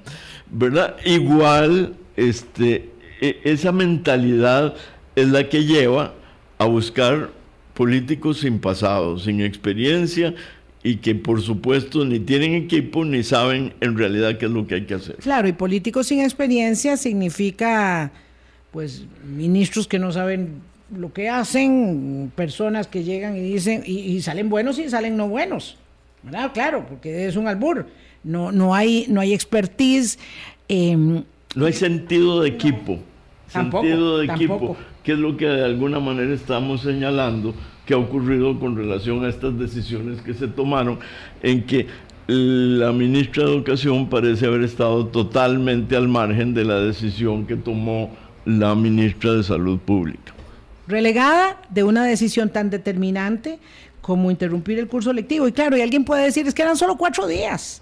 ¿verdad? 0.52 0.98
Igual, 1.06 1.96
este, 2.16 2.90
e, 3.22 3.40
esa 3.44 3.72
mentalidad 3.72 4.76
es 5.16 5.28
la 5.30 5.50
que 5.50 5.66
lleva 5.66 6.14
a 6.58 6.66
buscar 6.66 7.32
políticos 7.74 8.40
sin 8.40 8.60
pasado, 8.60 9.20
sin 9.20 9.42
experiencia 9.42 10.34
y 10.84 10.98
que 10.98 11.16
por 11.16 11.42
supuesto 11.42 12.06
ni 12.06 12.20
tienen 12.20 12.54
equipo 12.54 13.04
ni 13.04 13.24
saben 13.24 13.74
en 13.82 13.98
realidad 13.98 14.38
qué 14.38 14.46
es 14.46 14.52
lo 14.52 14.66
que 14.66 14.76
hay 14.76 14.86
que 14.86 14.96
hacer. 14.96 15.16
Claro, 15.18 15.48
y 15.48 15.54
políticos 15.54 16.08
sin 16.08 16.22
experiencia 16.22 16.98
significa 16.98 18.12
pues 18.72 19.06
ministros 19.26 19.88
que 19.88 20.00
no 20.00 20.12
saben 20.12 20.62
lo 20.96 21.12
que 21.12 21.30
hacen 21.30 22.32
personas 22.36 22.88
que 22.88 23.04
llegan 23.04 23.36
y 23.36 23.42
dicen, 23.42 23.84
y, 23.86 24.22
salen 24.22 24.50
buenos 24.50 24.80
y 24.80 24.90
salen 24.90 25.18
no 25.18 25.28
buenos, 25.28 25.78
¿verdad? 26.24 26.52
Claro, 26.54 26.86
porque 26.88 27.28
es 27.28 27.36
un 27.36 27.48
albur. 27.48 27.88
No, 28.24 28.52
no, 28.52 28.74
hay, 28.76 29.06
no 29.10 29.22
hay 29.22 29.34
expertise. 29.34 30.20
Em, 30.68 31.24
no 31.56 31.66
hay 31.66 31.74
sentido 31.74 32.42
de 32.42 32.50
equipo. 32.50 33.00
sentido 33.48 34.20
de 34.20 34.26
equipo, 34.26 34.76
que 35.04 35.14
es 35.14 35.20
lo 35.20 35.38
que 35.38 35.46
de 35.46 35.64
alguna 35.64 36.00
manera 36.00 36.34
estamos 36.34 36.82
señalando 36.82 37.54
que 37.86 37.94
ha 37.94 37.98
ocurrido 37.98 38.60
con 38.60 38.76
relación 38.76 39.24
a 39.24 39.30
estas 39.30 39.58
decisiones 39.58 40.22
que 40.22 40.34
se 40.34 40.48
tomaron, 40.48 41.00
en 41.42 41.64
que 41.66 41.88
la 42.28 42.92
ministra 42.92 43.46
de 43.46 43.52
Educación 43.54 44.10
parece 44.10 44.46
haber 44.46 44.64
estado 44.64 45.08
totalmente 45.08 45.96
al 45.96 46.10
margen 46.10 46.54
de 46.54 46.66
la 46.66 46.80
decisión 46.82 47.46
que 47.48 47.56
tomó 47.56 48.12
la 48.44 48.76
ministra 48.76 49.34
de 49.34 49.44
Salud 49.44 49.80
Pública. 49.80 50.34
Relegada 50.88 51.62
de 51.70 51.84
una 51.84 52.04
decisión 52.04 52.50
tan 52.50 52.70
determinante 52.70 53.60
como 54.02 54.32
interrumpir 54.32 54.80
el 54.80 54.88
curso 54.88 55.14
lectivo. 55.14 55.48
Y 55.48 55.54
claro, 55.54 55.78
y 55.78 55.82
alguien 55.82 56.06
puede 56.06 56.24
decir, 56.24 56.48
es 56.48 56.54
que 56.54 56.62
eran 56.62 56.78
solo 56.78 56.98
cuatro 56.98 57.28
días. 57.28 57.82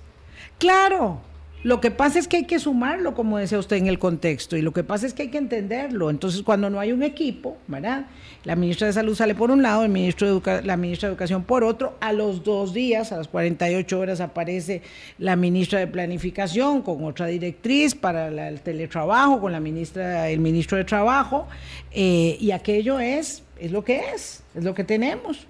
Claro, 0.58 1.22
lo 1.66 1.82
que 1.82 1.90
pasa 1.90 2.20
es 2.20 2.28
que 2.28 2.38
hay 2.38 2.44
que 2.44 2.60
sumarlo, 2.60 3.16
como 3.16 3.40
decía 3.40 3.58
usted, 3.58 3.78
en 3.78 3.88
el 3.88 3.98
contexto, 3.98 4.56
y 4.56 4.62
lo 4.62 4.72
que 4.72 4.84
pasa 4.84 5.08
es 5.08 5.16
que 5.16 5.24
hay 5.24 5.30
que 5.30 5.40
entenderlo. 5.40 6.12
Entonces, 6.12 6.44
cuando 6.44 6.70
no 6.70 6.80
hay 6.80 6.92
un 6.92 7.02
equipo, 7.02 7.58
¿verdad? 7.68 8.06
La 8.44 8.56
ministra 8.56 8.86
de 8.86 8.94
Salud 8.94 9.16
sale 9.16 9.34
por 9.34 9.50
un 9.50 9.64
lado, 9.64 9.84
el 9.84 9.90
ministro 9.90 10.40
de 10.40 10.62
la 10.62 10.78
ministra 10.78 11.10
de 11.10 11.14
Educación 11.14 11.44
por 11.44 11.64
otro. 11.64 11.96
A 12.02 12.14
los 12.14 12.44
dos 12.44 12.72
días, 12.72 13.12
a 13.12 13.18
las 13.18 13.28
48 13.30 14.00
horas, 14.00 14.22
aparece 14.22 14.84
la 15.18 15.36
ministra 15.36 15.80
de 15.80 15.88
Planificación 15.88 16.84
con 16.84 17.04
otra 17.04 17.26
directriz 17.26 17.96
para 17.96 18.28
el 18.48 18.62
teletrabajo, 18.62 19.42
con 19.42 19.52
la 19.52 19.60
ministra, 19.60 20.30
el 20.30 20.42
ministro 20.42 20.78
de 20.78 20.84
Trabajo, 20.84 21.48
eh, 21.90 22.38
y 22.40 22.52
aquello 22.52 23.00
es 23.00 23.42
es 23.60 23.72
lo 23.72 23.84
que 23.84 24.02
es, 24.14 24.44
es 24.54 24.64
lo 24.64 24.74
que 24.74 24.84
tenemos. 24.84 25.48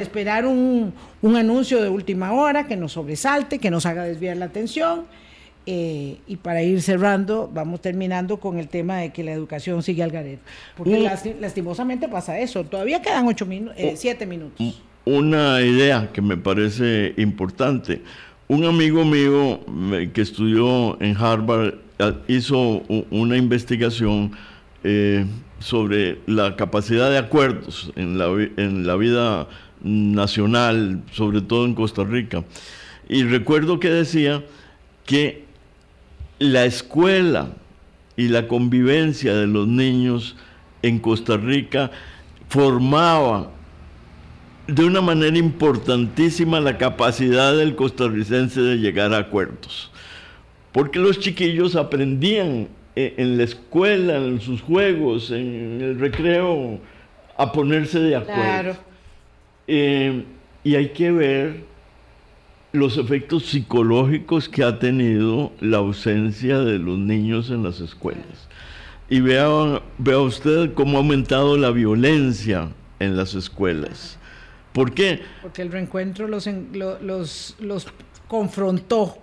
esperar 0.00 0.46
un, 0.46 0.92
un, 1.22 1.36
anuncio 1.36 1.82
de 1.82 1.88
última 1.88 2.32
hora 2.32 2.66
que 2.66 2.76
nos 2.76 2.92
sobresalte, 2.92 3.58
que 3.58 3.70
nos 3.70 3.86
haga 3.86 4.04
desviar 4.04 4.36
la 4.36 4.46
atención 4.46 5.06
eh, 5.70 6.16
y 6.26 6.36
para 6.36 6.62
ir 6.62 6.80
cerrando, 6.80 7.50
vamos 7.52 7.82
terminando 7.82 8.38
con 8.38 8.58
el 8.58 8.68
tema 8.68 8.96
de 8.96 9.12
que 9.12 9.22
la 9.22 9.32
educación 9.32 9.82
sigue 9.82 10.02
al 10.02 10.10
garete. 10.10 10.40
Porque 10.74 10.98
lastimosamente 11.38 12.08
pasa 12.08 12.38
eso. 12.38 12.64
Todavía 12.64 13.02
quedan 13.02 13.26
ocho 13.26 13.44
minutos, 13.44 13.74
eh, 13.76 13.92
siete 13.94 14.24
minutos. 14.24 14.80
Una 15.04 15.60
idea 15.60 16.08
que 16.10 16.22
me 16.22 16.38
parece 16.38 17.12
importante. 17.18 18.00
Un 18.48 18.64
amigo 18.64 19.04
mío 19.04 19.60
que 20.14 20.22
estudió 20.22 20.98
en 21.02 21.14
Harvard 21.14 21.74
hizo 22.28 22.82
una 23.10 23.36
investigación 23.36 24.32
eh, 24.84 25.26
sobre 25.60 26.20
la 26.26 26.56
capacidad 26.56 27.10
de 27.10 27.18
acuerdos 27.18 27.92
en 27.96 28.18
la, 28.18 28.26
en 28.56 28.86
la 28.86 28.96
vida 28.96 29.48
nacional, 29.82 31.02
sobre 31.12 31.40
todo 31.40 31.64
en 31.64 31.74
Costa 31.74 32.04
Rica. 32.04 32.44
Y 33.08 33.24
recuerdo 33.24 33.80
que 33.80 33.90
decía 33.90 34.44
que 35.06 35.44
la 36.38 36.64
escuela 36.64 37.48
y 38.16 38.28
la 38.28 38.46
convivencia 38.46 39.34
de 39.34 39.46
los 39.46 39.66
niños 39.66 40.36
en 40.82 40.98
Costa 40.98 41.36
Rica 41.36 41.90
formaba 42.48 43.50
de 44.66 44.84
una 44.84 45.00
manera 45.00 45.38
importantísima 45.38 46.60
la 46.60 46.76
capacidad 46.76 47.56
del 47.56 47.74
costarricense 47.74 48.60
de 48.60 48.76
llegar 48.76 49.14
a 49.14 49.18
acuerdos. 49.18 49.90
Porque 50.72 50.98
los 50.98 51.18
chiquillos 51.18 51.74
aprendían 51.74 52.68
en 53.16 53.38
la 53.38 53.44
escuela, 53.44 54.16
en 54.16 54.40
sus 54.40 54.60
juegos, 54.60 55.30
en 55.30 55.80
el 55.80 55.98
recreo, 55.98 56.80
a 57.36 57.52
ponerse 57.52 58.00
de 58.00 58.16
acuerdo. 58.16 58.76
Eh, 59.66 60.24
y 60.64 60.74
hay 60.74 60.88
que 60.88 61.12
ver 61.12 61.60
los 62.72 62.98
efectos 62.98 63.46
psicológicos 63.46 64.48
que 64.48 64.64
ha 64.64 64.78
tenido 64.78 65.52
la 65.60 65.78
ausencia 65.78 66.58
de 66.58 66.78
los 66.78 66.98
niños 66.98 67.50
en 67.50 67.62
las 67.62 67.80
escuelas. 67.80 68.48
Y 69.08 69.20
vea, 69.20 69.48
vea 69.98 70.18
usted 70.18 70.74
cómo 70.74 70.96
ha 70.96 71.00
aumentado 71.00 71.56
la 71.56 71.70
violencia 71.70 72.68
en 72.98 73.16
las 73.16 73.34
escuelas. 73.34 74.18
¿Por 74.72 74.92
qué? 74.92 75.20
Porque 75.40 75.62
el 75.62 75.72
reencuentro 75.72 76.28
los, 76.28 76.48
los, 77.00 77.56
los 77.58 77.86
confrontó 78.26 79.18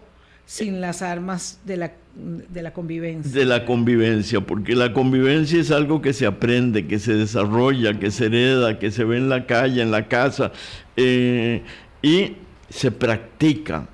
sin 0.46 0.80
las 0.82 1.02
armas 1.02 1.60
de 1.66 1.78
la, 1.78 1.94
de 2.16 2.62
la 2.62 2.72
convivencia. 2.74 3.32
De 3.32 3.46
la 3.46 3.66
convivencia, 3.66 4.42
porque 4.42 4.76
la 4.76 4.94
convivencia 4.94 5.60
es 5.60 5.72
algo 5.72 6.02
que 6.02 6.14
se 6.14 6.26
aprende, 6.26 6.88
que 6.88 7.00
se 7.00 7.16
desarrolla, 7.16 8.00
que 8.00 8.12
se 8.12 8.26
hereda, 8.26 8.78
que 8.78 8.92
se 8.92 9.04
ve 9.04 9.18
en 9.18 9.30
la 9.30 9.46
calle, 9.46 9.82
en 9.82 9.92
la 9.92 10.08
casa. 10.08 10.52
Eh, 10.96 11.64
y 12.02 12.34
se 12.70 12.92
practica 12.92 13.88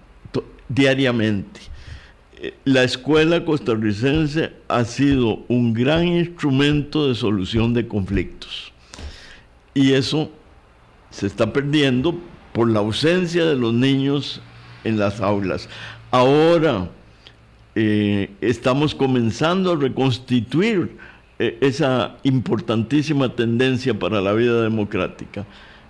diariamente. 0.67 1.61
Eh, 2.41 2.53
la 2.65 2.83
escuela 2.83 3.45
costarricense 3.45 4.51
ha 4.67 4.83
sido 4.83 5.43
un 5.47 5.73
gran 5.73 6.07
instrumento 6.07 7.07
de 7.07 7.15
solución 7.15 7.73
de 7.73 7.87
conflictos. 7.87 8.73
Y 9.73 9.93
eso 9.93 10.31
se 11.11 11.27
está 11.27 11.53
perdiendo 11.53 12.19
por 12.51 12.69
la 12.69 12.79
ausencia 12.79 13.45
de 13.45 13.55
los 13.55 13.73
niños 13.73 14.41
en 14.83 14.97
las 14.97 15.21
aulas. 15.21 15.69
Ahora 16.11 16.89
eh, 17.73 18.29
estamos 18.41 18.93
comenzando 18.93 19.71
a 19.71 19.75
reconstituir 19.77 20.97
eh, 21.39 21.57
esa 21.61 22.17
importantísima 22.23 23.33
tendencia 23.33 23.97
para 23.97 24.19
la 24.19 24.33
vida 24.33 24.61
democrática 24.61 25.45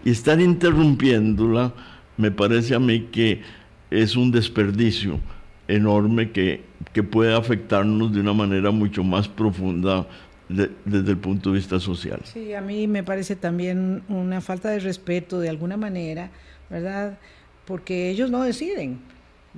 y 0.05 0.11
estar 0.11 0.39
interrumpiéndola 0.39 1.73
me 2.17 2.29
parece 2.29 2.75
a 2.75 2.79
mí 2.79 3.07
que 3.11 3.41
es 3.89 4.15
un 4.15 4.31
desperdicio 4.31 5.19
enorme 5.67 6.31
que, 6.31 6.69
puede 7.09 7.33
afectarnos 7.33 8.13
de 8.13 8.19
una 8.19 8.33
manera 8.33 8.69
mucho 8.69 9.03
más 9.03 9.27
profunda 9.27 10.05
desde 10.49 11.11
el 11.11 11.17
punto 11.17 11.49
de 11.49 11.55
vista 11.55 11.79
social. 11.79 12.19
Sí, 12.25 12.53
a 12.53 12.61
mí 12.61 12.85
me 12.87 13.03
parece 13.03 13.35
también 13.35 14.03
una 14.07 14.41
falta 14.41 14.69
de 14.69 14.79
respeto 14.79 15.39
de 15.39 15.49
alguna 15.49 15.77
manera, 15.77 16.29
¿verdad? 16.69 17.17
Porque 17.65 18.09
ellos 18.09 18.29
no 18.29 18.43
deciden, 18.43 18.99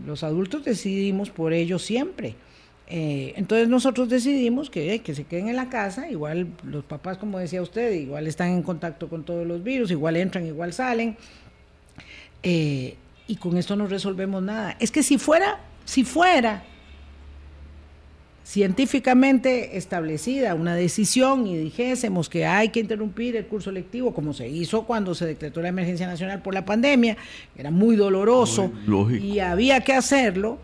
los 0.05 0.23
adultos 0.23 0.63
decidimos 0.63 1.29
por 1.29 1.53
ellos 1.53 1.83
siempre. 1.83 2.35
Eh, 2.87 3.33
entonces 3.37 3.69
nosotros 3.69 4.09
decidimos 4.09 4.69
que, 4.69 4.99
que 4.99 5.15
se 5.15 5.23
queden 5.23 5.47
en 5.47 5.55
la 5.55 5.69
casa, 5.69 6.09
igual 6.09 6.47
los 6.63 6.83
papás, 6.83 7.17
como 7.17 7.39
decía 7.39 7.61
usted, 7.61 7.93
igual 7.93 8.27
están 8.27 8.49
en 8.49 8.61
contacto 8.61 9.09
con 9.09 9.23
todos 9.23 9.47
los 9.47 9.63
virus, 9.63 9.89
igual 9.91 10.17
entran, 10.17 10.45
igual 10.45 10.73
salen, 10.73 11.15
eh, 12.43 12.97
y 13.27 13.35
con 13.37 13.57
esto 13.57 13.75
no 13.75 13.87
resolvemos 13.87 14.43
nada. 14.43 14.75
Es 14.79 14.91
que 14.91 15.01
si 15.01 15.17
fuera, 15.17 15.59
si 15.85 16.03
fuera 16.03 16.63
científicamente 18.53 19.77
establecida 19.77 20.53
una 20.53 20.75
decisión 20.75 21.47
y 21.47 21.57
dijésemos 21.57 22.29
que 22.29 22.45
hay 22.45 22.69
que 22.69 22.81
interrumpir 22.81 23.35
el 23.35 23.47
curso 23.47 23.71
lectivo, 23.71 24.13
como 24.13 24.31
se 24.31 24.47
hizo 24.47 24.83
cuando 24.83 25.15
se 25.15 25.25
decretó 25.25 25.59
la 25.63 25.69
emergencia 25.69 26.05
nacional 26.05 26.43
por 26.43 26.53
la 26.53 26.63
pandemia, 26.63 27.17
era 27.57 27.71
muy 27.71 27.95
doloroso 27.95 28.71
y 29.19 29.39
había 29.39 29.81
que 29.81 29.93
hacerlo, 29.93 30.59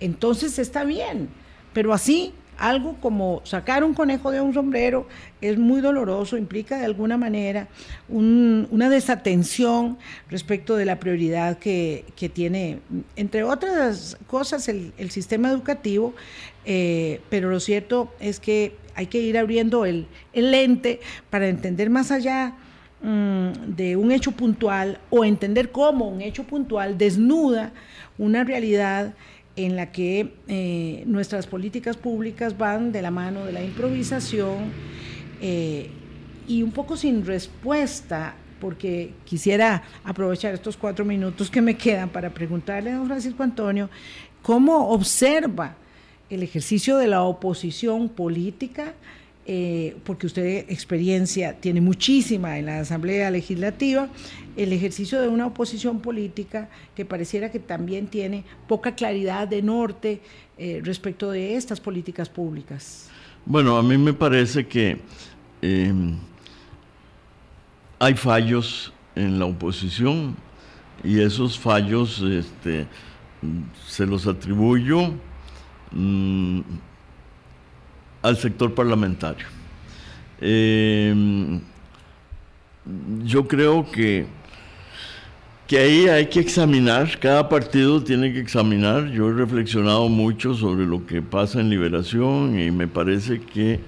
entonces 0.00 0.58
está 0.58 0.84
bien. 0.84 1.28
Pero 1.74 1.92
así 1.92 2.32
algo 2.58 2.96
como 3.00 3.40
sacar 3.44 3.84
un 3.84 3.94
conejo 3.94 4.30
de 4.30 4.40
un 4.40 4.54
sombrero 4.54 5.06
es 5.40 5.58
muy 5.58 5.80
doloroso, 5.80 6.36
implica 6.36 6.78
de 6.78 6.84
alguna 6.84 7.16
manera 7.16 7.68
una 8.08 8.88
desatención 8.88 9.98
respecto 10.28 10.76
de 10.76 10.84
la 10.84 10.98
prioridad 10.98 11.58
que, 11.58 12.04
tiene, 12.32 12.78
entre 13.16 13.44
otras 13.44 14.16
cosas, 14.26 14.68
el, 14.68 15.10
sistema 15.10 15.50
educativo, 15.50 16.14
eh, 16.64 17.20
pero 17.30 17.50
lo 17.50 17.60
cierto 17.60 18.12
es 18.20 18.40
que 18.40 18.76
hay 18.94 19.06
que 19.06 19.18
ir 19.18 19.38
abriendo 19.38 19.84
el, 19.84 20.06
lente 20.32 21.00
para 21.30 21.48
entender 21.48 21.90
más 21.90 22.10
allá 22.10 22.54
mm, 23.02 23.74
de 23.76 23.96
un 23.96 24.10
hecho 24.10 24.32
puntual 24.32 24.98
o 25.10 25.24
entender 25.24 25.70
cómo 25.70 26.08
un 26.08 26.22
hecho 26.22 26.44
puntual 26.44 26.98
desnuda 26.98 27.72
una 28.18 28.44
realidad 28.44 29.14
en 29.56 29.74
la 29.74 29.90
que 29.90 30.34
eh, 30.48 31.02
nuestras 31.06 31.46
políticas 31.46 31.96
públicas 31.96 32.56
van 32.56 32.92
de 32.92 33.02
la 33.02 33.10
mano 33.10 33.44
de 33.46 33.52
la 33.52 33.64
improvisación 33.64 34.70
eh, 35.40 35.90
y 36.46 36.62
un 36.62 36.72
poco 36.72 36.96
sin 36.96 37.24
respuesta, 37.24 38.34
porque 38.60 39.12
quisiera 39.24 39.82
aprovechar 40.04 40.54
estos 40.54 40.76
cuatro 40.76 41.04
minutos 41.04 41.50
que 41.50 41.62
me 41.62 41.76
quedan 41.76 42.10
para 42.10 42.30
preguntarle 42.30 42.90
a 42.90 42.96
don 42.96 43.06
Francisco 43.06 43.42
Antonio 43.42 43.90
cómo 44.42 44.90
observa 44.90 45.74
el 46.30 46.42
ejercicio 46.42 46.98
de 46.98 47.06
la 47.06 47.22
oposición 47.22 48.08
política 48.08 48.94
eh, 49.48 49.96
porque 50.02 50.26
usted 50.26 50.64
experiencia 50.68 51.54
tiene 51.60 51.80
muchísima 51.80 52.58
en 52.58 52.66
la 52.66 52.80
Asamblea 52.80 53.30
Legislativa, 53.30 54.08
el 54.56 54.72
ejercicio 54.72 55.20
de 55.20 55.28
una 55.28 55.46
oposición 55.46 56.00
política 56.00 56.68
que 56.96 57.04
pareciera 57.04 57.52
que 57.52 57.60
también 57.60 58.08
tiene 58.08 58.44
poca 58.66 58.96
claridad 58.96 59.46
de 59.46 59.62
norte 59.62 60.20
eh, 60.58 60.80
respecto 60.82 61.30
de 61.30 61.54
estas 61.54 61.78
políticas 61.78 62.28
públicas. 62.28 63.08
Bueno, 63.44 63.76
a 63.76 63.84
mí 63.84 63.96
me 63.96 64.12
parece 64.12 64.66
que 64.66 64.98
em, 65.62 66.16
hay 68.00 68.14
fallos 68.14 68.92
en 69.14 69.38
la 69.38 69.44
oposición 69.44 70.34
y 71.04 71.20
esos 71.20 71.56
fallos 71.56 72.20
este, 72.20 72.88
se 73.86 74.06
los 74.06 74.26
atribuyo 74.26 75.12
mm, 75.92 76.60
al 78.26 78.36
sector 78.36 78.74
parlamentario. 78.74 79.46
Em, 80.40 81.60
yo 83.24 83.46
creo 83.46 83.88
que, 83.88 84.26
que 85.68 85.78
ahí 85.78 86.08
hay 86.08 86.26
que 86.26 86.40
examinar, 86.40 87.18
cada 87.20 87.48
partido 87.48 88.02
tiene 88.02 88.32
que 88.32 88.40
examinar. 88.40 89.10
Yo 89.10 89.30
he 89.30 89.32
reflexionado 89.32 90.08
mucho 90.08 90.54
sobre 90.54 90.86
lo 90.86 91.06
que 91.06 91.22
pasa 91.22 91.60
en 91.60 91.70
Liberación 91.70 92.58
y 92.58 92.70
me 92.72 92.88
parece 92.88 93.40
que 93.40 93.80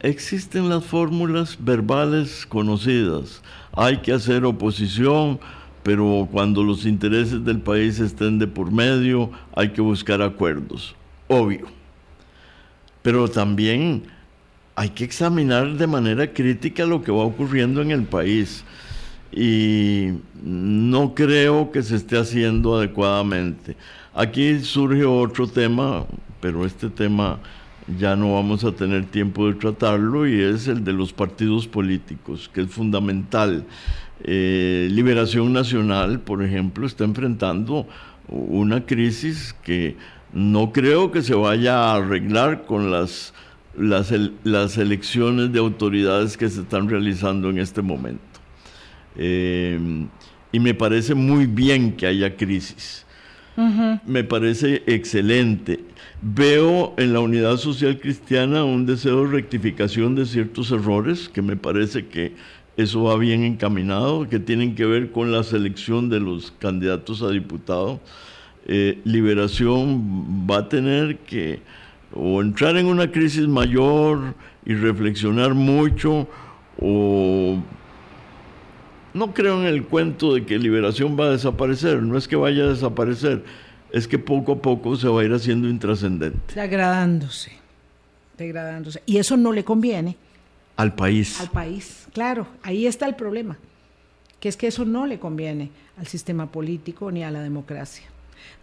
existen 0.00 0.70
las 0.70 0.84
fórmulas 0.84 1.58
verbales 1.60 2.46
conocidas. 2.46 3.42
Hay 3.72 3.98
que 3.98 4.12
hacer 4.12 4.46
oposición, 4.46 5.38
pero 5.82 6.26
cuando 6.32 6.62
los 6.62 6.86
intereses 6.86 7.44
del 7.44 7.60
país 7.60 8.00
estén 8.00 8.38
de 8.38 8.46
por 8.46 8.72
medio, 8.72 9.30
hay 9.54 9.70
que 9.70 9.82
buscar 9.82 10.22
acuerdos, 10.22 10.96
obvio. 11.28 11.75
Pero 13.06 13.28
también 13.28 14.02
hay 14.74 14.88
que 14.88 15.04
examinar 15.04 15.76
de 15.76 15.86
manera 15.86 16.32
crítica 16.32 16.84
lo 16.84 17.04
que 17.04 17.12
va 17.12 17.22
ocurriendo 17.22 17.80
en 17.80 17.92
el 17.92 18.02
país. 18.02 18.64
Y 19.30 20.08
no 20.42 21.14
creo 21.14 21.70
que 21.70 21.84
se 21.84 21.94
esté 21.94 22.18
haciendo 22.18 22.76
adecuadamente. 22.76 23.76
Aquí 24.12 24.58
surge 24.58 25.04
otro 25.04 25.46
tema, 25.46 26.04
pero 26.40 26.66
este 26.66 26.90
tema 26.90 27.38
ya 27.96 28.16
no 28.16 28.34
vamos 28.34 28.64
a 28.64 28.72
tener 28.72 29.04
tiempo 29.04 29.46
de 29.46 29.54
tratarlo 29.54 30.26
y 30.26 30.40
es 30.40 30.66
el 30.66 30.82
de 30.82 30.92
los 30.92 31.12
partidos 31.12 31.68
políticos, 31.68 32.50
que 32.52 32.62
es 32.62 32.70
fundamental. 32.70 33.64
Eh, 34.24 34.88
Liberación 34.90 35.52
Nacional, 35.52 36.18
por 36.18 36.42
ejemplo, 36.42 36.88
está 36.88 37.04
enfrentando 37.04 37.86
una 38.26 38.84
crisis 38.84 39.54
que 39.62 39.94
no 40.36 40.70
creo 40.70 41.10
que 41.12 41.22
se 41.22 41.34
vaya 41.34 41.78
a 41.78 41.94
arreglar 41.96 42.66
con 42.66 42.90
las, 42.90 43.32
las, 43.74 44.12
las 44.44 44.76
elecciones 44.76 45.50
de 45.50 45.58
autoridades 45.58 46.36
que 46.36 46.50
se 46.50 46.60
están 46.60 46.90
realizando 46.90 47.48
en 47.48 47.58
este 47.58 47.80
momento. 47.80 48.22
Eh, 49.16 50.06
y 50.52 50.60
me 50.60 50.74
parece 50.74 51.14
muy 51.14 51.46
bien 51.46 51.92
que 51.92 52.06
haya 52.06 52.36
crisis. 52.36 53.06
Me 54.04 54.22
parece 54.24 54.82
excelente. 54.86 55.80
Veo 56.20 56.92
en 56.98 57.14
la 57.14 57.20
unidad 57.20 57.56
social 57.56 57.98
cristiana 57.98 58.62
un 58.64 58.84
deseo 58.84 59.24
de 59.24 59.32
rectificación 59.32 60.14
de 60.14 60.26
ciertos 60.26 60.70
errores, 60.70 61.30
que 61.30 61.40
me 61.40 61.56
parece 61.56 62.08
que 62.08 62.34
eso 62.76 63.04
va 63.04 63.16
bien 63.16 63.42
encaminado, 63.42 64.28
que 64.28 64.38
tienen 64.38 64.74
que 64.74 64.84
ver 64.84 65.12
con 65.12 65.32
la 65.32 65.42
selección 65.42 66.10
de 66.10 66.20
los 66.20 66.50
candidatos 66.58 67.22
a 67.22 67.30
diputado. 67.30 68.02
Eh, 68.68 69.00
liberación 69.04 70.46
va 70.50 70.58
a 70.58 70.68
tener 70.68 71.18
que 71.18 71.60
o 72.12 72.40
entrar 72.40 72.76
en 72.76 72.86
una 72.86 73.10
crisis 73.12 73.46
mayor 73.46 74.34
y 74.64 74.74
reflexionar 74.74 75.54
mucho, 75.54 76.26
o 76.80 77.58
no 79.14 79.34
creo 79.34 79.60
en 79.60 79.66
el 79.66 79.84
cuento 79.84 80.34
de 80.34 80.44
que 80.44 80.58
Liberación 80.58 81.16
va 81.18 81.26
a 81.26 81.30
desaparecer, 81.30 82.02
no 82.02 82.18
es 82.18 82.26
que 82.26 82.36
vaya 82.36 82.64
a 82.64 82.68
desaparecer, 82.68 83.44
es 83.92 84.08
que 84.08 84.18
poco 84.18 84.52
a 84.52 84.62
poco 84.62 84.96
se 84.96 85.08
va 85.08 85.20
a 85.20 85.24
ir 85.24 85.32
haciendo 85.32 85.68
intrascendente. 85.68 86.54
Degradándose, 86.54 87.52
degradándose. 88.36 89.02
Y 89.06 89.18
eso 89.18 89.36
no 89.36 89.52
le 89.52 89.64
conviene. 89.64 90.16
Al 90.76 90.94
país. 90.94 91.40
Al 91.40 91.50
país, 91.50 92.06
claro, 92.12 92.46
ahí 92.62 92.86
está 92.86 93.06
el 93.06 93.14
problema, 93.14 93.56
que 94.40 94.48
es 94.48 94.56
que 94.56 94.66
eso 94.66 94.84
no 94.84 95.06
le 95.06 95.18
conviene 95.18 95.70
al 95.96 96.06
sistema 96.06 96.50
político 96.50 97.10
ni 97.10 97.24
a 97.24 97.30
la 97.30 97.40
democracia. 97.40 98.04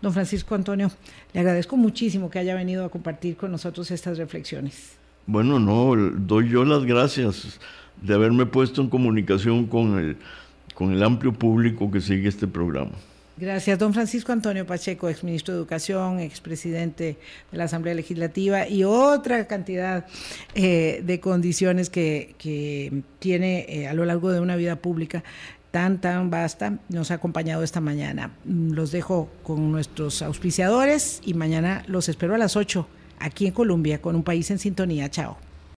Don 0.02 0.14
Francisco 0.14 0.56
Antonio, 0.56 0.92
le 1.34 1.40
agradezco 1.40 1.78
muchísimo 1.78 2.30
que 2.30 2.40
haya 2.40 2.56
venido 2.56 2.86
a 2.86 2.90
compartir 2.90 3.36
con 3.36 3.52
nosotros 3.52 3.90
estas 3.92 4.18
reflexiones. 4.18 4.98
Bueno, 5.26 5.60
no, 5.60 5.96
doy 5.96 6.50
yo 6.50 6.66
las 6.66 6.84
gracias 6.84 7.60
de 8.02 8.14
haberme 8.14 8.46
puesto 8.46 8.82
en 8.82 8.90
comunicación 8.90 9.68
con 9.68 9.98
el, 9.98 10.18
con 10.74 10.92
el 10.92 11.02
amplio 11.02 11.34
público 11.34 11.90
que 11.90 12.02
sigue 12.02 12.28
este 12.28 12.48
programa. 12.48 12.92
Gracias, 13.36 13.80
don 13.80 13.96
Francisco 13.96 14.32
Antonio 14.32 14.64
Pacheco, 14.64 15.10
exministro 15.10 15.56
de 15.56 15.60
Educación, 15.60 16.20
expresidente 16.20 17.18
de 17.52 17.58
la 17.58 17.64
Asamblea 17.64 17.96
Legislativa 17.96 18.68
y 18.68 18.84
otra 18.84 19.48
cantidad 19.48 20.06
eh, 20.54 21.02
de 21.04 21.20
condiciones 21.20 21.90
que, 21.90 22.36
tiene 23.18 23.66
eh, 23.68 23.88
a 23.88 23.94
lo 23.96 24.06
largo 24.06 24.32
de 24.32 24.40
una 24.40 24.56
vida 24.56 24.76
pública 24.76 25.24
tan, 25.74 26.00
tan 26.00 26.30
vasta, 26.30 26.78
nos 26.90 27.10
ha 27.10 27.16
acompañado 27.16 27.64
esta 27.64 27.82
mañana. 27.82 28.30
Mm, 28.46 28.74
los 28.74 28.92
dejo 28.92 29.28
con 29.42 29.72
nuestros 29.72 30.22
auspiciadores 30.22 31.20
y 31.26 31.34
mañana 31.34 31.84
los 31.88 32.10
espero 32.10 32.36
a 32.36 32.38
las 32.38 32.56
8 32.56 32.88
aquí 33.18 33.48
en 33.48 33.54
Colombia 33.54 34.00
con 34.00 34.16
un 34.16 34.22
país 34.22 34.52
en 34.52 34.60
sintonía. 34.60 35.10
Chao. 35.10 35.36